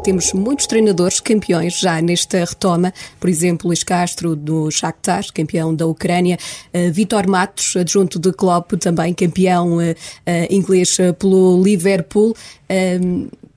temos 0.09 0.33
muitos 0.33 0.67
treinadores 0.67 1.21
campeões 1.21 1.79
já 1.79 2.01
nesta 2.01 2.39
retoma. 2.39 2.95
Por 3.21 3.29
exemplo, 3.29 3.67
Luís 3.69 3.83
Castro 3.83 4.35
do 4.35 4.71
Shakhtar, 4.71 5.23
campeão 5.35 5.75
da 5.75 5.87
Ucrânia. 5.87 6.39
Uh, 6.73 6.91
Vitor 6.91 7.29
Matos, 7.29 7.77
adjunto 7.77 8.19
de 8.19 8.33
Klopp, 8.33 8.73
também 8.81 9.13
campeão 9.13 9.77
uh, 9.77 9.81
uh, 9.81 9.95
inglês 10.49 10.97
pelo 11.19 11.63
Liverpool. 11.63 12.35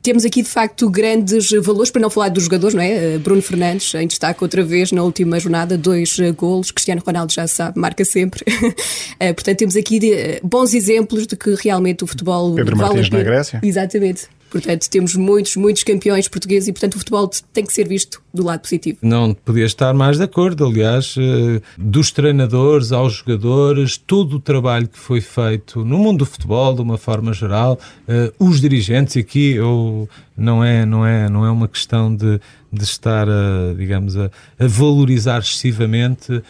Temos 0.01 0.25
aqui 0.25 0.41
de 0.41 0.49
facto 0.49 0.89
grandes 0.89 1.51
valores, 1.63 1.91
para 1.91 2.01
não 2.01 2.09
falar 2.09 2.29
dos 2.29 2.43
jogadores, 2.43 2.73
não 2.73 2.81
é? 2.81 3.17
Bruno 3.17 3.41
Fernandes 3.41 3.93
em 3.93 4.07
destaque 4.07 4.43
outra 4.43 4.63
vez 4.63 4.91
na 4.91 5.03
última 5.03 5.39
jornada, 5.39 5.77
dois 5.77 6.17
golos. 6.35 6.71
Cristiano 6.71 7.01
Ronaldo 7.05 7.31
já 7.31 7.47
sabe, 7.47 7.79
marca 7.79 8.03
sempre. 8.03 8.43
Portanto, 9.35 9.57
temos 9.57 9.75
aqui 9.75 9.99
bons 10.43 10.73
exemplos 10.73 11.27
de 11.27 11.35
que 11.35 11.53
realmente 11.55 12.03
o 12.03 12.07
futebol. 12.07 12.55
Pedro 12.55 12.75
vale 12.75 12.95
Martins 12.95 13.09
na 13.09 13.23
Grécia. 13.23 13.59
Exatamente. 13.63 14.27
Portanto, 14.51 14.89
temos 14.89 15.15
muitos, 15.15 15.55
muitos 15.55 15.81
campeões 15.81 16.27
portugueses 16.27 16.67
e, 16.67 16.73
portanto, 16.73 16.95
o 16.95 16.99
futebol 16.99 17.31
tem 17.53 17.65
que 17.65 17.71
ser 17.71 17.87
visto 17.87 18.21
do 18.33 18.43
lado 18.43 18.59
positivo. 18.59 18.97
Não 19.01 19.33
podia 19.33 19.63
estar 19.63 19.93
mais 19.93 20.17
de 20.17 20.25
acordo. 20.25 20.65
Aliás, 20.65 21.15
eh, 21.17 21.61
dos 21.77 22.11
treinadores 22.11 22.91
aos 22.91 23.13
jogadores, 23.13 23.95
todo 23.95 24.35
o 24.35 24.39
trabalho 24.41 24.89
que 24.89 24.99
foi 24.99 25.21
feito 25.21 25.85
no 25.85 25.97
mundo 25.97 26.19
do 26.19 26.25
futebol, 26.25 26.75
de 26.75 26.81
uma 26.81 26.97
forma 26.97 27.31
geral, 27.31 27.79
eh, 28.05 28.33
os 28.37 28.59
dirigentes, 28.59 29.15
aqui 29.15 29.53
eu 29.53 30.09
não 30.35 30.61
é, 30.61 30.85
não 30.85 31.05
é, 31.05 31.29
não 31.29 31.45
é 31.45 31.49
uma 31.49 31.69
questão 31.69 32.13
de, 32.13 32.39
de 32.71 32.83
estar, 32.83 33.27
a, 33.27 33.73
digamos, 33.77 34.15
a, 34.15 34.31
a 34.57 34.67
valorizar 34.67 35.39
excessivamente 35.39 36.41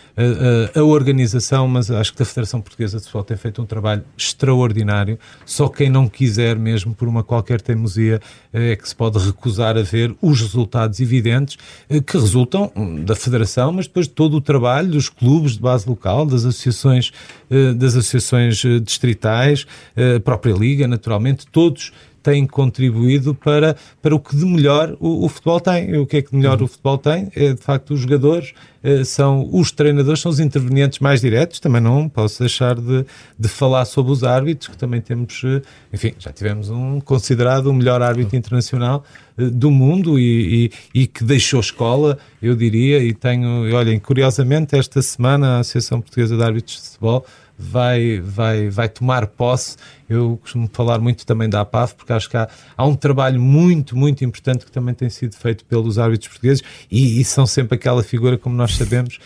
a, 0.75 0.79
a, 0.79 0.84
organização, 0.84 1.67
mas 1.67 1.89
acho 1.89 2.13
que 2.13 2.21
a 2.21 2.25
Federação 2.25 2.62
Portuguesa 2.62 2.97
de 2.97 3.03
Futebol 3.05 3.23
tem 3.23 3.38
feito 3.38 3.62
um 3.62 3.65
trabalho 3.65 4.03
extraordinário. 4.15 5.17
Só 5.45 5.67
quem 5.67 5.89
não 5.89 6.07
quiser, 6.07 6.55
mesmo 6.57 6.93
por 6.93 7.07
uma 7.07 7.23
qualquer 7.23 7.60
teimosia, 7.60 8.21
é 8.53 8.75
que 8.75 8.88
se 8.88 8.95
pode 8.95 9.17
recusar 9.17 9.77
a 9.77 9.81
ver 9.81 10.15
os 10.21 10.41
resultados 10.41 10.99
evidentes 10.99 11.57
eh, 11.89 12.01
que 12.01 12.17
resultam 12.17 12.71
hum, 12.75 13.03
da 13.03 13.15
Federação, 13.15 13.71
mas 13.71 13.88
depois 13.88 14.07
de 14.07 14.13
todo 14.13 14.36
o 14.38 14.41
trabalho 14.41 14.89
dos 14.89 15.10
clubes 15.10 15.53
de 15.53 15.60
base 15.60 15.89
local, 15.89 16.25
das 16.25 16.45
associações, 16.45 17.12
eh, 17.49 17.73
das 17.73 17.95
associações 17.95 18.63
eh, 18.63 18.79
distritais, 18.79 19.65
a 19.95 20.19
própria 20.19 20.53
Liga, 20.53 20.88
naturalmente, 20.88 21.47
todos 21.47 21.91
têm 22.21 22.45
contribuído 22.45 23.34
para, 23.34 23.75
para 24.01 24.15
o 24.15 24.19
que 24.19 24.36
de 24.36 24.45
melhor 24.45 24.95
o, 24.99 25.25
o 25.25 25.29
futebol 25.29 25.60
tem. 25.60 25.89
E 25.89 25.97
o 25.97 26.05
que 26.05 26.17
é 26.17 26.21
que 26.21 26.31
de 26.31 26.38
melhor 26.38 26.62
o 26.62 26.67
futebol 26.67 26.97
tem? 26.97 27.31
É, 27.36 27.53
de 27.53 27.62
facto, 27.62 27.93
os 27.93 28.01
jogadores, 28.01 28.53
eh, 28.84 29.03
são 29.03 29.47
os 29.51 29.71
treinadores, 29.71 30.21
são 30.21 30.31
os 30.31 30.39
intervenientes 30.39 30.99
mais 30.99 31.21
diretos. 31.21 31.60
Também 31.60 31.81
não 31.81 32.10
posso 32.10 32.39
deixar 32.39 32.75
de, 32.75 33.05
de 33.38 33.47
falar 33.47 33.86
sobre 33.86 34.12
os 34.12 34.23
árbitros, 34.23 34.69
que 34.69 34.77
também 34.77 35.01
temos, 35.01 35.41
eh, 35.45 35.62
enfim, 35.93 36.13
já 36.17 36.31
tivemos 36.31 36.69
um 36.69 36.99
considerado 36.99 37.67
o 37.67 37.73
melhor 37.73 38.01
árbitro 38.01 38.36
internacional 38.36 39.03
eh, 39.38 39.45
do 39.45 39.69
mundo 39.69 40.19
e, 40.19 40.71
e, 40.93 41.01
e, 41.01 41.07
que 41.07 41.23
deixou 41.23 41.60
escola, 41.60 42.17
eu 42.41 42.55
diria, 42.55 42.99
e 43.03 43.13
tenho, 43.13 43.73
olhem, 43.75 43.99
curiosamente, 43.99 44.75
esta 44.75 45.01
semana 45.01 45.57
a 45.57 45.60
Associação 45.60 46.01
Portuguesa 46.01 46.36
de 46.36 46.43
Árbitros 46.43 46.75
de 46.77 46.89
Futebol 46.89 47.25
vai, 47.62 48.19
vai, 48.19 48.69
vai 48.69 48.89
tomar 48.89 49.28
posse. 49.28 49.78
Eu 50.10 50.38
costumo 50.41 50.69
falar 50.74 51.00
muito 51.00 51.26
também 51.26 51.47
da 51.47 51.62
APAF, 51.62 51.95
porque 51.95 52.12
acho 52.12 52.30
que 52.30 52.36
há, 52.36 52.50
há 52.76 52.86
um 52.86 52.95
trabalho 52.95 53.39
muito, 53.39 53.95
muito 53.95 54.26
importante 54.26 54.65
que 54.65 54.71
também 54.71 54.93
tem 54.93 55.10
sido 55.10 55.36
feito 55.36 55.63
pelos 55.65 56.00
árbitros 56.00 56.28
portugueses 56.30 56.63
e, 56.89 57.21
e 57.21 57.24
são 57.24 57.45
sempre 57.45 57.76
aquela 57.76 58.04
figura, 58.04 58.38
como 58.38 58.56
nós 58.56 58.76
sabemos, 58.76 59.19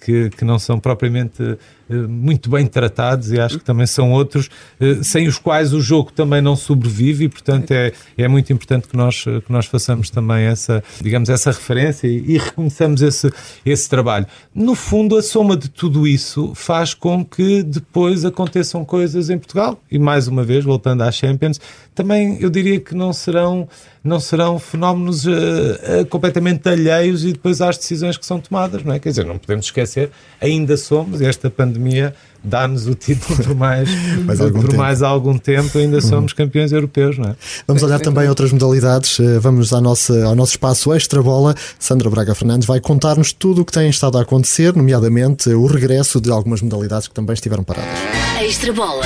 que, 0.00 0.30
que 0.30 0.44
não 0.44 0.58
são 0.58 0.78
propriamente 0.78 1.42
eh, 1.88 1.94
muito 1.94 2.48
bem 2.50 2.66
tratados 2.66 3.30
e 3.32 3.40
acho 3.40 3.58
que 3.58 3.64
também 3.64 3.86
são 3.86 4.12
outros 4.12 4.48
eh, 4.80 4.98
sem 5.02 5.28
os 5.28 5.38
quais 5.38 5.72
o 5.72 5.80
jogo 5.80 6.12
também 6.12 6.40
não 6.40 6.56
sobrevive 6.56 7.24
e 7.24 7.28
portanto 7.28 7.70
é, 7.70 7.92
é 8.16 8.28
muito 8.28 8.52
importante 8.52 8.88
que 8.88 8.96
nós, 8.96 9.24
que 9.24 9.50
nós 9.50 9.66
façamos 9.66 10.10
também 10.10 10.44
essa, 10.44 10.82
digamos, 11.00 11.28
essa 11.28 11.50
referência 11.50 12.06
e, 12.06 12.34
e 12.34 12.38
reconheçamos 12.38 13.02
esse, 13.02 13.30
esse 13.64 13.88
trabalho. 13.88 14.26
No 14.54 14.74
fundo, 14.74 15.16
a 15.16 15.22
soma 15.22 15.56
de 15.56 15.68
tudo 15.68 16.06
isso 16.06 16.52
faz 16.54 16.94
com 16.94 17.24
que 17.24 17.62
depois 17.62 18.24
aconteçam 18.24 18.84
coisas 18.84 19.30
em 19.30 19.38
Portugal 19.38 19.78
e 19.90 19.98
mais 19.98 20.28
uma 20.28 20.42
vez, 20.42 20.64
voltando 20.64 21.02
à 21.02 21.10
Champions, 21.10 21.60
também 21.94 22.38
eu 22.40 22.48
diria 22.48 22.80
que 22.80 22.94
não 22.94 23.12
serão, 23.12 23.68
não 24.02 24.18
serão 24.18 24.58
fenómenos 24.58 25.26
uh, 25.26 25.30
uh, 25.30 26.06
completamente 26.06 26.68
alheios 26.68 27.24
e 27.24 27.32
depois 27.32 27.60
às 27.60 27.76
decisões 27.76 28.16
que 28.16 28.24
são 28.24 28.40
tomadas, 28.40 28.82
não 28.82 28.94
é? 28.94 28.98
Quer 28.98 29.10
dizer, 29.10 29.26
não 29.26 29.38
podemos 29.38 29.66
esquecer, 29.66 30.10
ainda 30.40 30.76
somos, 30.76 31.20
esta 31.20 31.50
pandemia 31.50 32.14
dá-nos 32.44 32.86
o 32.86 32.94
título 32.94 33.36
por 33.36 33.54
mais, 33.54 33.88
mais 34.24 34.40
algum 34.40 34.60
por 34.60 34.68
tempo. 34.68 34.82
mais 34.82 35.02
algum 35.02 35.38
tempo, 35.38 35.78
ainda 35.78 35.96
uhum. 35.96 36.02
somos 36.02 36.32
campeões 36.32 36.72
europeus, 36.72 37.18
não 37.18 37.30
é? 37.30 37.36
Vamos 37.66 37.82
olhar 37.82 38.00
também 38.00 38.28
outras 38.28 38.52
modalidades, 38.52 39.20
eh, 39.20 39.38
vamos 39.38 39.72
à 39.72 39.80
nossa, 39.80 40.24
ao 40.24 40.34
nosso 40.34 40.52
espaço 40.52 40.92
Extra 40.92 41.22
Bola. 41.22 41.54
Sandra 41.78 42.10
Braga 42.10 42.34
Fernandes 42.34 42.66
vai 42.66 42.80
contar-nos 42.80 43.32
tudo 43.32 43.62
o 43.62 43.64
que 43.64 43.72
tem 43.72 43.88
estado 43.88 44.18
a 44.18 44.22
acontecer, 44.22 44.74
nomeadamente 44.74 45.50
o 45.50 45.66
regresso 45.66 46.20
de 46.20 46.30
algumas 46.30 46.60
modalidades 46.62 47.06
que 47.06 47.14
também 47.14 47.34
estiveram 47.34 47.62
paradas. 47.62 47.98
Extra 48.40 48.72
Bola 48.72 49.02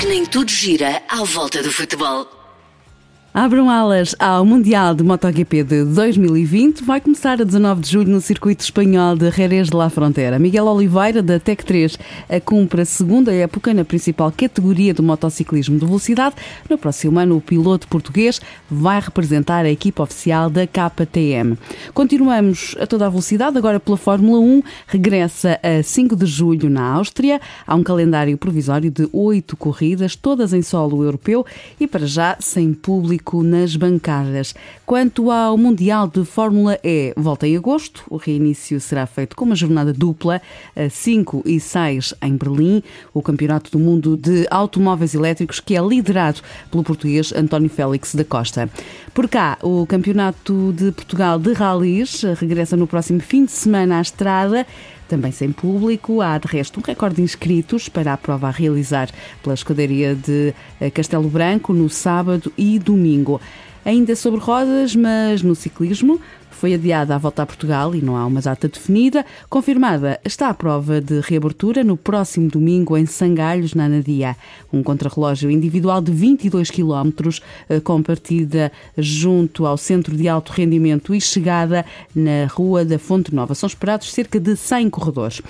porque 0.00 0.14
nem 0.14 0.24
tudo 0.24 0.50
gira 0.50 1.02
à 1.10 1.22
volta 1.24 1.62
do 1.62 1.70
futebol. 1.70 2.39
Abram 3.32 3.70
alas 3.70 4.12
ao 4.18 4.44
Mundial 4.44 4.92
de 4.92 5.04
MotoGP 5.04 5.62
de 5.62 5.84
2020. 5.84 6.82
Vai 6.82 7.00
começar 7.00 7.40
a 7.40 7.44
19 7.44 7.80
de 7.80 7.88
julho 7.88 8.10
no 8.10 8.20
circuito 8.20 8.64
espanhol 8.64 9.14
de 9.14 9.30
Jerez 9.30 9.68
de 9.68 9.76
la 9.76 9.88
Frontera. 9.88 10.36
Miguel 10.36 10.66
Oliveira, 10.66 11.22
da 11.22 11.38
Tec 11.38 11.64
3, 11.64 11.96
cumpre 12.44 12.80
a 12.80 12.84
segunda 12.84 13.32
época 13.32 13.72
na 13.72 13.84
principal 13.84 14.32
categoria 14.32 14.92
do 14.92 15.04
motociclismo 15.04 15.78
de 15.78 15.86
velocidade. 15.86 16.34
No 16.68 16.76
próximo 16.76 17.20
ano, 17.20 17.36
o 17.36 17.40
piloto 17.40 17.86
português 17.86 18.40
vai 18.68 18.98
representar 18.98 19.64
a 19.64 19.70
equipa 19.70 20.02
oficial 20.02 20.50
da 20.50 20.66
KTM. 20.66 21.56
Continuamos 21.94 22.74
a 22.80 22.86
toda 22.86 23.06
a 23.06 23.08
velocidade, 23.08 23.56
agora 23.56 23.78
pela 23.78 23.96
Fórmula 23.96 24.40
1. 24.40 24.62
Regressa 24.88 25.60
a 25.62 25.84
5 25.84 26.16
de 26.16 26.26
julho 26.26 26.68
na 26.68 26.82
Áustria. 26.94 27.40
Há 27.64 27.76
um 27.76 27.84
calendário 27.84 28.36
provisório 28.36 28.90
de 28.90 29.08
oito 29.12 29.56
corridas, 29.56 30.16
todas 30.16 30.52
em 30.52 30.62
solo 30.62 31.04
europeu 31.04 31.46
e 31.78 31.86
para 31.86 32.08
já 32.08 32.36
sem 32.40 32.74
público 32.74 33.19
público 33.20 33.42
nas 33.42 33.76
bancadas. 33.76 34.54
Quanto 34.84 35.30
ao 35.30 35.56
Mundial 35.56 36.08
de 36.08 36.24
Fórmula 36.24 36.78
E, 36.82 37.12
volta 37.16 37.46
em 37.46 37.56
agosto. 37.56 38.02
O 38.08 38.16
reinício 38.16 38.80
será 38.80 39.06
feito 39.06 39.36
com 39.36 39.44
uma 39.44 39.54
jornada 39.54 39.92
dupla, 39.92 40.40
a 40.74 40.88
5 40.88 41.42
e 41.44 41.60
6 41.60 42.14
em 42.22 42.36
Berlim. 42.36 42.82
O 43.14 43.22
Campeonato 43.22 43.70
do 43.70 43.78
Mundo 43.78 44.16
de 44.16 44.46
Automóveis 44.50 45.14
Elétricos, 45.14 45.60
que 45.60 45.76
é 45.76 45.80
liderado 45.80 46.40
pelo 46.70 46.82
português 46.82 47.32
António 47.32 47.70
Félix 47.70 48.14
da 48.14 48.24
Costa. 48.24 48.68
Por 49.14 49.28
cá, 49.28 49.58
o 49.62 49.86
Campeonato 49.86 50.72
de 50.76 50.90
Portugal 50.92 51.38
de 51.38 51.52
Rallys 51.52 52.22
regressa 52.38 52.76
no 52.76 52.86
próximo 52.86 53.20
fim 53.20 53.44
de 53.44 53.52
semana 53.52 53.98
à 53.98 54.00
estrada 54.00 54.66
também 55.10 55.32
sem 55.32 55.50
público. 55.50 56.20
Há, 56.22 56.38
de 56.38 56.46
resto, 56.46 56.78
um 56.78 56.82
recorde 56.82 57.16
de 57.16 57.22
inscritos 57.22 57.88
para 57.88 58.12
a 58.12 58.16
prova 58.16 58.46
a 58.46 58.50
realizar 58.50 59.10
pela 59.42 59.54
escuderia 59.54 60.14
de 60.14 60.54
eh, 60.80 60.88
Castelo 60.88 61.28
Branco 61.28 61.72
no 61.72 61.90
sábado 61.90 62.52
e 62.56 62.78
domingo. 62.78 63.40
Ainda 63.84 64.14
sobre 64.14 64.40
rodas, 64.40 64.94
mas 64.94 65.42
no 65.42 65.54
ciclismo, 65.54 66.20
foi 66.60 66.74
adiada 66.74 67.14
a 67.14 67.18
volta 67.18 67.42
a 67.42 67.46
Portugal 67.46 67.94
e 67.94 68.02
não 68.02 68.18
há 68.18 68.26
uma 68.26 68.42
data 68.42 68.68
definida. 68.68 69.24
Confirmada 69.48 70.20
está 70.22 70.50
a 70.50 70.54
prova 70.54 71.00
de 71.00 71.18
reabertura 71.20 71.82
no 71.82 71.96
próximo 71.96 72.50
domingo 72.50 72.98
em 72.98 73.06
Sangalhos, 73.06 73.72
na 73.72 73.86
Anadia. 73.86 74.36
Um 74.70 74.82
contrarrelógio 74.82 75.50
individual 75.50 76.02
de 76.02 76.12
22 76.12 76.70
km 76.70 77.10
eh, 77.66 77.80
com 77.80 78.02
partida 78.02 78.70
junto 78.98 79.64
ao 79.64 79.78
Centro 79.78 80.14
de 80.14 80.28
Alto 80.28 80.52
Rendimento 80.52 81.14
e 81.14 81.20
chegada 81.22 81.82
na 82.14 82.46
Rua 82.50 82.84
da 82.84 82.98
Fonte 82.98 83.34
Nova. 83.34 83.54
São 83.54 83.66
esperados 83.66 84.12
cerca 84.12 84.38
de 84.38 84.54
100 84.54 84.90
corredores. 84.90 85.40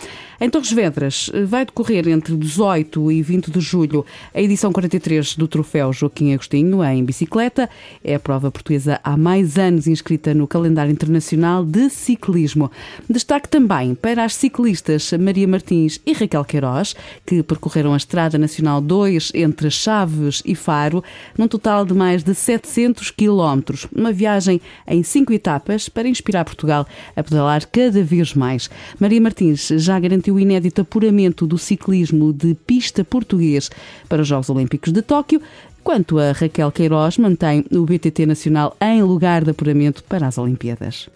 Em 0.40 0.48
Torres 0.48 0.70
Vedras 0.70 1.28
eh, 1.34 1.42
vai 1.42 1.64
decorrer 1.66 2.06
entre 2.06 2.36
18 2.36 3.10
e 3.10 3.20
20 3.20 3.50
de 3.50 3.58
julho 3.58 4.06
a 4.32 4.40
edição 4.40 4.72
43 4.72 5.34
do 5.34 5.48
Troféu 5.48 5.92
Joaquim 5.92 6.34
Agostinho 6.34 6.84
em 6.84 7.04
bicicleta. 7.04 7.68
É 8.04 8.16
a 8.20 8.22
prova 8.22 8.50
portuguesa 8.50 9.00
há 9.02 9.16
mais 9.16 9.56
anos 9.56 9.86
inscrita 9.86 10.34
no 10.34 10.46
calendário 10.46 10.92
internacional 10.92 11.64
de 11.64 11.88
ciclismo. 11.88 12.70
Destaque 13.08 13.48
também 13.48 13.94
para 13.94 14.22
as 14.22 14.34
ciclistas 14.34 15.10
Maria 15.12 15.48
Martins 15.48 15.98
e 16.04 16.12
Raquel 16.12 16.44
Queiroz, 16.44 16.94
que 17.24 17.42
percorreram 17.42 17.94
a 17.94 17.96
Estrada 17.96 18.36
Nacional 18.36 18.82
2 18.82 19.32
entre 19.34 19.70
Chaves 19.70 20.42
e 20.44 20.54
Faro, 20.54 21.02
num 21.36 21.48
total 21.48 21.86
de 21.86 21.94
mais 21.94 22.22
de 22.22 22.34
700 22.34 23.10
quilómetros. 23.10 23.86
Uma 23.90 24.12
viagem 24.12 24.60
em 24.86 25.02
cinco 25.02 25.32
etapas 25.32 25.88
para 25.88 26.06
inspirar 26.06 26.44
Portugal 26.44 26.86
a 27.16 27.22
pedalar 27.22 27.66
cada 27.66 28.04
vez 28.04 28.34
mais. 28.34 28.68
Maria 29.00 29.20
Martins 29.20 29.68
já 29.76 29.98
garantiu 29.98 30.34
o 30.34 30.40
inédito 30.40 30.82
apuramento 30.82 31.46
do 31.46 31.56
ciclismo 31.56 32.34
de 32.34 32.54
pista 32.54 33.02
português 33.02 33.70
para 34.10 34.20
os 34.20 34.28
Jogos 34.28 34.50
Olímpicos 34.50 34.92
de 34.92 35.00
Tóquio, 35.00 35.40
quanto 35.82 36.18
a 36.18 36.32
Raquel 36.32 36.72
Queiroz 36.72 37.18
mantém 37.18 37.64
o 37.72 37.84
BTT 37.84 38.26
Nacional 38.26 38.76
em 38.80 39.02
lugar 39.02 39.44
de 39.44 39.50
apuramento 39.50 40.02
para 40.04 40.26
as 40.26 40.38
Olimpíadas. 40.38 41.08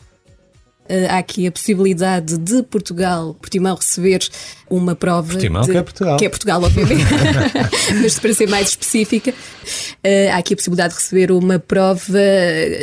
Eh, 0.87 1.07
há 1.07 1.19
aqui 1.19 1.47
a 1.47 1.53
possibilidade 1.53 2.37
de 2.37 2.63
Portugal, 2.63 3.35
Portimão, 3.35 3.75
receber 3.75 4.29
uma 4.69 4.95
prova. 4.95 5.33
Portimão 5.33 5.63
de, 5.63 5.71
que 5.71 5.77
é 5.79 5.83
Portugal. 5.83 6.17
Que 6.19 6.25
é 6.27 6.29
Portugal, 6.29 6.63
obviamente. 6.63 7.05
Mas 8.03 8.19
para 8.19 8.35
ser 8.35 8.49
mais 8.49 8.69
específica, 8.69 9.31
uh, 9.31 10.33
há 10.33 10.37
aqui 10.37 10.53
a 10.53 10.57
possibilidade 10.57 10.93
de 10.93 11.01
receber 11.01 11.33
uma 11.33 11.59
prova. 11.59 12.19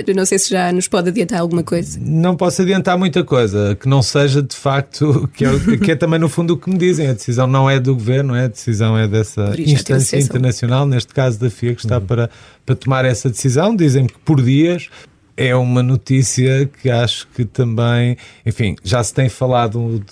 Eu 0.08 0.16
não 0.16 0.26
sei 0.26 0.40
se 0.40 0.50
já 0.50 0.72
nos 0.72 0.88
pode 0.88 1.10
adiantar 1.10 1.42
alguma 1.42 1.64
coisa. 1.64 2.00
Não 2.02 2.36
posso 2.36 2.64
adiantar 2.64 2.98
muita 2.98 3.24
coisa, 3.24 3.78
que 3.80 3.88
não 3.88 4.02
seja 4.02 4.42
de 4.42 4.56
facto, 4.56 5.30
que 5.34 5.46
é, 5.46 5.78
que 5.78 5.92
é 5.92 5.96
também 5.96 6.20
no 6.20 6.28
fundo 6.30 6.56
o 6.56 6.58
que 6.58 6.72
me 6.72 6.78
dizem. 6.78 7.08
A 7.08 7.14
decisão 7.14 7.46
não 7.46 7.70
é 7.70 7.80
do 7.80 7.94
governo, 7.94 8.36
é? 8.36 8.46
a 8.46 8.48
decisão 8.48 8.98
é 8.98 9.08
dessa 9.08 9.54
instância 9.60 10.18
internacional, 10.18 10.88
neste 10.88 11.14
caso 11.14 11.40
da 11.40 11.52
FIA, 11.52 11.76
que 11.76 11.82
está 11.82 12.00
uhum. 12.00 12.06
para, 12.06 12.30
para 12.66 12.76
tomar 12.76 13.06
essa 13.06 13.30
decisão. 13.30 13.76
Dizem 13.76 14.08
que 14.08 14.18
por 14.26 14.42
dias 14.42 14.90
é 15.36 15.56
uma 15.56 15.82
notícia 15.82 16.70
que 16.82 16.90
acho 16.90 17.28
que 17.36 17.46
também, 17.46 18.18
enfim, 18.46 18.76
já 18.84 19.04
se 19.04 19.14
tem 19.14 19.30
falado 19.30 20.04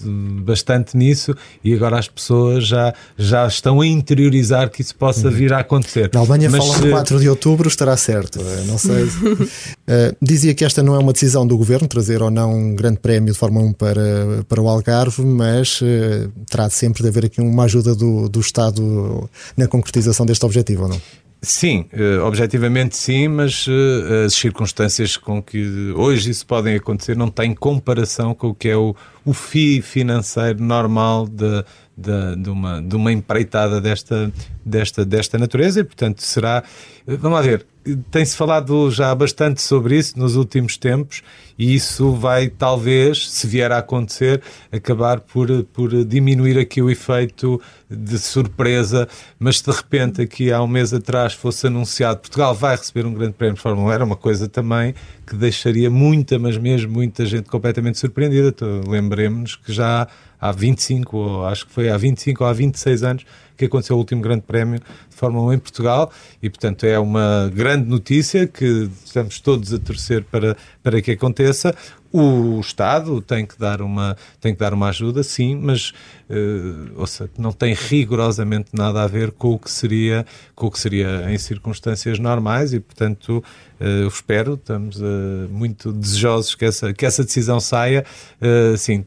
bastante 0.43 0.95
nisso 0.95 1.35
e 1.63 1.73
agora 1.73 1.99
as 1.99 2.07
pessoas 2.07 2.67
já, 2.67 2.93
já 3.17 3.45
estão 3.47 3.81
a 3.81 3.87
interiorizar 3.87 4.69
que 4.69 4.81
isso 4.81 4.95
possa 4.95 5.27
uhum. 5.27 5.33
vir 5.33 5.53
a 5.53 5.59
acontecer. 5.59 6.09
Na 6.13 6.19
Alemanha 6.19 6.49
Mas, 6.49 6.65
falam 6.65 6.91
4 6.91 7.19
de 7.19 7.29
outubro, 7.29 7.67
estará 7.67 7.95
certo. 7.97 8.39
Eh, 8.39 8.63
não 8.65 8.77
sei. 8.77 9.03
uh, 9.03 10.15
dizia 10.21 10.53
que 10.53 10.65
esta 10.65 10.81
não 10.81 10.95
é 10.95 10.99
uma 10.99 11.13
decisão 11.13 11.45
do 11.45 11.57
governo, 11.57 11.87
trazer 11.87 12.21
ou 12.21 12.31
não 12.31 12.53
um 12.53 12.75
grande 12.75 12.99
prémio 12.99 13.33
de 13.33 13.37
Fórmula 13.39 13.65
1 13.67 13.73
para, 13.73 14.43
para 14.47 14.61
o 14.61 14.67
Algarve, 14.67 15.23
mas 15.23 15.81
uh, 15.81 16.29
terá 16.49 16.69
sempre 16.69 17.03
de 17.03 17.09
haver 17.09 17.25
aqui 17.25 17.41
uma 17.41 17.65
ajuda 17.65 17.93
do, 17.95 18.29
do 18.29 18.39
Estado 18.39 19.29
na 19.55 19.67
concretização 19.67 20.25
deste 20.25 20.45
objetivo, 20.45 20.83
ou 20.83 20.89
não? 20.89 21.01
Sim, 21.41 21.85
uh, 21.93 22.25
objetivamente 22.25 22.97
sim, 22.97 23.29
mas 23.29 23.65
uh, 23.65 24.25
as 24.25 24.33
circunstâncias 24.33 25.15
com 25.15 25.41
que 25.41 25.93
hoje 25.95 26.31
isso 26.31 26.45
podem 26.45 26.75
acontecer 26.75 27.15
não 27.15 27.29
têm 27.29 27.55
comparação 27.55 28.35
com 28.35 28.47
o 28.47 28.55
que 28.55 28.67
é 28.67 28.75
o, 28.75 28.93
o 29.23 29.31
FII 29.31 29.81
financeiro 29.81 30.61
normal 30.61 31.25
de, 31.25 31.63
de, 31.99 32.35
de, 32.41 32.49
uma, 32.49 32.81
de 32.81 32.95
uma 32.95 33.11
empreitada 33.11 33.81
desta, 33.81 34.31
desta, 34.65 35.05
desta 35.05 35.37
natureza 35.37 35.81
e, 35.81 35.83
portanto, 35.83 36.23
será. 36.23 36.63
Vamos 37.05 37.37
lá 37.37 37.41
ver, 37.41 37.65
tem-se 38.11 38.35
falado 38.35 38.91
já 38.91 39.13
bastante 39.15 39.61
sobre 39.61 39.97
isso 39.97 40.17
nos 40.19 40.35
últimos 40.35 40.77
tempos 40.77 41.23
e 41.57 41.73
isso 41.73 42.13
vai, 42.13 42.47
talvez, 42.47 43.29
se 43.29 43.47
vier 43.47 43.71
a 43.71 43.79
acontecer, 43.79 44.41
acabar 44.71 45.19
por, 45.19 45.63
por 45.65 46.05
diminuir 46.05 46.57
aqui 46.57 46.81
o 46.81 46.89
efeito 46.89 47.59
de 47.89 48.17
surpresa. 48.19 49.07
Mas 49.37 49.57
se 49.57 49.65
de 49.65 49.71
repente, 49.71 50.21
aqui 50.21 50.51
há 50.51 50.61
um 50.61 50.67
mês 50.67 50.93
atrás, 50.93 51.33
fosse 51.33 51.67
anunciado 51.67 52.19
Portugal 52.19 52.53
vai 52.53 52.75
receber 52.75 53.05
um 53.05 53.13
grande 53.13 53.33
prémio 53.33 53.55
de 53.55 53.61
Fórmula 53.61 53.89
1, 53.89 53.91
era 53.91 54.05
uma 54.05 54.15
coisa 54.15 54.47
também 54.47 54.93
que 55.25 55.35
deixaria 55.35 55.89
muita, 55.89 56.37
mas 56.39 56.57
mesmo 56.57 56.93
muita 56.93 57.25
gente 57.25 57.49
completamente 57.49 57.97
surpreendida. 57.97 58.49
Então, 58.49 58.81
lembremos 58.87 59.55
que 59.55 59.73
já 59.73 60.07
há 60.39 60.51
25, 60.51 61.17
ou 61.17 61.45
acho 61.45 61.65
que 61.67 61.71
foi 61.71 61.89
há 61.89 61.97
25 61.97 62.43
ou 62.43 62.49
há 62.49 62.53
26 62.53 63.03
anos, 63.03 63.25
que 63.59 63.65
aconteceu 63.65 63.97
o 63.97 63.99
último 63.99 64.21
grande 64.21 64.43
prémio 64.43 64.79
de 64.79 65.15
Fórmula 65.15 65.51
1 65.51 65.53
em 65.53 65.59
Portugal 65.59 66.09
e, 66.41 66.49
portanto, 66.49 66.85
é 66.85 66.97
uma 66.97 67.51
grande 67.53 67.89
notícia 67.89 68.47
que 68.47 68.89
estamos 69.03 69.41
todos 69.41 69.73
a 69.73 69.77
torcer 69.77 70.23
para, 70.23 70.55
para 70.81 71.01
que 71.01 71.11
aconteça. 71.11 71.75
O 72.11 72.59
Estado 72.59 73.21
tem 73.21 73.45
que 73.45 73.59
dar 73.59 73.81
uma, 73.83 74.17
tem 74.41 74.53
que 74.53 74.59
dar 74.59 74.73
uma 74.73 74.89
ajuda, 74.89 75.21
sim, 75.21 75.55
mas 75.55 75.93
uh, 76.29 76.91
ou 76.95 77.05
seja, 77.05 77.29
não 77.37 77.51
tem 77.51 77.75
rigorosamente 77.75 78.69
nada 78.73 79.03
a 79.03 79.07
ver 79.07 79.31
com 79.31 79.53
o 79.53 79.59
que 79.59 79.69
seria, 79.69 80.25
com 80.55 80.67
o 80.67 80.71
que 80.71 80.79
seria 80.79 81.31
em 81.31 81.37
circunstâncias 81.37 82.17
normais 82.17 82.73
e, 82.73 82.79
portanto, 82.79 83.43
uh, 83.79 83.83
eu 83.83 84.07
espero, 84.07 84.55
estamos 84.55 84.99
uh, 84.99 85.47
muito 85.51 85.93
desejosos 85.93 86.55
que 86.55 86.65
essa, 86.65 86.93
que 86.93 87.05
essa 87.05 87.23
decisão 87.23 87.59
saia, 87.59 88.03
uh, 88.41 88.75
sim, 88.75 89.05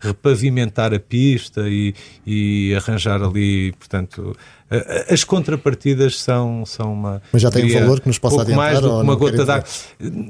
repavimentar 0.00 0.94
a 0.94 0.98
pista 0.98 1.68
e, 1.68 1.94
e 2.26 2.74
arranjar 2.74 3.22
ali, 3.22 3.71
portanto, 3.72 4.36
as 5.08 5.24
contrapartidas 5.24 6.20
são, 6.20 6.64
são 6.64 6.92
uma. 6.92 7.22
Mas 7.32 7.42
já 7.42 7.50
tem 7.50 7.64
um 7.64 7.80
valor 7.80 8.00
que 8.00 8.08
nos 8.08 8.18
possa 8.18 8.42
adiantar? 8.42 8.56
mais 8.56 8.80
do 8.80 8.88
que 8.88 8.94
uma 8.94 9.14
gota 9.14 9.44
d'água. 9.44 9.68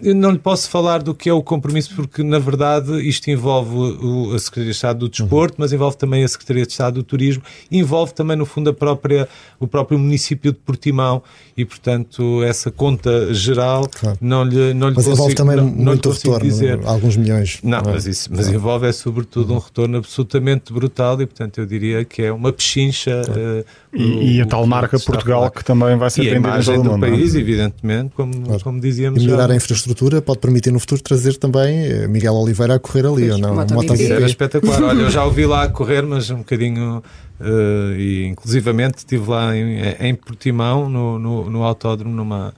Eu 0.03 0.15
não 0.15 0.31
lhe 0.31 0.39
posso 0.39 0.69
falar 0.69 1.03
do 1.03 1.15
que 1.15 1.29
é 1.29 1.33
o 1.33 1.43
compromisso, 1.43 1.95
porque 1.95 2.23
na 2.23 2.39
verdade 2.39 3.07
isto 3.07 3.31
envolve 3.31 3.77
o, 3.77 4.35
a 4.35 4.39
Secretaria 4.39 4.71
de 4.71 4.77
Estado 4.77 4.99
do 5.01 5.09
Desporto, 5.09 5.55
uhum. 5.55 5.59
mas 5.59 5.73
envolve 5.73 5.97
também 5.97 6.25
a 6.25 6.29
Secretaria 6.29 6.65
de 6.65 6.73
Estado 6.73 6.95
do 6.95 7.03
Turismo, 7.03 7.43
envolve 7.71 8.13
também, 8.15 8.37
no 8.37 8.47
fundo, 8.47 8.71
a 8.71 8.75
própria, 8.75 9.29
o 9.61 9.67
próprio 9.67 9.99
município 9.99 10.53
de 10.53 10.59
Portimão 10.59 11.23
e, 11.57 11.65
portanto, 11.65 12.43
essa 12.43 12.71
conta 12.71 13.33
geral 13.33 13.89
claro. 13.89 14.19
não 14.21 14.45
lhe, 14.45 14.75
não 14.75 14.89
lhe 14.89 14.97
mas 14.97 15.05
consigo, 15.05 15.15
envolve 15.15 15.35
também 15.35 15.57
não, 15.57 15.65
muito 15.65 16.09
não 16.09 16.15
retorno, 16.15 16.41
dizer. 16.41 16.81
alguns 16.85 17.17
milhões. 17.17 17.59
Não, 17.63 17.83
não 17.83 17.91
é? 17.91 17.95
mas, 17.95 18.07
isso, 18.07 18.29
mas 18.33 18.49
envolve 18.49 18.87
é 18.87 18.93
sobretudo 18.93 19.55
um 19.55 19.59
retorno 19.59 19.99
absolutamente 19.99 20.73
brutal 20.73 21.21
e, 21.21 21.27
portanto, 21.27 21.59
eu 21.59 21.67
diria 21.67 22.05
que 22.05 22.23
é 22.23 22.33
uma 22.33 22.53
pechincha. 22.53 23.23
Claro. 23.25 23.41
Uh, 23.41 23.65
e, 23.95 24.32
e, 24.37 24.41
a 24.43 24.47
tal 24.47 24.67
marca 24.67 24.99
Portugal 24.99 25.51
que 25.51 25.65
também 25.65 25.97
vai 25.97 26.11
ser 26.11 26.23
vendida 26.23 26.59
em 26.59 26.63
todo 26.63 26.81
o 26.81 26.85
mundo. 26.85 27.01
do 27.01 27.07
é? 27.07 27.11
país, 27.11 27.35
evidentemente, 27.35 28.13
como, 28.15 28.43
claro. 28.43 28.65
como 28.65 28.81
dizíamos. 28.81 29.23
E 29.23 29.25
melhorar 29.25 29.49
já. 29.49 29.53
a 29.55 29.57
infraestrutura 29.57 30.23
pode 30.23 30.39
permitir 30.39 30.71
no 30.71 30.79
futuro 30.79 31.03
trazer 31.03 31.37
também 31.37 31.87
eh, 31.87 32.09
Miguel 32.09 32.35
Oliveira 32.35 32.75
a 32.75 32.79
correr 32.79 33.07
ali, 33.07 33.29
pois, 33.29 33.33
ou 33.33 33.39
não? 33.39 33.55
MotoGP. 33.55 34.13
Era 34.13 34.27
espetacular. 34.27 34.83
Olha, 34.83 35.03
eu 35.03 35.11
já 35.11 35.25
ouvi 35.25 35.47
lá 35.47 35.65
a 35.65 35.69
correr, 35.71 36.03
mas 36.03 36.31
um 36.31 36.39
bocadinho 36.39 37.03
Uh, 37.43 37.99
e 37.99 38.27
inclusivamente 38.27 38.99
estive 38.99 39.29
lá 39.29 39.57
em, 39.57 39.81
em 39.99 40.15
Portimão, 40.15 40.89
no, 40.89 41.19
no, 41.19 41.51
no, 41.51 41.65
autódromo, 41.65 42.15
numa, 42.15 42.55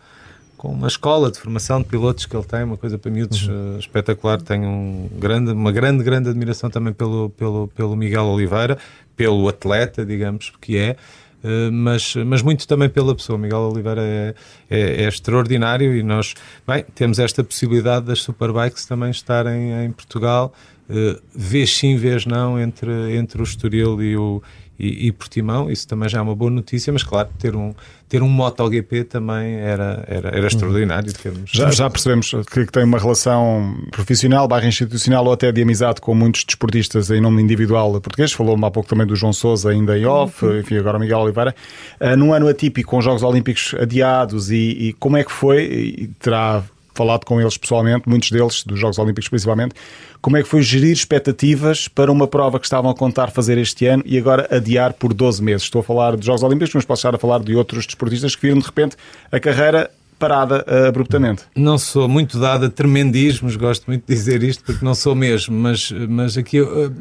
com 0.58 0.68
uma 0.68 0.88
escola 0.88 1.30
de 1.30 1.38
formação 1.38 1.80
de 1.80 1.88
pilotos 1.88 2.26
que 2.26 2.36
ele 2.36 2.44
tem, 2.44 2.64
uma 2.64 2.76
coisa 2.76 2.98
para 2.98 3.10
miúdos 3.10 3.48
uhum. 3.48 3.76
uh, 3.76 3.78
espetacular. 3.78 4.42
Tenho 4.42 4.68
um 4.68 5.08
grande, 5.18 5.52
uma 5.52 5.72
grande, 5.72 6.04
grande 6.04 6.28
admiração 6.28 6.68
também 6.68 6.92
pelo, 6.92 7.30
pelo, 7.30 7.68
pelo 7.68 7.96
Miguel 7.96 8.24
Oliveira, 8.24 8.76
pelo 9.16 9.48
atleta, 9.48 10.04
digamos, 10.04 10.52
que 10.60 10.76
é. 10.76 10.96
Uh, 11.44 11.70
mas, 11.70 12.16
mas 12.16 12.40
muito 12.40 12.66
também 12.66 12.88
pela 12.88 13.14
pessoa. 13.14 13.38
Miguel 13.38 13.70
Oliveira 13.70 14.00
é, 14.00 14.34
é, 14.70 15.04
é, 15.04 15.08
extraordinário 15.08 15.94
e 15.94 16.02
nós, 16.02 16.32
bem, 16.66 16.86
temos 16.94 17.18
esta 17.18 17.44
possibilidade 17.44 18.06
das 18.06 18.22
Superbikes 18.22 18.86
também 18.86 19.10
estarem 19.10 19.84
em 19.84 19.92
Portugal, 19.92 20.54
uh, 20.88 21.20
vez 21.34 21.76
sim, 21.76 21.96
vez 21.96 22.24
não, 22.24 22.58
entre, 22.58 23.14
entre 23.14 23.42
o 23.42 23.44
Estoril 23.44 24.02
e 24.02 24.16
o, 24.16 24.42
e, 24.78 25.06
e 25.06 25.12
Portimão, 25.12 25.70
isso 25.70 25.86
também 25.86 26.08
já 26.08 26.18
é 26.18 26.20
uma 26.20 26.34
boa 26.34 26.50
notícia, 26.50 26.92
mas 26.92 27.02
claro, 27.02 27.28
ter 27.38 27.54
um, 27.54 27.72
ter 28.08 28.22
um 28.22 28.28
MotoGP 28.28 29.04
também 29.04 29.54
era, 29.54 30.04
era, 30.08 30.28
era 30.28 30.46
extraordinário. 30.46 31.12
Termos... 31.12 31.50
Já, 31.50 31.70
já 31.70 31.88
percebemos 31.88 32.30
que, 32.50 32.66
que, 32.66 32.72
tem 32.72 32.84
uma 32.84 32.98
relação 32.98 33.76
profissional, 33.92 34.48
barra 34.48 34.66
institucional 34.66 35.24
ou 35.24 35.32
até 35.32 35.52
de 35.52 35.62
amizade 35.62 36.00
com 36.00 36.14
muitos 36.14 36.44
desportistas 36.44 37.10
em 37.10 37.20
nome 37.20 37.42
individual 37.42 38.00
português. 38.00 38.32
Falou-me 38.32 38.64
há 38.64 38.70
pouco 38.70 38.88
também 38.88 39.06
do 39.06 39.14
João 39.14 39.32
Sousa, 39.32 39.70
ainda 39.70 39.96
em 39.96 40.06
off, 40.06 40.44
uhum. 40.44 40.58
enfim, 40.58 40.76
agora 40.76 40.98
Miguel 40.98 41.20
Oliveira. 41.20 41.54
Uh, 42.00 42.16
num 42.16 42.32
ano 42.32 42.48
atípico, 42.48 42.90
com 42.90 42.98
os 42.98 43.04
Jogos 43.04 43.22
Olímpicos 43.22 43.74
adiados, 43.80 44.50
e, 44.50 44.56
e 44.56 44.92
como 44.94 45.16
é 45.16 45.24
que 45.24 45.32
foi? 45.32 45.62
E 45.62 46.06
terá 46.18 46.64
falado 46.94 47.24
com 47.24 47.40
eles 47.40 47.56
pessoalmente, 47.56 48.08
muitos 48.08 48.30
deles, 48.30 48.62
dos 48.64 48.78
Jogos 48.78 48.98
Olímpicos 48.98 49.28
principalmente, 49.28 49.74
como 50.20 50.36
é 50.36 50.42
que 50.42 50.48
foi 50.48 50.62
gerir 50.62 50.92
expectativas 50.92 51.88
para 51.88 52.10
uma 52.10 52.26
prova 52.26 52.58
que 52.58 52.66
estavam 52.66 52.90
a 52.90 52.94
contar 52.94 53.30
fazer 53.30 53.58
este 53.58 53.86
ano 53.86 54.02
e 54.06 54.16
agora 54.16 54.48
adiar 54.50 54.94
por 54.94 55.12
12 55.12 55.42
meses? 55.42 55.64
Estou 55.64 55.80
a 55.80 55.84
falar 55.84 56.16
de 56.16 56.24
Jogos 56.24 56.42
Olímpicos, 56.42 56.74
mas 56.74 56.84
posso 56.84 57.00
estar 57.00 57.14
a 57.14 57.18
falar 57.18 57.40
de 57.40 57.54
outros 57.54 57.84
desportistas 57.84 58.34
que 58.34 58.42
viram 58.42 58.58
de 58.58 58.64
repente 58.64 58.96
a 59.30 59.38
carreira 59.38 59.90
parada 60.18 60.64
uh, 60.66 60.88
abruptamente. 60.88 61.42
Não 61.54 61.76
sou 61.76 62.08
muito 62.08 62.38
dado 62.38 62.66
a 62.66 62.70
tremendismos, 62.70 63.56
gosto 63.56 63.86
muito 63.86 64.06
de 64.06 64.14
dizer 64.14 64.42
isto 64.42 64.64
porque 64.64 64.84
não 64.84 64.94
sou 64.94 65.14
mesmo, 65.14 65.54
mas, 65.54 65.90
mas 66.08 66.38
aqui 66.38 66.60
uh, 66.60 66.94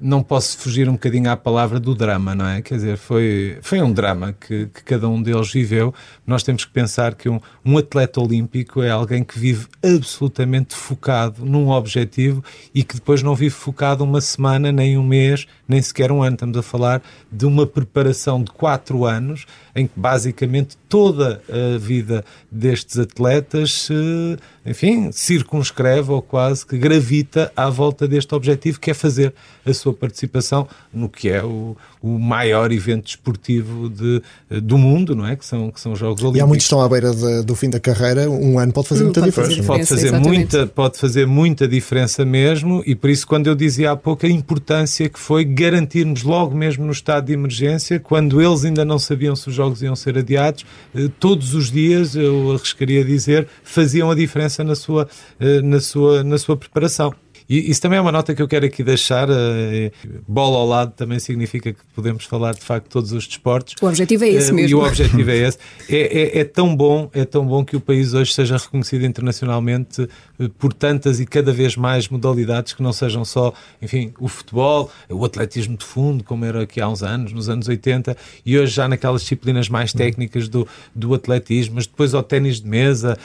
não 0.00 0.22
posso 0.22 0.56
fugir 0.58 0.88
um 0.88 0.92
bocadinho 0.92 1.30
à 1.30 1.36
palavra 1.36 1.78
do 1.78 1.94
drama, 1.94 2.34
não 2.34 2.46
é? 2.46 2.62
Quer 2.62 2.76
dizer, 2.76 2.96
foi, 2.96 3.58
foi 3.60 3.82
um 3.82 3.92
drama 3.92 4.32
que, 4.32 4.66
que 4.66 4.82
cada 4.82 5.08
um 5.08 5.22
deles 5.22 5.52
viveu. 5.52 5.92
Nós 6.26 6.42
temos 6.42 6.64
que 6.64 6.72
pensar 6.72 7.14
que 7.14 7.28
um, 7.28 7.40
um 7.64 7.76
atleta 7.76 8.20
olímpico 8.20 8.82
é 8.82 8.90
alguém 8.90 9.22
que 9.22 9.38
vive 9.38 9.66
absolutamente 9.82 10.74
focado 10.74 11.44
num 11.44 11.68
objetivo 11.68 12.42
e 12.74 12.82
que 12.82 12.94
depois 12.94 13.22
não 13.22 13.34
vive 13.34 13.54
focado 13.54 14.02
uma 14.02 14.20
semana, 14.20 14.72
nem 14.72 14.96
um 14.96 15.04
mês, 15.04 15.46
nem 15.68 15.82
sequer 15.82 16.10
um 16.10 16.22
ano. 16.22 16.34
Estamos 16.34 16.56
a 16.56 16.62
falar 16.62 17.02
de 17.30 17.44
uma 17.44 17.66
preparação 17.66 18.42
de 18.42 18.50
quatro 18.50 19.04
anos 19.04 19.44
em 19.74 19.86
que 19.86 19.98
basicamente 19.98 20.76
toda 20.88 21.42
a 21.48 21.78
vida 21.78 22.24
destes 22.50 22.98
atletas 22.98 23.72
se, 23.72 24.38
enfim, 24.64 25.10
circunscreve 25.10 26.10
ou 26.10 26.20
quase 26.20 26.66
que 26.66 26.76
gravita 26.76 27.50
à 27.56 27.70
volta 27.70 28.06
deste 28.06 28.34
objetivo 28.34 28.78
que 28.78 28.90
é 28.90 28.94
fazer 28.94 29.32
a 29.64 29.72
sua 29.72 29.94
participação 29.94 30.68
no 30.92 31.08
que 31.08 31.30
é 31.30 31.42
o, 31.42 31.76
o 32.02 32.18
maior 32.18 32.72
evento 32.72 33.04
desportivo 33.04 33.88
de, 33.88 34.22
do 34.60 34.78
mundo, 34.78 35.14
não 35.14 35.26
é? 35.26 35.36
Que 35.36 35.44
são, 35.44 35.70
que 35.70 35.80
são 35.80 35.92
os 35.92 35.98
Jogos 35.98 36.22
Olímpicos. 36.22 36.38
E 36.38 36.42
há 36.42 36.46
muitos 36.46 36.66
que 36.66 36.72
estão 36.72 36.80
à 36.80 36.88
beira 36.88 37.14
de, 37.14 37.42
do 37.42 37.54
fim 37.54 37.68
da 37.68 37.78
carreira, 37.78 38.28
um 38.28 38.58
ano 38.58 38.72
pode 38.72 38.88
fazer 38.88 39.04
muita 39.04 39.20
pode 39.20 39.30
diferença. 39.30 39.54
Fazer 39.56 39.66
pode, 39.66 39.86
fazer 39.86 40.12
muita, 40.12 40.66
pode 40.66 40.98
fazer 40.98 41.26
muita 41.26 41.68
diferença 41.68 42.24
mesmo, 42.24 42.82
e 42.86 42.94
por 42.94 43.10
isso, 43.10 43.26
quando 43.26 43.46
eu 43.46 43.54
dizia 43.54 43.92
há 43.92 43.96
pouco 43.96 44.24
a 44.26 44.28
importância 44.28 45.08
que 45.08 45.18
foi 45.18 45.44
garantirmos 45.44 46.22
logo 46.22 46.54
mesmo 46.54 46.84
no 46.84 46.92
estado 46.92 47.26
de 47.26 47.32
emergência, 47.32 48.00
quando 48.00 48.40
eles 48.40 48.64
ainda 48.64 48.84
não 48.84 48.98
sabiam 48.98 49.36
se 49.36 49.48
os 49.48 49.54
Jogos 49.54 49.82
iam 49.82 49.94
ser 49.94 50.16
adiados, 50.16 50.64
eh, 50.94 51.08
todos 51.18 51.54
os 51.54 51.70
dias, 51.70 52.14
eu 52.14 52.52
arriscaria 52.52 53.04
dizer, 53.04 53.46
faziam 53.62 54.10
a 54.10 54.14
diferença 54.14 54.64
na 54.64 54.74
sua, 54.74 55.08
eh, 55.38 55.60
na 55.60 55.80
sua, 55.80 56.24
na 56.24 56.38
sua 56.38 56.56
preparação. 56.56 57.14
E 57.50 57.68
isso 57.68 57.82
também 57.82 57.98
é 57.98 58.00
uma 58.00 58.12
nota 58.12 58.32
que 58.32 58.40
eu 58.40 58.46
quero 58.46 58.64
aqui 58.64 58.84
deixar. 58.84 59.28
Uh, 59.28 59.90
bola 60.28 60.56
ao 60.56 60.66
lado 60.68 60.92
também 60.92 61.18
significa 61.18 61.72
que 61.72 61.80
podemos 61.96 62.24
falar 62.24 62.54
de 62.54 62.60
facto 62.60 62.86
todos 62.88 63.10
os 63.10 63.26
desportos. 63.26 63.74
O 63.82 63.86
objetivo 63.86 64.22
é 64.22 64.28
esse 64.28 64.52
mesmo. 64.52 64.70
E 64.70 64.74
o 64.80 64.86
objetivo 64.86 65.28
é 65.28 65.36
esse. 65.36 65.58
É, 65.88 66.38
é, 66.38 66.38
é, 66.38 66.44
tão 66.44 66.76
bom, 66.76 67.10
é 67.12 67.24
tão 67.24 67.44
bom 67.44 67.64
que 67.64 67.74
o 67.74 67.80
país 67.80 68.14
hoje 68.14 68.32
seja 68.32 68.56
reconhecido 68.56 69.04
internacionalmente 69.04 70.02
uh, 70.38 70.48
por 70.50 70.72
tantas 70.72 71.18
e 71.18 71.26
cada 71.26 71.52
vez 71.52 71.74
mais 71.74 72.08
modalidades 72.08 72.72
que 72.72 72.84
não 72.84 72.92
sejam 72.92 73.24
só, 73.24 73.52
enfim, 73.82 74.12
o 74.20 74.28
futebol, 74.28 74.88
o 75.08 75.24
atletismo 75.24 75.76
de 75.76 75.84
fundo, 75.84 76.22
como 76.22 76.44
era 76.44 76.62
aqui 76.62 76.80
há 76.80 76.88
uns 76.88 77.02
anos, 77.02 77.32
nos 77.32 77.48
anos 77.48 77.66
80, 77.66 78.16
e 78.46 78.56
hoje 78.56 78.72
já 78.72 78.86
naquelas 78.86 79.22
disciplinas 79.22 79.68
mais 79.68 79.92
técnicas 79.92 80.46
do, 80.48 80.68
do 80.94 81.12
atletismo, 81.14 81.74
mas 81.74 81.88
depois 81.88 82.14
ao 82.14 82.22
ténis 82.22 82.60
de 82.60 82.68
mesa, 82.68 83.18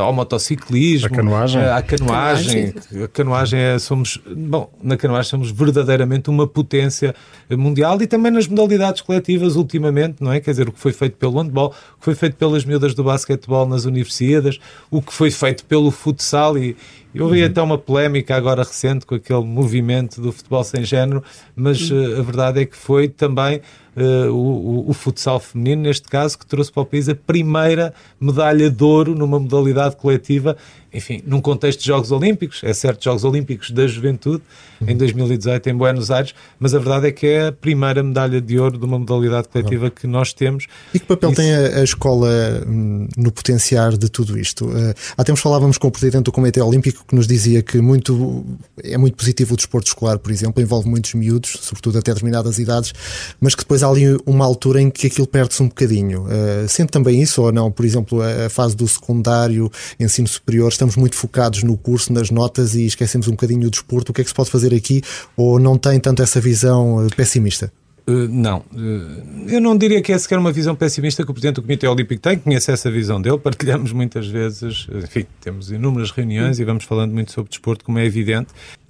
ao 0.00 0.12
motociclismo, 0.12 1.08
a 1.08 1.10
canoagem, 1.10 1.62
a 1.62 1.82
canoagem, 1.82 2.74
a 3.02 3.08
canoagem 3.08 3.47
canoagem 3.48 3.60
é, 3.60 3.78
somos, 3.78 4.20
bom, 4.26 4.70
na 4.82 4.96
canoagem 4.96 5.30
somos 5.30 5.50
verdadeiramente 5.50 6.28
uma 6.28 6.46
potência 6.46 7.14
mundial 7.50 8.00
e 8.02 8.06
também 8.06 8.30
nas 8.30 8.46
modalidades 8.46 9.00
coletivas 9.00 9.56
ultimamente, 9.56 10.22
não 10.22 10.32
é? 10.32 10.40
Quer 10.40 10.50
dizer, 10.50 10.68
o 10.68 10.72
que 10.72 10.80
foi 10.80 10.92
feito 10.92 11.16
pelo 11.16 11.40
handball, 11.40 11.74
o 11.94 11.98
que 11.98 12.04
foi 12.04 12.14
feito 12.14 12.36
pelas 12.36 12.64
miúdas 12.64 12.94
do 12.94 13.04
basquetebol 13.04 13.66
nas 13.66 13.84
universidades, 13.84 14.58
o 14.90 15.00
que 15.00 15.12
foi 15.12 15.30
feito 15.30 15.64
pelo 15.64 15.90
futsal 15.90 16.58
e, 16.58 16.76
Houve 17.18 17.42
até 17.42 17.60
uma 17.60 17.78
polémica 17.78 18.36
agora 18.36 18.62
recente 18.62 19.06
com 19.06 19.14
aquele 19.14 19.42
movimento 19.42 20.20
do 20.20 20.30
futebol 20.30 20.62
sem 20.62 20.84
género, 20.84 21.24
mas 21.56 21.90
uh, 21.90 22.18
a 22.18 22.22
verdade 22.22 22.60
é 22.60 22.66
que 22.66 22.76
foi 22.76 23.08
também 23.08 23.60
uh, 23.96 24.30
o, 24.30 24.90
o, 24.90 24.92
futsal 24.92 25.40
feminino, 25.40 25.82
neste 25.82 26.06
caso, 26.06 26.38
que 26.38 26.46
trouxe 26.46 26.70
para 26.70 26.82
o 26.82 26.86
país 26.86 27.08
a 27.08 27.14
primeira 27.14 27.94
medalha 28.20 28.70
de 28.70 28.84
ouro 28.84 29.14
numa 29.14 29.40
modalidade 29.40 29.96
coletiva, 29.96 30.56
enfim, 30.92 31.22
num 31.26 31.40
contexto 31.40 31.80
de 31.80 31.86
Jogos 31.86 32.10
Olímpicos, 32.10 32.60
é 32.64 32.72
certo, 32.72 33.04
Jogos 33.04 33.24
Olímpicos 33.24 33.70
da 33.70 33.86
Juventude, 33.86 34.42
em 34.86 34.96
2018 34.96 35.68
em 35.68 35.74
Buenos 35.74 36.10
Aires, 36.10 36.34
mas 36.58 36.74
a 36.74 36.78
verdade 36.78 37.08
é 37.08 37.12
que 37.12 37.26
é 37.26 37.48
a 37.48 37.52
primeira 37.52 38.02
medalha 38.02 38.40
de 38.40 38.58
ouro 38.58 38.78
de 38.78 38.84
uma 38.84 38.98
modalidade 38.98 39.48
coletiva 39.48 39.90
que 39.90 40.06
nós 40.06 40.32
temos. 40.32 40.66
E 40.94 40.98
que 40.98 41.06
papel 41.06 41.30
Isso... 41.30 41.40
tem 41.40 41.54
a, 41.54 41.80
a, 41.80 41.84
escola 41.84 42.28
hum, 42.66 43.08
no 43.16 43.32
potenciar 43.32 43.96
de 43.96 44.08
tudo 44.08 44.38
isto? 44.38 44.66
Uh, 44.66 44.94
há 45.16 45.24
tempos 45.24 45.42
falávamos 45.42 45.78
com 45.78 45.88
o 45.88 45.90
Presidente 45.90 46.24
do 46.24 46.32
Comitê 46.32 46.60
Olímpico 46.60 47.04
que 47.06 47.14
nos 47.14 47.26
dizia 47.26 47.62
que 47.62 47.80
muito, 47.80 48.44
é 48.82 48.96
muito 48.96 49.16
positivo 49.16 49.54
o 49.54 49.56
desporto 49.56 49.88
escolar, 49.88 50.18
por 50.18 50.30
exemplo, 50.30 50.62
envolve 50.62 50.88
muitos 50.88 51.14
miúdos, 51.14 51.58
sobretudo 51.60 51.98
até 51.98 52.12
determinadas 52.12 52.58
idades, 52.58 52.92
mas 53.40 53.54
que 53.54 53.62
depois 53.62 53.82
há 53.82 53.88
ali 53.88 54.16
uma 54.24 54.44
altura 54.44 54.80
em 54.80 54.90
que 54.90 55.06
aquilo 55.06 55.26
perde-se 55.26 55.62
um 55.62 55.68
bocadinho. 55.68 56.24
Uh, 56.24 56.68
sente 56.68 56.90
também 56.90 57.20
isso 57.20 57.42
ou 57.42 57.52
não? 57.52 57.70
Por 57.70 57.84
exemplo, 57.84 58.22
a, 58.22 58.46
a 58.46 58.50
fase 58.50 58.76
do 58.76 58.86
secundário, 58.86 59.70
ensino 59.98 60.28
superior, 60.28 60.72
estamos 60.78 60.96
muito 60.96 61.16
focados 61.16 61.64
no 61.64 61.76
curso, 61.76 62.12
nas 62.12 62.30
notas 62.30 62.74
e 62.74 62.86
esquecemos 62.86 63.26
um 63.26 63.32
bocadinho 63.32 63.66
o 63.66 63.70
desporto. 63.70 64.12
O 64.12 64.14
que 64.14 64.20
é 64.20 64.24
que 64.24 64.30
se 64.30 64.34
pode 64.34 64.50
fazer 64.50 64.72
aqui? 64.72 65.02
Ou 65.36 65.58
não 65.58 65.76
tem 65.76 65.98
tanto 65.98 66.22
essa 66.22 66.40
visão 66.40 67.04
eh, 67.04 67.08
pessimista? 67.16 67.72
Uh, 68.06 68.26
não, 68.26 68.60
uh, 68.72 69.48
eu 69.48 69.60
não 69.60 69.76
diria 69.76 70.00
que 70.00 70.10
é 70.10 70.16
sequer 70.18 70.38
uma 70.38 70.50
visão 70.50 70.74
pessimista 70.74 71.22
que 71.24 71.30
o 71.30 71.34
Presidente 71.34 71.56
do 71.56 71.62
Comitê 71.62 71.86
Olímpico 71.86 72.22
tem, 72.22 72.38
conhece 72.38 72.72
essa 72.72 72.90
visão 72.90 73.20
dele, 73.20 73.36
partilhamos 73.36 73.92
muitas 73.92 74.26
vezes, 74.26 74.86
enfim, 74.94 75.26
temos 75.42 75.70
inúmeras 75.70 76.10
reuniões 76.10 76.58
e 76.58 76.64
vamos 76.64 76.84
falando 76.84 77.12
muito 77.12 77.32
sobre 77.32 77.50
desporto, 77.50 77.84
como 77.84 77.98
é 77.98 78.06
evidente, 78.06 78.48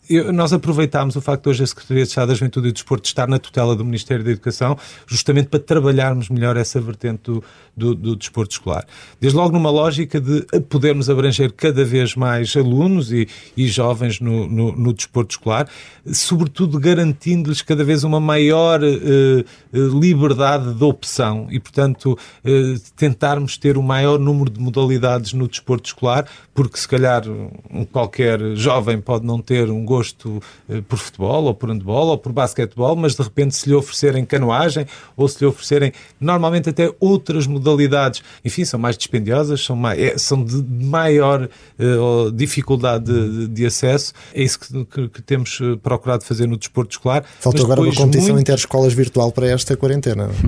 eu, 0.09 0.33
nós 0.33 0.53
aproveitámos 0.53 1.17
o 1.17 1.21
facto 1.21 1.45
de 1.45 1.51
hoje 1.51 1.65
a 1.65 1.67
Secretaria 1.67 2.03
de 2.05 2.09
Estado 2.09 2.29
da 2.29 2.35
Juventude 2.35 2.69
e 2.69 2.71
do 2.71 2.75
Desporto 2.75 3.07
estar 3.07 3.29
na 3.29 3.39
tutela 3.39 3.77
do 3.77 3.85
Ministério 3.85 4.25
da 4.25 4.31
Educação, 4.31 4.77
justamente 5.07 5.49
para 5.49 5.61
trabalharmos 5.61 6.29
melhor 6.29 6.57
essa 6.57 6.81
vertente 6.81 7.23
do, 7.25 7.45
do, 7.77 7.95
do 7.95 8.17
desporto 8.17 8.53
escolar. 8.53 8.87
Desde 9.21 9.37
logo 9.37 9.53
numa 9.53 9.71
lógica 9.71 10.21
de 10.21 10.43
podermos 10.69 11.11
abranger 11.11 11.53
cada 11.53 11.85
vez 11.85 12.15
mais 12.15 12.57
alunos 12.57 13.13
e, 13.13 13.29
e 13.57 13.67
jovens 13.69 14.21
no, 14.21 14.49
no, 14.49 14.73
no, 14.77 14.93
desporto 14.93 15.33
escolar, 15.33 15.69
sobretudo 16.07 16.79
garantindo-lhes 16.79 17.63
cada 17.63 17.85
vez 17.85 18.03
uma 18.03 18.21
maior 18.21 18.83
eh, 18.83 18.89
eh 18.89 19.45
liberdade 19.73 20.75
de 20.75 20.85
opção 20.85 21.47
e, 21.51 21.61
portanto, 21.61 22.19
eh, 22.45 22.75
tentarmos 22.97 23.57
ter 23.57 23.77
o 23.77 23.83
maior 23.83 24.19
número 24.19 24.51
de 24.51 24.61
modalidades 24.61 25.33
no 25.33 25.47
desporto 25.47 25.89
escolar, 25.89 26.27
porque 26.55 26.79
se 26.79 26.89
calhar 26.89 27.25
um, 27.29 27.85
qualquer 27.85 28.41
jovem 28.57 29.01
pode 29.01 29.25
não 29.25 29.41
ter 29.41 29.71
um 29.71 29.85
gosto 29.85 29.98
gosto 29.99 30.41
eh, 30.69 30.81
por 30.89 30.99
futebol, 30.99 31.45
ou 31.45 31.55
por 31.55 31.71
handball, 31.71 32.09
ou 32.09 32.19
por 32.19 32.33
basquetebol, 32.33 32.97
mas 32.97 33.15
de 33.15 33.23
repente 33.23 33.55
se 33.57 33.69
lhe 33.69 33.75
oferecerem 33.75 34.25
canoagem, 34.25 34.87
ou 35.17 35.29
se 35.29 35.41
lhe 35.41 35.47
oferecerem 35.47 35.93
normalmente 36.21 36.69
até 36.69 36.93
outras 37.01 37.47
modalidades, 37.47 38.23
enfim, 38.45 38.65
são 38.65 38.79
mais 38.79 38.97
dispendiosas, 38.97 39.65
são, 39.65 39.77
mais, 39.77 39.99
é, 39.99 40.17
são 40.17 40.45
de 40.45 40.63
maior 40.85 41.49
uh, 41.79 42.33
dificuldade 42.33 43.05
de, 43.07 43.49
de, 43.49 43.67
acesso, 43.67 44.13
é 44.33 44.43
isso 44.43 44.59
que, 44.59 44.85
que, 44.85 45.09
que, 45.09 45.23
temos 45.23 45.59
eh, 45.61 45.77
procurado 45.83 46.25
fazer 46.25 46.47
no 46.47 46.57
desporto 46.57 46.93
escolar. 46.93 47.25
Falta 47.41 47.63
agora 47.63 47.81
uma 47.81 47.95
competição 47.95 48.35
muito... 48.35 48.41
interescolas 48.41 48.93
virtual 48.93 49.33
para 49.33 49.49
esta 49.49 49.77
quarentena. 49.77 50.31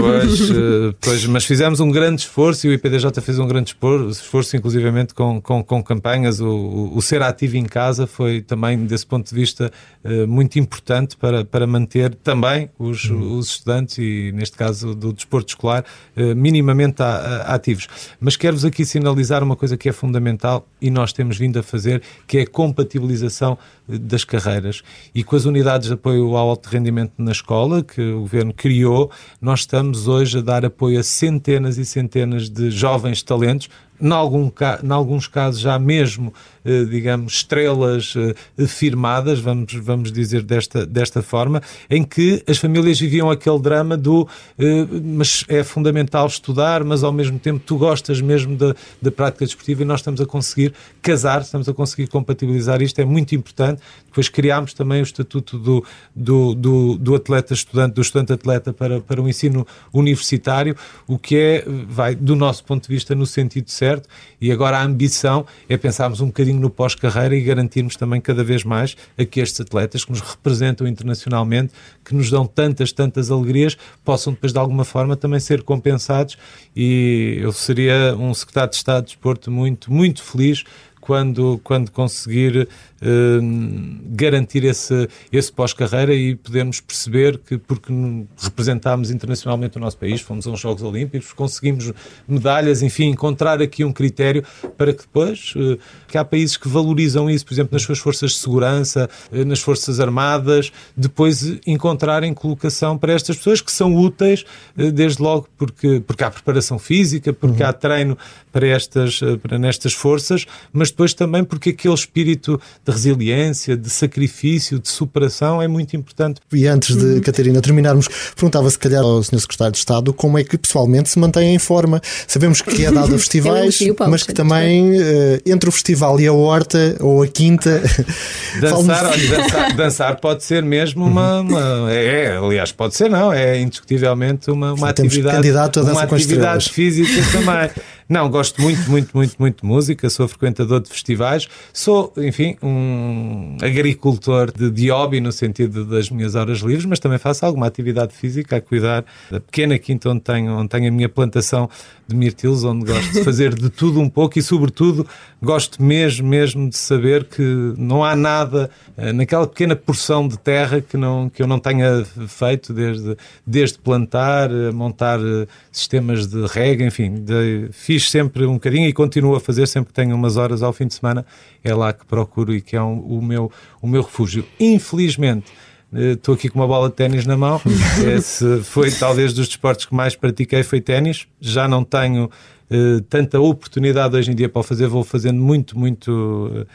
Pois, 0.00 0.50
uh, 0.50 0.94
pois, 1.00 1.26
mas 1.26 1.44
fizemos 1.44 1.80
um 1.80 1.90
grande 1.90 2.22
esforço 2.22 2.66
e 2.66 2.70
o 2.70 2.72
IPDJ 2.72 3.20
fez 3.20 3.38
um 3.38 3.46
grande 3.46 3.70
esforço, 3.70 4.22
esforço 4.22 4.56
inclusivamente 4.56 5.14
com, 5.14 5.40
com, 5.40 5.62
com 5.62 5.82
campanhas. 5.82 6.40
O, 6.40 6.48
o, 6.48 6.96
o 6.96 7.02
ser 7.02 7.22
ativo 7.22 7.56
em 7.56 7.64
casa 7.64 8.06
foi 8.06 8.40
também 8.40 8.69
também, 8.70 8.86
desse 8.86 9.06
ponto 9.06 9.28
de 9.28 9.34
vista, 9.34 9.70
eh, 10.04 10.26
muito 10.26 10.58
importante 10.58 11.16
para, 11.16 11.44
para 11.44 11.66
manter 11.66 12.14
também 12.14 12.70
os, 12.78 13.04
uhum. 13.04 13.38
os 13.38 13.50
estudantes, 13.50 13.98
e 13.98 14.32
neste 14.32 14.56
caso 14.56 14.94
do 14.94 15.12
desporto 15.12 15.50
escolar, 15.50 15.84
eh, 16.16 16.34
minimamente 16.34 17.02
ativos. 17.46 17.88
Mas 18.20 18.36
quero-vos 18.36 18.64
aqui 18.64 18.84
sinalizar 18.84 19.42
uma 19.42 19.56
coisa 19.56 19.76
que 19.76 19.88
é 19.88 19.92
fundamental 19.92 20.66
e 20.80 20.90
nós 20.90 21.12
temos 21.12 21.36
vindo 21.38 21.58
a 21.58 21.62
fazer, 21.62 22.02
que 22.26 22.38
é 22.38 22.42
a 22.42 22.46
compatibilização 22.46 23.58
eh, 23.88 23.98
das 23.98 24.24
carreiras. 24.24 24.82
E 25.14 25.24
com 25.24 25.36
as 25.36 25.44
unidades 25.44 25.88
de 25.88 25.94
apoio 25.94 26.36
ao 26.36 26.50
alto 26.50 26.68
rendimento 26.68 27.12
na 27.18 27.32
escola, 27.32 27.82
que 27.82 28.00
o 28.00 28.20
Governo 28.20 28.52
criou, 28.54 29.10
nós 29.40 29.60
estamos 29.60 30.06
hoje 30.06 30.38
a 30.38 30.40
dar 30.40 30.64
apoio 30.64 30.98
a 31.00 31.02
centenas 31.02 31.78
e 31.78 31.84
centenas 31.84 32.48
de 32.48 32.70
jovens 32.70 33.22
talentos, 33.22 33.68
em, 34.00 34.90
alguns 34.90 35.26
casos 35.26 35.60
já 35.60 35.78
mesmo, 35.78 36.32
eh, 36.64 36.84
digamos, 36.84 37.34
estrelas 37.34 38.14
eh, 38.16 38.66
firmadas, 38.66 39.38
vamos, 39.38 39.74
vamos 39.74 40.12
dizer 40.12 40.42
desta, 40.42 40.86
desta 40.86 41.22
forma, 41.22 41.62
em 41.88 42.02
que 42.02 42.42
as 42.46 42.58
famílias 42.58 42.98
viviam 42.98 43.30
aquele 43.30 43.58
drama 43.58 43.96
do 43.96 44.26
eh, 44.58 44.86
mas 45.04 45.44
é 45.48 45.62
fundamental 45.62 46.26
estudar, 46.26 46.82
mas 46.82 47.04
ao 47.04 47.12
mesmo 47.12 47.38
tempo 47.38 47.60
tu 47.64 47.76
gostas 47.76 48.20
mesmo 48.20 48.56
da, 48.56 48.74
da 49.00 49.10
prática 49.10 49.44
desportiva 49.44 49.82
e 49.82 49.84
nós 49.84 50.00
estamos 50.00 50.20
a 50.20 50.26
conseguir 50.26 50.72
casar, 51.02 51.42
estamos 51.42 51.68
a 51.68 51.74
conseguir 51.74 52.08
compatibilizar 52.08 52.80
isto, 52.82 52.98
é 53.00 53.04
muito 53.04 53.34
importante. 53.34 53.82
Depois 54.06 54.28
criámos 54.28 54.72
também 54.74 55.00
o 55.00 55.04
estatuto 55.04 55.58
do, 55.58 55.84
do, 56.14 56.54
do, 56.54 56.98
do 56.98 57.14
atleta 57.14 57.54
estudante, 57.54 57.94
do 57.94 58.00
estudante 58.00 58.32
atleta 58.32 58.72
para, 58.72 59.00
para 59.00 59.22
o 59.22 59.28
ensino 59.28 59.66
universitário, 59.92 60.76
o 61.06 61.18
que 61.18 61.36
é, 61.36 61.64
vai, 61.88 62.14
do 62.14 62.34
nosso 62.34 62.64
ponto 62.64 62.88
de 62.88 62.94
vista, 62.94 63.14
no 63.14 63.26
sentido 63.26 63.70
certo 63.70 63.89
certo? 63.90 64.08
E 64.40 64.52
agora 64.52 64.78
a 64.78 64.82
ambição 64.82 65.44
é 65.68 65.76
pensarmos 65.76 66.20
um 66.20 66.26
bocadinho 66.26 66.60
no 66.60 66.70
pós-carreira 66.70 67.34
e 67.36 67.40
garantirmos 67.42 67.96
também 67.96 68.20
cada 68.20 68.44
vez 68.44 68.64
mais 68.64 68.96
a 69.18 69.24
que 69.24 69.40
estes 69.40 69.60
atletas 69.60 70.04
que 70.04 70.10
nos 70.10 70.20
representam 70.20 70.86
internacionalmente, 70.86 71.72
que 72.04 72.14
nos 72.14 72.30
dão 72.30 72.46
tantas, 72.46 72.92
tantas 72.92 73.30
alegrias, 73.30 73.76
possam 74.04 74.32
depois 74.32 74.52
de 74.52 74.58
alguma 74.58 74.84
forma 74.84 75.16
também 75.16 75.40
ser 75.40 75.62
compensados 75.62 76.38
e 76.74 77.38
eu 77.40 77.52
seria 77.52 78.14
um 78.16 78.32
secretário 78.32 78.70
de 78.70 78.76
Estado 78.76 79.04
de 79.04 79.12
Desporto 79.12 79.50
muito, 79.50 79.92
muito 79.92 80.22
feliz 80.22 80.64
quando, 81.10 81.60
quando 81.64 81.90
conseguir 81.90 82.68
uh, 83.02 84.06
garantir 84.12 84.62
esse, 84.62 85.08
esse 85.32 85.50
pós-carreira 85.50 86.14
e 86.14 86.36
podermos 86.36 86.80
perceber 86.80 87.36
que, 87.38 87.58
porque 87.58 87.92
representámos 88.40 89.10
internacionalmente 89.10 89.76
o 89.76 89.80
nosso 89.80 89.98
país, 89.98 90.20
fomos 90.20 90.46
aos 90.46 90.60
Jogos 90.60 90.84
Olímpicos, 90.84 91.32
conseguimos 91.32 91.92
medalhas, 92.28 92.80
enfim, 92.80 93.06
encontrar 93.06 93.60
aqui 93.60 93.84
um 93.84 93.92
critério 93.92 94.44
para 94.78 94.92
que 94.92 95.00
depois, 95.00 95.52
uh, 95.56 95.76
que 96.06 96.16
há 96.16 96.24
países 96.24 96.56
que 96.56 96.68
valorizam 96.68 97.28
isso, 97.28 97.44
por 97.44 97.54
exemplo, 97.54 97.70
nas 97.72 97.82
suas 97.82 97.98
forças 97.98 98.30
de 98.30 98.36
segurança, 98.36 99.10
uh, 99.32 99.44
nas 99.44 99.58
forças 99.58 99.98
armadas, 99.98 100.70
depois 100.96 101.58
encontrarem 101.66 102.32
colocação 102.32 102.96
para 102.96 103.12
estas 103.12 103.36
pessoas 103.36 103.60
que 103.60 103.72
são 103.72 103.96
úteis, 103.96 104.44
desde 104.76 105.20
logo 105.20 105.48
porque, 105.58 106.00
porque 106.06 106.22
há 106.22 106.30
preparação 106.30 106.78
física, 106.78 107.32
porque 107.32 107.64
uhum. 107.64 107.68
há 107.68 107.72
treino 107.72 108.18
para 108.52 108.68
estas, 108.68 109.20
para 109.42 109.58
nestas 109.58 109.92
forças, 109.92 110.46
mas 110.72 110.92
depois 111.00 111.14
também 111.14 111.42
porque 111.42 111.70
aquele 111.70 111.94
espírito 111.94 112.60
de 112.84 112.92
resiliência, 112.92 113.74
de 113.74 113.88
sacrifício, 113.88 114.78
de 114.78 114.90
superação 114.90 115.62
é 115.62 115.66
muito 115.66 115.96
importante. 115.96 116.42
E 116.52 116.66
antes 116.66 116.94
de, 116.94 117.04
uhum. 117.04 117.20
Catarina, 117.20 117.62
terminarmos, 117.62 118.06
perguntava 118.36 118.68
se 118.68 118.78
calhar 118.78 119.02
ao 119.02 119.22
Sr. 119.22 119.40
Secretário 119.40 119.72
de 119.72 119.78
Estado 119.78 120.12
como 120.12 120.38
é 120.38 120.44
que 120.44 120.58
pessoalmente 120.58 121.08
se 121.08 121.18
mantém 121.18 121.54
em 121.54 121.58
forma. 121.58 122.02
Sabemos 122.26 122.60
que 122.60 122.84
é 122.84 122.92
dado 122.92 123.14
a 123.14 123.18
festivais, 123.18 123.78
mas 124.10 124.24
que 124.24 124.34
também 124.34 124.90
uh, 124.90 125.40
entre 125.46 125.70
o 125.70 125.72
festival 125.72 126.20
e 126.20 126.26
a 126.26 126.32
horta 126.34 126.96
ou 127.00 127.22
a 127.22 127.26
quinta. 127.26 127.82
Dançar, 128.60 129.06
olha, 129.06 129.28
dançar, 129.28 129.76
dançar, 129.76 130.16
pode 130.16 130.44
ser 130.44 130.62
mesmo 130.62 131.06
uma. 131.06 131.40
uma 131.40 131.90
é, 131.90 132.24
é, 132.24 132.36
aliás, 132.36 132.72
pode 132.72 132.94
ser, 132.94 133.08
não, 133.08 133.32
é 133.32 133.58
indiscutivelmente 133.58 134.50
uma, 134.50 134.74
uma 134.74 134.90
atividade. 134.90 135.36
Candidato 135.36 135.80
a 135.80 135.82
dança 135.82 136.00
uma 136.00 136.06
com 136.06 136.14
atividade 136.14 136.68
física 136.68 137.22
também. 137.32 137.70
Não, 138.10 138.28
gosto 138.28 138.60
muito, 138.60 138.90
muito, 138.90 139.16
muito, 139.16 139.36
muito 139.38 139.60
de 139.60 139.64
música, 139.64 140.10
sou 140.10 140.26
frequentador 140.26 140.80
de 140.80 140.88
festivais, 140.88 141.46
sou, 141.72 142.12
enfim, 142.16 142.56
um 142.60 143.56
agricultor 143.62 144.50
de, 144.50 144.68
de 144.68 144.90
hobby 144.90 145.20
no 145.20 145.30
sentido 145.30 145.84
das 145.84 146.10
minhas 146.10 146.34
horas 146.34 146.58
livres, 146.58 146.84
mas 146.86 146.98
também 146.98 147.18
faço 147.18 147.46
alguma 147.46 147.68
atividade 147.68 148.12
física 148.12 148.56
a 148.56 148.60
cuidar 148.60 149.04
da 149.30 149.38
pequena 149.38 149.78
quinta 149.78 150.10
onde 150.10 150.22
tenho, 150.22 150.58
onde 150.58 150.68
tenho 150.68 150.88
a 150.88 150.90
minha 150.90 151.08
plantação 151.08 151.70
de 152.08 152.16
mirtilos, 152.16 152.64
onde 152.64 152.84
gosto 152.84 153.12
de 153.12 153.22
fazer 153.22 153.54
de 153.54 153.70
tudo 153.70 154.00
um 154.00 154.08
pouco 154.08 154.40
e, 154.40 154.42
sobretudo, 154.42 155.06
gosto 155.40 155.80
mesmo, 155.80 156.26
mesmo 156.26 156.68
de 156.68 156.76
saber 156.76 157.26
que 157.26 157.72
não 157.78 158.02
há 158.02 158.16
nada 158.16 158.68
eh, 158.96 159.12
naquela 159.12 159.46
pequena 159.46 159.76
porção 159.76 160.26
de 160.26 160.36
terra 160.36 160.80
que, 160.80 160.96
não, 160.96 161.30
que 161.30 161.40
eu 161.40 161.46
não 161.46 161.60
tenha 161.60 162.04
feito, 162.26 162.72
desde, 162.72 163.16
desde 163.46 163.78
plantar, 163.78 164.50
eh, 164.50 164.72
montar 164.72 165.20
eh, 165.20 165.46
sistemas 165.70 166.26
de 166.26 166.44
rega, 166.46 166.84
enfim, 166.84 167.14
de, 167.14 167.68
fiz 167.70 167.99
sempre 168.08 168.46
um 168.46 168.54
bocadinho 168.54 168.88
e 168.88 168.92
continuo 168.92 169.34
a 169.34 169.40
fazer 169.40 169.66
sempre 169.66 169.88
que 169.88 169.94
tenho 169.94 170.14
umas 170.14 170.36
horas 170.36 170.62
ao 170.62 170.72
fim 170.72 170.86
de 170.86 170.94
semana, 170.94 171.26
é 171.62 171.74
lá 171.74 171.92
que 171.92 172.06
procuro 172.06 172.54
e 172.54 172.60
que 172.60 172.76
é 172.76 172.82
um, 172.82 172.98
o, 173.00 173.22
meu, 173.22 173.50
o 173.82 173.86
meu 173.86 174.02
refúgio. 174.02 174.44
Infelizmente, 174.58 175.52
estou 175.92 176.34
aqui 176.34 176.48
com 176.48 176.58
uma 176.58 176.66
bola 176.66 176.88
de 176.88 176.94
ténis 176.94 177.26
na 177.26 177.36
mão. 177.36 177.60
Esse 178.16 178.62
foi 178.62 178.90
talvez 178.90 179.32
dos 179.32 179.48
desportos 179.48 179.86
que 179.86 179.94
mais 179.94 180.14
pratiquei 180.14 180.62
foi 180.62 180.80
ténis. 180.80 181.26
Já 181.40 181.66
não 181.66 181.84
tenho 181.84 182.24
uh, 182.70 183.00
tanta 183.08 183.40
oportunidade 183.40 184.16
hoje 184.16 184.30
em 184.30 184.34
dia 184.34 184.48
para 184.48 184.60
o 184.60 184.62
fazer, 184.62 184.86
vou 184.86 185.04
fazendo 185.04 185.40
muito, 185.40 185.78
muito 185.78 186.66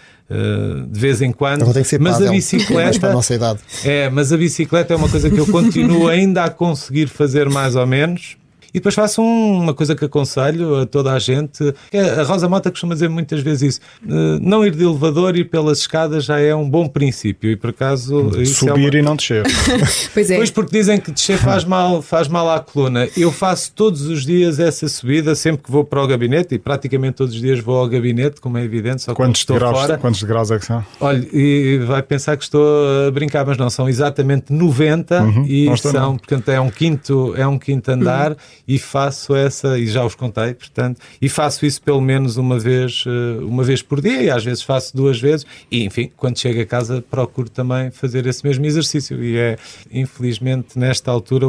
de 0.90 1.00
vez 1.00 1.22
em 1.22 1.32
quando. 1.32 1.66
mas 2.00 2.22
a 2.22 2.32
bicicleta. 2.32 3.00
para 3.00 3.10
a 3.10 3.14
nossa 3.14 3.36
idade. 3.36 3.60
É, 3.84 4.10
mas 4.10 4.34
a 4.34 4.38
bicicleta 4.38 4.94
é 4.94 4.98
uma 4.98 5.08
coisa 5.08 5.30
que 5.30 5.38
eu 5.38 5.46
continuo 5.46 6.08
ainda 6.10 6.44
a 6.44 6.50
conseguir 6.50 7.08
fazer 7.08 7.50
mais 7.50 7.76
ou 7.76 7.86
menos. 7.86 8.38
E 8.76 8.78
depois 8.78 8.94
faço 8.94 9.22
uma 9.22 9.74
coisa 9.74 9.96
que 9.96 10.04
aconselho 10.04 10.82
a 10.82 10.86
toda 10.86 11.14
a 11.14 11.18
gente. 11.18 11.74
a 12.20 12.24
Rosa 12.24 12.50
Mota 12.50 12.70
costuma 12.70 12.94
dizer 12.94 13.08
muitas 13.08 13.40
vezes 13.40 13.76
isso. 13.76 13.80
Eh, 14.06 14.38
não 14.42 14.66
ir 14.66 14.76
de 14.76 14.84
elevador, 14.84 15.38
ir 15.38 15.46
pelas 15.46 15.80
escadas 15.80 16.26
já 16.26 16.42
é 16.42 16.54
um 16.54 16.70
bom 16.70 16.86
princípio. 16.86 17.50
E 17.50 17.56
por 17.56 17.70
acaso. 17.70 18.32
É 18.38 18.44
Subir 18.44 18.88
é 18.88 18.90
uma... 18.90 18.98
e 18.98 19.02
não 19.02 19.16
descer. 19.16 19.46
pois 20.14 20.30
é. 20.30 20.36
Pois 20.36 20.52
porque 20.52 20.78
dizem 20.78 21.00
que 21.00 21.10
descer 21.10 21.38
faz 21.38 21.64
mal, 21.64 22.02
faz 22.02 22.28
mal 22.28 22.50
à 22.50 22.60
coluna. 22.60 23.08
Eu 23.16 23.32
faço 23.32 23.72
todos 23.72 24.02
os 24.08 24.26
dias 24.26 24.60
essa 24.60 24.90
subida, 24.90 25.36
sempre 25.36 25.64
que 25.64 25.72
vou 25.72 25.86
para 25.86 26.04
o 26.04 26.08
gabinete, 26.08 26.56
e 26.56 26.60
praticamente 26.60 27.14
todos 27.14 27.34
os 27.34 27.40
dias 27.40 27.62
vou 27.62 27.78
ao 27.78 27.88
gabinete, 27.88 28.42
como 28.42 28.58
é 28.58 28.64
evidente, 28.66 29.04
só 29.04 29.14
quantos 29.14 29.40
estou 29.40 29.58
graus, 29.58 29.80
fora. 29.80 29.98
Quantos 29.98 30.20
degraus 30.20 30.52
é 30.52 30.60
que 30.60 30.66
são? 30.66 30.84
Olha, 31.00 31.26
e 31.32 31.78
vai 31.88 32.04
pensar 32.04 32.36
que 32.36 32.44
estou 32.44 33.08
a 33.08 33.10
brincar, 33.10 33.46
mas 33.46 33.58
não, 33.58 33.70
são 33.70 33.88
exatamente 33.88 34.52
90 34.52 35.22
uhum, 35.22 35.46
e 35.48 35.78
são, 35.78 36.18
portanto, 36.18 36.50
é 36.50 36.60
um 36.60 36.70
quinto, 36.70 37.34
é 37.38 37.48
um 37.48 37.58
quinto 37.58 37.90
andar 37.90 38.32
uhum. 38.32 38.38
E 38.68 38.80
faço 38.80 39.36
essa 39.36 39.78
e 39.78 39.88
já 39.88 40.04
os 40.04 40.16
contei, 40.16 40.54
portanto, 40.54 41.00
e 41.22 41.30
faço 41.30 41.66
isso 41.66 41.82
pelo 41.82 42.02
menos 42.02 42.38
uma 42.38 42.58
vez, 42.60 43.04
eh, 43.08 43.44
uma 43.44 43.64
vez 43.64 43.82
por 43.82 44.02
dia, 44.02 44.22
e 44.24 44.30
às 44.30 44.44
vezes 44.44 44.64
faço 44.64 44.96
duas 44.96 45.20
vezes, 45.20 45.46
e 45.72 45.84
enfim, 45.84 46.12
quando 46.16 46.40
chego 46.40 46.62
a 46.62 46.66
casa 46.66 47.04
procuro 47.10 47.50
também 47.50 47.92
fazer 47.92 48.26
esse 48.26 48.46
mesmo 48.46 48.66
exercício, 48.66 49.24
e 49.24 49.38
é, 49.38 49.58
infelizmente, 49.92 50.78
nesta 50.78 51.12
altura, 51.12 51.48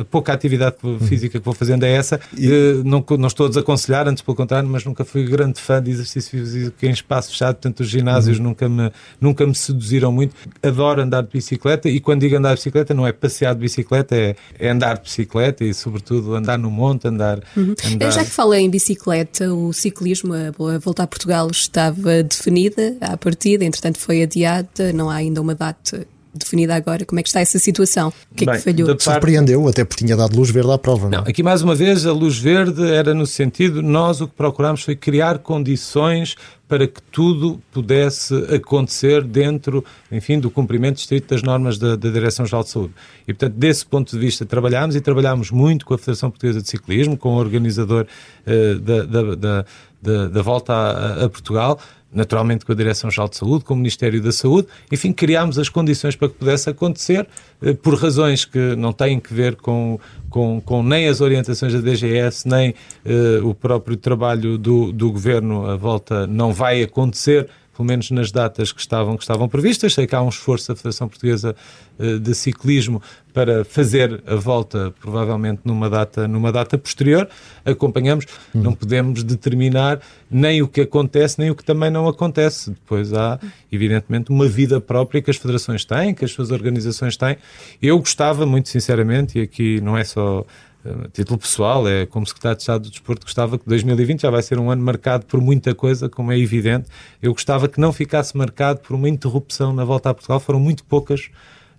a 0.00 0.04
pouca 0.04 0.32
atividade 0.32 0.76
física 1.06 1.38
que 1.38 1.44
vou 1.44 1.54
fazendo 1.54 1.84
é 1.84 1.92
essa, 1.92 2.20
e... 2.36 2.50
Eh, 2.50 2.82
não, 2.84 3.04
não 3.18 3.26
estou 3.26 3.46
a 3.46 3.48
desaconselhar, 3.48 4.06
antes 4.06 4.22
pelo 4.22 4.36
contrário, 4.36 4.68
mas 4.68 4.84
nunca 4.84 5.04
fui 5.04 5.24
grande 5.24 5.60
fã 5.60 5.82
de 5.82 5.90
exercício 5.90 6.30
físico 6.30 6.76
em 6.82 6.90
espaço 6.90 7.30
fechado, 7.30 7.54
portanto 7.54 7.80
os 7.80 7.88
ginásios 7.88 8.38
uhum. 8.38 8.44
nunca, 8.44 8.68
me, 8.68 8.92
nunca 9.20 9.46
me 9.46 9.54
seduziram 9.54 10.12
muito, 10.12 10.34
adoro 10.62 11.00
andar 11.00 11.22
de 11.22 11.30
bicicleta, 11.30 11.88
e 11.88 12.00
quando 12.00 12.20
digo 12.20 12.36
andar 12.36 12.50
de 12.50 12.56
bicicleta 12.56 12.94
não 12.94 13.06
é 13.06 13.12
passear 13.12 13.54
de 13.54 13.60
bicicleta, 13.60 14.14
é, 14.14 14.36
é 14.58 14.68
andar 14.70 14.96
de 14.96 15.02
bicicleta, 15.02 15.64
e 15.64 15.72
sobretudo 15.72 16.34
andar 16.42 16.58
no 16.58 16.70
monte, 16.70 17.08
andar. 17.08 17.40
Uhum. 17.56 17.74
andar... 17.92 18.10
Já 18.10 18.24
que 18.24 18.30
falei 18.30 18.64
em 18.64 18.70
bicicleta, 18.70 19.52
o 19.52 19.72
ciclismo, 19.72 20.34
a 20.34 20.78
volta 20.78 21.02
a 21.02 21.06
Portugal 21.06 21.48
estava 21.50 22.22
definida 22.22 22.96
à 23.00 23.16
partida, 23.16 23.64
entretanto 23.64 23.98
foi 23.98 24.22
adiada, 24.22 24.92
não 24.92 25.08
há 25.08 25.16
ainda 25.16 25.40
uma 25.40 25.54
data 25.54 26.06
definida 26.34 26.74
agora. 26.74 27.04
Como 27.04 27.20
é 27.20 27.22
que 27.22 27.28
está 27.28 27.40
essa 27.40 27.58
situação? 27.58 28.12
O 28.30 28.34
que 28.34 28.44
Bem, 28.44 28.54
é 28.54 28.58
que 28.58 28.64
falhou? 28.64 28.88
Parte... 28.88 29.04
Surpreendeu, 29.04 29.68
até 29.68 29.84
porque 29.84 30.04
tinha 30.04 30.16
dado 30.16 30.36
luz 30.36 30.50
verde 30.50 30.70
à 30.70 30.78
prova. 30.78 31.08
Não, 31.08 31.18
não, 31.18 31.28
aqui 31.28 31.42
mais 31.42 31.62
uma 31.62 31.74
vez 31.74 32.06
a 32.06 32.12
luz 32.12 32.38
verde 32.38 32.84
era 32.90 33.14
no 33.14 33.26
sentido, 33.26 33.82
nós 33.82 34.20
o 34.20 34.28
que 34.28 34.34
procurámos 34.34 34.82
foi 34.82 34.96
criar 34.96 35.38
condições 35.38 36.36
para 36.72 36.88
que 36.88 37.02
tudo 37.10 37.60
pudesse 37.70 38.34
acontecer 38.54 39.22
dentro, 39.22 39.84
enfim, 40.10 40.40
do 40.40 40.50
cumprimento 40.50 40.96
estrito 40.96 41.34
das 41.34 41.42
normas 41.42 41.76
da, 41.76 41.96
da 41.96 42.08
Direção-Geral 42.08 42.62
de 42.62 42.70
Saúde. 42.70 42.94
E, 43.28 43.34
portanto, 43.34 43.58
desse 43.58 43.84
ponto 43.84 44.10
de 44.10 44.18
vista, 44.18 44.46
trabalhámos 44.46 44.96
e 44.96 45.00
trabalhámos 45.02 45.50
muito 45.50 45.84
com 45.84 45.92
a 45.92 45.98
Federação 45.98 46.30
Portuguesa 46.30 46.62
de 46.62 46.68
Ciclismo, 46.70 47.14
com 47.14 47.34
o 47.34 47.36
organizador 47.36 48.06
uh, 48.46 48.78
da, 48.80 49.02
da, 49.02 49.64
da, 50.02 50.28
da, 50.28 50.42
volta 50.42 50.72
a, 50.72 51.24
a 51.26 51.28
Portugal, 51.28 51.78
naturalmente 52.12 52.64
com 52.64 52.72
a 52.72 52.74
Direção-Geral 52.74 53.28
de 53.28 53.36
Saúde, 53.36 53.64
com 53.64 53.74
o 53.74 53.76
Ministério 53.76 54.20
da 54.22 54.32
Saúde, 54.32 54.68
enfim, 54.90 55.12
criámos 55.12 55.58
as 55.58 55.68
condições 55.68 56.14
para 56.14 56.28
que 56.28 56.34
pudesse 56.34 56.68
acontecer, 56.68 57.26
eh, 57.62 57.72
por 57.72 57.94
razões 57.94 58.44
que 58.44 58.76
não 58.76 58.92
têm 58.92 59.18
que 59.18 59.32
ver 59.32 59.56
com, 59.56 59.98
com, 60.28 60.60
com 60.60 60.82
nem 60.82 61.08
as 61.08 61.20
orientações 61.20 61.72
da 61.72 61.80
DGS, 61.80 62.46
nem 62.46 62.70
uh, 62.70 63.48
o 63.48 63.54
próprio 63.54 63.96
trabalho 63.96 64.58
do, 64.58 64.92
do 64.92 65.10
Governo, 65.10 65.66
a 65.66 65.76
volta 65.76 66.26
não 66.26 66.52
vai 66.52 66.82
acontecer, 66.82 67.48
pelo 67.74 67.86
menos 67.86 68.10
nas 68.10 68.30
datas 68.30 68.70
que 68.72 68.80
estavam, 68.80 69.16
que 69.16 69.22
estavam 69.22 69.48
previstas. 69.48 69.94
Sei 69.94 70.06
que 70.06 70.14
há 70.14 70.22
um 70.22 70.28
esforço 70.28 70.68
da 70.68 70.76
Federação 70.76 71.08
Portuguesa 71.08 71.56
eh, 71.98 72.18
de 72.18 72.34
Ciclismo 72.34 73.02
para 73.32 73.64
fazer 73.64 74.22
a 74.26 74.34
volta, 74.34 74.92
provavelmente 75.00 75.62
numa 75.64 75.88
data, 75.88 76.28
numa 76.28 76.52
data 76.52 76.76
posterior. 76.76 77.28
Acompanhamos, 77.64 78.26
hum. 78.54 78.62
não 78.62 78.74
podemos 78.74 79.24
determinar 79.24 80.00
nem 80.30 80.60
o 80.62 80.68
que 80.68 80.82
acontece, 80.82 81.38
nem 81.38 81.50
o 81.50 81.54
que 81.54 81.64
também 81.64 81.90
não 81.90 82.06
acontece. 82.06 82.70
Depois 82.70 83.12
há, 83.14 83.40
evidentemente, 83.70 84.30
uma 84.30 84.46
vida 84.46 84.80
própria 84.80 85.22
que 85.22 85.30
as 85.30 85.36
federações 85.36 85.84
têm, 85.84 86.14
que 86.14 86.24
as 86.24 86.30
suas 86.30 86.50
organizações 86.50 87.16
têm. 87.16 87.36
Eu 87.80 87.98
gostava, 87.98 88.44
muito 88.44 88.68
sinceramente, 88.68 89.38
e 89.38 89.42
aqui 89.42 89.80
não 89.80 89.96
é 89.96 90.04
só 90.04 90.44
a 90.84 91.08
título 91.08 91.38
pessoal, 91.38 91.86
é 91.86 92.06
como 92.06 92.26
secretário 92.26 92.56
de 92.56 92.62
Estado 92.62 92.82
do 92.82 92.90
Desporto, 92.90 93.24
gostava 93.24 93.56
que 93.58 93.64
2020 93.66 94.22
já 94.22 94.30
vai 94.30 94.42
ser 94.42 94.58
um 94.58 94.70
ano 94.70 94.82
marcado 94.82 95.26
por 95.26 95.40
muita 95.40 95.74
coisa, 95.74 96.08
como 96.08 96.32
é 96.32 96.38
evidente. 96.38 96.88
Eu 97.20 97.32
gostava 97.32 97.68
que 97.68 97.80
não 97.80 97.92
ficasse 97.92 98.36
marcado 98.36 98.80
por 98.80 98.94
uma 98.94 99.08
interrupção 99.08 99.72
na 99.72 99.84
volta 99.84 100.10
a 100.10 100.14
Portugal. 100.14 100.40
Foram 100.40 100.58
muito 100.58 100.84
poucas, 100.84 101.30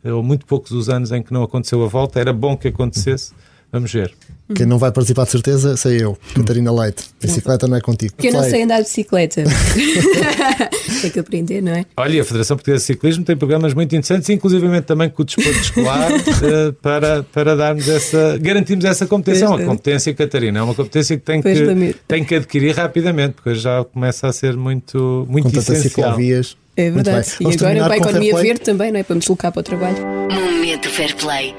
ou 0.03 0.23
muito 0.23 0.45
poucos 0.45 0.71
os 0.71 0.89
anos 0.89 1.11
em 1.11 1.21
que 1.21 1.33
não 1.33 1.43
aconteceu 1.43 1.83
a 1.83 1.87
volta. 1.87 2.19
Era 2.19 2.31
bom 2.31 2.55
que 2.55 2.69
acontecesse. 2.69 3.33
Vamos 3.73 3.91
ver. 3.91 4.13
Quem 4.55 4.67
não 4.67 4.77
vai 4.77 4.91
participar 4.91 5.23
de 5.23 5.31
certeza 5.31 5.75
sei 5.75 6.03
eu, 6.03 6.15
Catarina 6.35 6.71
Leite. 6.71 7.05
Bicicleta 7.19 7.67
não 7.67 7.75
é 7.75 7.81
contigo. 7.81 8.13
Que 8.15 8.27
eu 8.27 8.33
não 8.33 8.43
sei 8.43 8.61
andar 8.61 8.77
de 8.77 8.83
bicicleta. 8.83 9.43
Tem 11.01 11.09
que 11.09 11.19
aprender, 11.19 11.59
não 11.59 11.71
é? 11.71 11.83
Olha, 11.97 12.21
a 12.21 12.23
Federação 12.25 12.55
Portuguesa 12.55 12.81
de 12.81 12.85
Ciclismo 12.85 13.25
tem 13.25 13.35
programas 13.35 13.73
muito 13.73 13.95
interessantes, 13.95 14.29
inclusivamente 14.29 14.83
também 14.83 15.09
com 15.09 15.23
o 15.23 15.25
desporto 15.25 15.59
escolar, 15.59 16.11
eh, 16.13 16.71
para, 16.83 17.23
para 17.23 17.55
darmos 17.55 17.89
essa, 17.89 18.37
garantirmos 18.39 18.85
essa 18.85 19.07
competência. 19.07 19.45
É 19.45 19.47
uma 19.47 19.63
competência, 19.63 20.13
Catarina, 20.13 20.59
é 20.59 20.61
uma 20.61 20.75
competência 20.75 21.17
que 21.17 21.23
tem 21.23 21.41
que, 21.41 21.95
tem 22.07 22.23
que 22.23 22.35
adquirir 22.35 22.75
rapidamente, 22.75 23.33
porque 23.33 23.55
já 23.55 23.83
começa 23.85 24.27
a 24.27 24.33
ser 24.33 24.55
muito, 24.55 25.25
muito 25.27 25.51
com 25.51 25.57
essencial. 25.57 25.81
ciclovias. 25.81 26.57
É 26.77 26.91
verdade. 26.91 27.27
E 27.39 27.47
agora 27.47 27.85
para 27.85 27.93
a 27.93 27.97
economia 27.97 28.35
verde 28.37 28.61
também, 28.61 28.91
não 28.91 28.99
é? 28.99 29.03
Para 29.03 29.15
me 29.15 29.19
deslocar 29.19 29.51
para 29.51 29.61
o 29.61 29.63
trabalho. 29.63 29.97
Momento 30.31 30.89
Fair 30.89 31.15
Play 31.15 31.55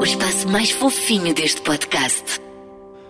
o 0.00 0.04
espaço 0.04 0.48
mais 0.48 0.70
fofinho 0.70 1.34
deste 1.34 1.60
podcast. 1.60 2.40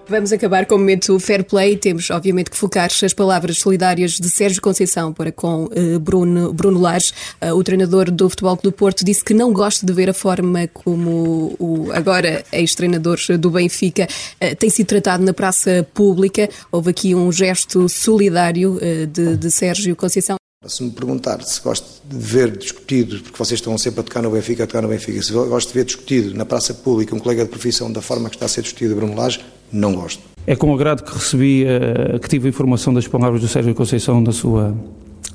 Vamos 0.08 0.32
acabar 0.32 0.66
com 0.66 0.74
o 0.74 0.78
momento 0.78 1.20
fair 1.20 1.44
play. 1.44 1.76
Temos, 1.76 2.10
obviamente, 2.10 2.50
que 2.50 2.56
focar 2.56 2.90
as 2.90 3.14
palavras 3.14 3.58
solidárias 3.58 4.14
de 4.14 4.28
Sérgio 4.28 4.60
Conceição 4.60 5.12
para 5.12 5.30
com 5.30 5.66
uh, 5.66 6.00
Bruno, 6.00 6.52
Bruno 6.52 6.80
Lage. 6.80 7.12
Uh, 7.40 7.54
o 7.54 7.62
treinador 7.62 8.10
do 8.10 8.28
Futebol 8.28 8.56
Clube 8.56 8.74
do 8.74 8.76
Porto 8.76 9.04
disse 9.04 9.24
que 9.24 9.32
não 9.32 9.52
gosta 9.52 9.86
de 9.86 9.92
ver 9.92 10.10
a 10.10 10.12
forma 10.12 10.66
como 10.74 11.54
o 11.60 11.92
agora 11.92 12.44
ex-treinador 12.50 13.18
do 13.38 13.50
Benfica 13.52 14.08
uh, 14.42 14.56
tem 14.56 14.68
sido 14.68 14.88
tratado 14.88 15.24
na 15.24 15.32
praça 15.32 15.86
pública. 15.94 16.48
Houve 16.72 16.90
aqui 16.90 17.14
um 17.14 17.30
gesto 17.30 17.88
solidário 17.88 18.80
de, 19.12 19.36
de 19.36 19.50
Sérgio 19.52 19.94
Conceição. 19.94 20.39
Se 20.66 20.82
me 20.82 20.90
perguntar 20.90 21.42
se 21.42 21.58
gosto 21.62 22.02
de 22.06 22.18
ver 22.18 22.54
discutido, 22.54 23.18
porque 23.20 23.38
vocês 23.38 23.58
estão 23.58 23.78
sempre 23.78 24.00
a 24.00 24.02
tocar 24.02 24.20
no 24.20 24.30
Benfica, 24.30 24.64
a 24.64 24.66
tocar 24.66 24.82
no 24.82 24.88
Benfica, 24.88 25.22
se 25.22 25.32
gosto 25.32 25.68
de 25.68 25.72
ver 25.72 25.86
discutido 25.86 26.36
na 26.36 26.44
praça 26.44 26.74
pública 26.74 27.16
um 27.16 27.18
colega 27.18 27.44
de 27.44 27.48
profissão 27.48 27.90
da 27.90 28.02
forma 28.02 28.28
que 28.28 28.36
está 28.36 28.44
a 28.44 28.48
ser 28.48 28.60
discutido 28.60 28.94
Bruno 28.94 29.16
Lage, 29.16 29.40
não 29.72 29.94
gosto. 29.94 30.22
É 30.46 30.54
com 30.54 30.70
agrado 30.74 31.02
que 31.02 31.14
recebi, 31.14 31.64
eh, 31.64 32.18
que 32.18 32.28
tive 32.28 32.46
a 32.46 32.50
informação 32.50 32.92
das 32.92 33.08
palavras 33.08 33.40
do 33.40 33.48
Sérgio 33.48 33.74
Conceição 33.74 34.20
na 34.20 34.32
sua, 34.32 34.76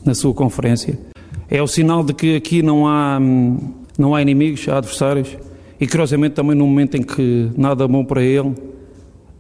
na 0.06 0.14
sua 0.14 0.32
conferência. 0.32 0.96
É 1.50 1.60
o 1.60 1.66
sinal 1.66 2.04
de 2.04 2.14
que 2.14 2.36
aqui 2.36 2.62
não 2.62 2.88
há, 2.88 3.20
não 3.98 4.14
há 4.14 4.22
inimigos, 4.22 4.70
há 4.70 4.78
adversários, 4.78 5.30
e 5.82 5.88
curiosamente 5.88 6.36
também 6.36 6.56
no 6.56 6.68
momento 6.68 6.98
em 6.98 7.02
que 7.02 7.50
nada 7.58 7.88
bom 7.88 8.06
para 8.06 8.22
ele, 8.22 8.54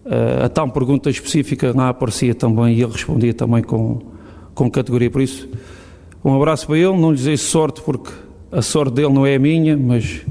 eh, 0.03 0.45
a 0.45 0.49
tal 0.49 0.67
pergunta 0.71 1.11
específica 1.11 1.71
lá 1.75 1.89
aparecia 1.89 2.33
também 2.33 2.73
e 2.73 2.81
ele 2.81 2.91
respondia 2.91 3.35
também 3.35 3.61
com, 3.61 4.01
com 4.55 4.71
categoria. 4.71 5.11
Por 5.11 5.21
isso, 5.21 5.47
um 6.25 6.35
abraço 6.35 6.65
para 6.65 6.77
ele, 6.77 6.97
não 6.97 7.11
lhe 7.11 7.17
desejo 7.17 7.43
sorte 7.43 7.81
porque 7.81 8.11
a 8.51 8.61
sorte 8.61 8.93
dele 8.93 9.13
não 9.13 9.25
é 9.25 9.35
a 9.35 9.39
minha, 9.39 9.77
mas 9.77 10.21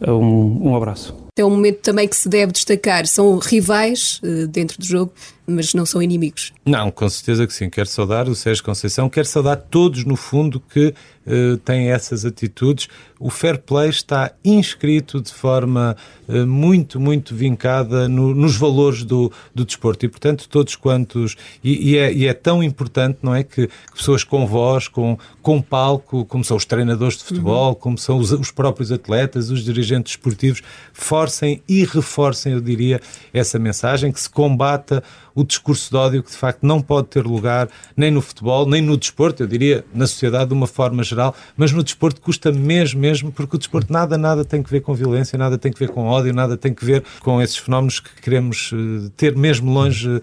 é 0.00 0.10
um, 0.10 0.68
um 0.68 0.76
abraço. 0.76 1.14
É 1.36 1.44
um 1.44 1.50
momento 1.50 1.78
também 1.78 2.06
que 2.06 2.16
se 2.16 2.28
deve 2.28 2.52
destacar. 2.52 3.06
São 3.06 3.38
rivais 3.38 4.20
uh, 4.22 4.46
dentro 4.46 4.78
do 4.78 4.84
jogo, 4.84 5.12
mas 5.50 5.74
não 5.74 5.84
são 5.84 6.02
inimigos. 6.02 6.52
Não, 6.64 6.90
com 6.90 7.08
certeza 7.08 7.46
que 7.46 7.52
sim. 7.52 7.68
Quero 7.68 7.88
saudar 7.88 8.28
o 8.28 8.34
Sérgio 8.34 8.64
Conceição, 8.64 9.08
quero 9.08 9.26
saudar 9.26 9.56
todos, 9.56 10.04
no 10.04 10.16
fundo, 10.16 10.60
que 10.60 10.94
uh, 11.26 11.56
têm 11.58 11.90
essas 11.90 12.24
atitudes. 12.24 12.88
O 13.18 13.28
fair 13.28 13.58
play 13.58 13.90
está 13.90 14.32
inscrito 14.44 15.20
de 15.20 15.32
forma 15.32 15.96
uh, 16.28 16.46
muito, 16.46 16.98
muito 16.98 17.34
vincada 17.34 18.08
no, 18.08 18.34
nos 18.34 18.56
valores 18.56 19.04
do, 19.04 19.30
do 19.54 19.64
desporto. 19.64 20.06
E, 20.06 20.08
portanto, 20.08 20.48
todos 20.48 20.76
quantos. 20.76 21.36
E, 21.62 21.90
e, 21.90 21.98
é, 21.98 22.12
e 22.12 22.26
é, 22.26 22.32
tão 22.32 22.62
importante, 22.62 23.18
não 23.22 23.34
é? 23.34 23.42
Que, 23.42 23.66
que, 23.66 23.96
pessoas 23.96 24.24
com 24.24 24.46
voz, 24.46 24.88
com, 24.88 25.18
com 25.42 25.60
palco, 25.60 26.24
como 26.24 26.44
são 26.44 26.56
os 26.56 26.64
treinadores 26.64 27.18
de 27.18 27.24
futebol, 27.24 27.70
uhum. 27.70 27.74
como 27.74 27.98
são 27.98 28.18
os, 28.18 28.32
os 28.32 28.50
próprios 28.50 28.90
atletas, 28.90 29.50
os 29.50 29.64
dirigentes 29.64 30.12
esportivos, 30.12 30.62
forcem 30.92 31.62
e 31.68 31.84
reforcem, 31.84 32.52
eu 32.52 32.60
diria, 32.60 33.00
essa 33.32 33.58
mensagem, 33.58 34.12
que 34.12 34.20
se 34.20 34.30
combata 34.30 35.02
o 35.34 35.39
discurso 35.44 35.90
de 35.90 35.96
ódio 35.96 36.22
que 36.22 36.30
de 36.30 36.36
facto 36.36 36.62
não 36.62 36.80
pode 36.80 37.08
ter 37.08 37.24
lugar 37.24 37.68
nem 37.96 38.10
no 38.10 38.20
futebol, 38.20 38.66
nem 38.66 38.82
no 38.82 38.96
desporto, 38.96 39.42
eu 39.42 39.46
diria 39.46 39.84
na 39.94 40.06
sociedade 40.06 40.48
de 40.48 40.54
uma 40.54 40.66
forma 40.66 41.02
geral, 41.02 41.34
mas 41.56 41.72
no 41.72 41.82
desporto 41.82 42.20
custa 42.20 42.52
mesmo, 42.52 43.00
mesmo, 43.00 43.32
porque 43.32 43.56
o 43.56 43.58
desporto 43.58 43.92
nada, 43.92 44.16
nada 44.16 44.44
tem 44.44 44.62
que 44.62 44.70
ver 44.70 44.80
com 44.80 44.94
violência, 44.94 45.38
nada 45.38 45.58
tem 45.58 45.72
que 45.72 45.78
ver 45.78 45.90
com 45.90 46.06
ódio, 46.06 46.32
nada 46.32 46.56
tem 46.56 46.72
que 46.72 46.84
ver 46.84 47.04
com 47.20 47.40
esses 47.40 47.56
fenómenos 47.56 48.00
que 48.00 48.10
queremos 48.20 48.70
eh, 48.72 49.10
ter 49.16 49.36
mesmo 49.36 49.72
longe. 49.72 50.20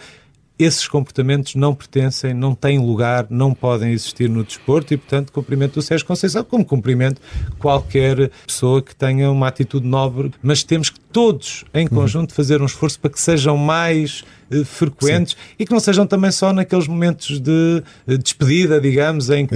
Esses 0.59 0.87
comportamentos 0.87 1.53
não 1.53 1.75
pertencem, 1.75 2.33
não 2.33 2.55
têm 2.55 2.79
lugar, 2.79 3.27
não 3.29 3.53
podem 3.53 3.91
existir 3.91 4.27
no 4.27 4.43
desporto 4.43 4.91
e, 4.91 4.97
portanto, 4.97 5.31
cumprimento 5.31 5.77
o 5.77 5.83
Sérgio 5.83 6.07
Conceição, 6.07 6.43
como 6.43 6.65
cumprimento 6.65 7.21
qualquer 7.59 8.31
pessoa 8.47 8.81
que 8.81 8.95
tenha 8.95 9.29
uma 9.29 9.47
atitude 9.47 9.85
nobre, 9.85 10.31
mas 10.41 10.63
temos 10.63 10.89
que 10.89 10.99
todos, 11.17 11.65
em 11.73 11.85
uhum. 11.85 11.87
conjunto, 11.87 12.31
fazer 12.31 12.61
um 12.61 12.65
esforço 12.67 12.99
para 12.99 13.09
que 13.09 13.19
sejam 13.19 13.57
mais 13.57 14.23
eh, 14.51 14.63
frequentes 14.63 15.33
Sim. 15.33 15.55
e 15.57 15.65
que 15.65 15.71
não 15.71 15.79
sejam 15.79 16.05
também 16.05 16.29
só 16.29 16.53
naqueles 16.53 16.87
momentos 16.87 17.39
de 17.39 17.81
eh, 18.07 18.17
despedida, 18.17 18.79
digamos, 18.79 19.31
em 19.31 19.47
que, 19.47 19.55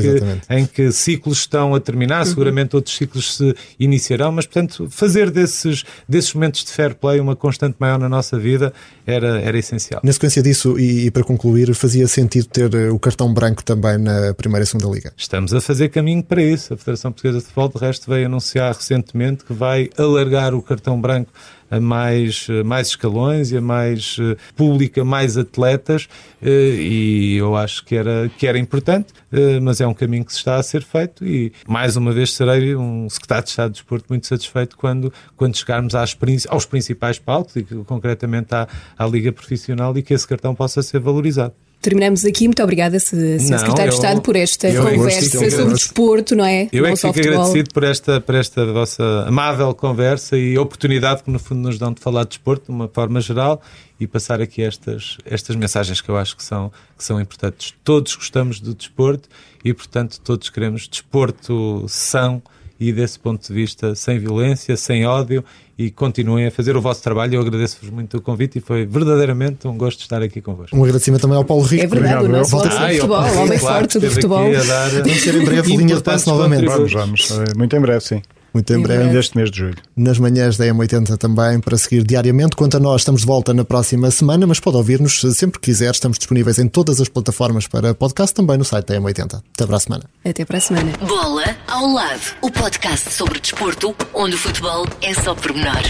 em 0.49 0.65
que 0.65 0.91
ciclos 0.91 1.37
estão 1.37 1.75
a 1.75 1.79
terminar, 1.79 2.21
uhum. 2.21 2.25
seguramente 2.25 2.75
outros 2.75 2.97
ciclos 2.97 3.37
se 3.37 3.55
iniciarão, 3.79 4.31
mas, 4.31 4.47
portanto, 4.47 4.87
fazer 4.89 5.29
desses, 5.29 5.83
desses 6.09 6.33
momentos 6.33 6.63
de 6.63 6.71
fair 6.71 6.95
play 6.95 7.19
uma 7.19 7.35
constante 7.35 7.75
maior 7.77 7.99
na 7.99 8.09
nossa 8.09 8.39
vida 8.39 8.73
era, 9.05 9.39
era 9.39 9.59
essencial. 9.59 10.01
Na 10.03 10.11
sequência 10.11 10.41
disso, 10.41 10.79
e, 10.79 11.05
e 11.05 11.11
para 11.11 11.23
concluir, 11.23 11.71
fazia 11.75 12.07
sentido 12.07 12.47
ter 12.47 12.73
eh, 12.73 12.89
o 12.89 12.97
cartão 12.97 13.31
branco 13.31 13.63
também 13.63 13.99
na 13.99 14.33
Primeira 14.33 14.63
e 14.63 14.67
Segunda 14.67 14.87
Liga? 14.87 15.13
Estamos 15.15 15.53
a 15.53 15.61
fazer 15.61 15.89
caminho 15.89 16.23
para 16.23 16.41
isso. 16.41 16.73
A 16.73 16.77
Federação 16.77 17.11
Portuguesa 17.11 17.37
de 17.37 17.45
Futebol, 17.45 17.69
de 17.69 17.85
resto, 17.85 18.09
veio 18.09 18.25
anunciar 18.25 18.73
recentemente 18.73 19.45
que 19.45 19.53
vai 19.53 19.91
alargar 19.95 20.55
o 20.55 20.61
cartão 20.63 20.99
branco 20.99 21.31
a 21.69 21.79
mais, 21.79 22.47
mais 22.65 22.89
escalões 22.89 23.51
e 23.51 23.57
a 23.57 23.61
mais 23.61 24.17
uh, 24.17 24.35
pública, 24.55 25.05
mais 25.05 25.37
atletas, 25.37 26.09
uh, 26.41 26.47
e 26.47 27.37
eu 27.37 27.55
acho 27.55 27.85
que 27.85 27.95
era, 27.95 28.29
que 28.37 28.45
era 28.45 28.59
importante, 28.59 29.13
uh, 29.31 29.61
mas 29.61 29.79
é 29.79 29.87
um 29.87 29.93
caminho 29.93 30.25
que 30.25 30.33
se 30.33 30.39
está 30.39 30.57
a 30.57 30.63
ser 30.63 30.83
feito 30.83 31.25
e 31.25 31.53
mais 31.67 31.95
uma 31.95 32.11
vez 32.11 32.33
serei 32.33 32.75
um 32.75 33.09
secretário 33.09 33.45
de 33.45 33.49
Estado 33.51 33.71
de 33.71 33.79
Desporto 33.79 34.05
muito 34.09 34.27
satisfeito 34.27 34.75
quando, 34.75 35.13
quando 35.37 35.57
chegarmos 35.57 35.95
às, 35.95 36.17
aos 36.49 36.65
principais 36.65 37.17
palcos 37.17 37.55
e 37.55 37.63
concretamente 37.63 38.53
à, 38.53 38.67
à 38.97 39.05
Liga 39.05 39.31
Profissional 39.31 39.97
e 39.97 40.03
que 40.03 40.13
esse 40.13 40.27
cartão 40.27 40.53
possa 40.53 40.81
ser 40.81 40.99
valorizado. 40.99 41.53
Terminamos 41.81 42.23
aqui. 42.23 42.47
Muito 42.47 42.61
obrigada, 42.61 42.99
Sr. 42.99 43.39
Secretário 43.39 43.89
de 43.89 43.95
Estado, 43.95 44.21
por 44.21 44.35
esta 44.35 44.67
é 44.67 44.75
conversa 44.75 45.49
sobre 45.49 45.73
desporto, 45.73 46.35
não 46.35 46.45
é? 46.45 46.69
Eu 46.71 46.85
é 46.85 46.91
que 46.91 46.97
fico 46.97 47.19
agradecido 47.19 47.73
por 47.73 47.83
esta, 47.83 48.21
por 48.21 48.35
esta 48.35 48.65
vossa 48.71 49.03
amável 49.27 49.73
conversa 49.73 50.37
e 50.37 50.57
oportunidade 50.57 51.23
que, 51.23 51.31
no 51.31 51.39
fundo, 51.39 51.61
nos 51.61 51.79
dão 51.79 51.91
de 51.91 51.99
falar 51.99 52.23
de 52.23 52.29
desporto 52.29 52.65
de 52.65 52.71
uma 52.71 52.87
forma 52.87 53.19
geral 53.19 53.61
e 53.99 54.05
passar 54.05 54.39
aqui 54.41 54.61
estas, 54.61 55.17
estas 55.25 55.55
mensagens 55.55 56.01
que 56.01 56.09
eu 56.09 56.17
acho 56.17 56.37
que 56.37 56.43
são, 56.43 56.71
que 56.95 57.03
são 57.03 57.19
importantes. 57.19 57.73
Todos 57.83 58.15
gostamos 58.15 58.59
do 58.59 58.75
desporto 58.75 59.27
e, 59.65 59.73
portanto, 59.73 60.19
todos 60.21 60.49
queremos 60.49 60.87
desporto 60.87 61.85
são 61.87 62.43
e, 62.79 62.91
desse 62.91 63.19
ponto 63.19 63.47
de 63.47 63.53
vista, 63.53 63.93
sem 63.95 64.17
violência, 64.17 64.75
sem 64.75 65.05
ódio 65.05 65.43
e 65.81 65.89
continuem 65.89 66.47
a 66.47 66.51
fazer 66.51 66.75
o 66.77 66.81
vosso 66.81 67.01
trabalho. 67.01 67.35
Eu 67.35 67.41
agradeço-vos 67.41 67.89
muito 67.89 68.17
o 68.17 68.21
convite 68.21 68.59
e 68.59 68.61
foi 68.61 68.85
verdadeiramente 68.85 69.67
um 69.67 69.75
gosto 69.75 69.97
de 69.97 70.03
estar 70.03 70.21
aqui 70.21 70.39
convosco. 70.39 70.75
Um 70.75 70.83
agradecimento 70.83 71.21
também 71.21 71.37
ao 71.37 71.43
Paulo 71.43 71.63
Rico. 71.63 71.83
É 71.83 71.87
verdade, 71.87 72.15
Obrigado, 72.15 72.35
o 72.35 72.37
nosso 72.37 72.51
Volta 72.51 72.69
ah, 72.69 72.89
futebol, 72.89 73.21
o 73.21 73.41
homem 73.41 73.59
claro, 73.59 73.77
forte 73.79 73.99
do 73.99 74.11
futebol. 74.11 74.43
Vamos 74.43 75.23
ter 75.23 75.35
em 75.35 75.45
breve 75.45 75.75
linha 75.77 75.95
de 75.95 76.03
passe 76.03 76.27
novamente. 76.27 76.65
Vamos, 76.65 76.93
vamos. 76.93 77.31
Eh, 77.31 77.57
muito 77.57 77.75
em 77.75 77.79
breve, 77.79 78.01
sim. 78.01 78.21
Muito 78.53 78.73
em 78.73 78.81
breve. 78.81 79.09
Deste 79.09 79.37
mês 79.37 79.49
de 79.49 79.59
julho. 79.59 79.77
Nas 79.95 80.19
manhãs 80.19 80.57
da 80.57 80.65
M80 80.65 81.17
também, 81.17 81.59
para 81.59 81.77
seguir 81.77 82.03
diariamente. 82.03 82.55
Quanto 82.55 82.77
a 82.77 82.79
nós, 82.79 83.01
estamos 83.01 83.21
de 83.21 83.27
volta 83.27 83.53
na 83.53 83.63
próxima 83.63 84.11
semana, 84.11 84.45
mas 84.45 84.59
pode 84.59 84.77
ouvir-nos 84.77 85.21
sempre 85.21 85.59
que 85.59 85.71
quiser. 85.71 85.91
Estamos 85.91 86.17
disponíveis 86.17 86.59
em 86.59 86.67
todas 86.67 86.99
as 86.99 87.07
plataformas 87.07 87.67
para 87.67 87.93
podcast, 87.93 88.33
também 88.33 88.57
no 88.57 88.65
site 88.65 88.87
da 88.87 88.99
M80. 88.99 89.41
Até 89.53 89.65
para 89.65 89.77
a 89.77 89.79
semana. 89.79 90.03
Até 90.25 90.45
para 90.45 90.57
a 90.57 90.61
semana. 90.61 90.91
Bola 91.07 91.43
ao 91.67 91.87
lado. 91.87 92.21
O 92.41 92.51
podcast 92.51 93.11
sobre 93.11 93.39
desporto, 93.39 93.95
onde 94.13 94.35
o 94.35 94.37
futebol 94.37 94.85
é 95.01 95.13
só 95.13 95.33
pormenor. 95.33 95.81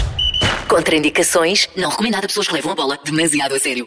Contraindicações, 0.68 1.68
não 1.76 1.90
recomendado 1.90 2.24
a 2.24 2.28
pessoas 2.28 2.48
que 2.48 2.54
levam 2.54 2.72
a 2.72 2.74
bola 2.74 2.98
demasiado 3.04 3.54
a 3.54 3.58
sério. 3.58 3.86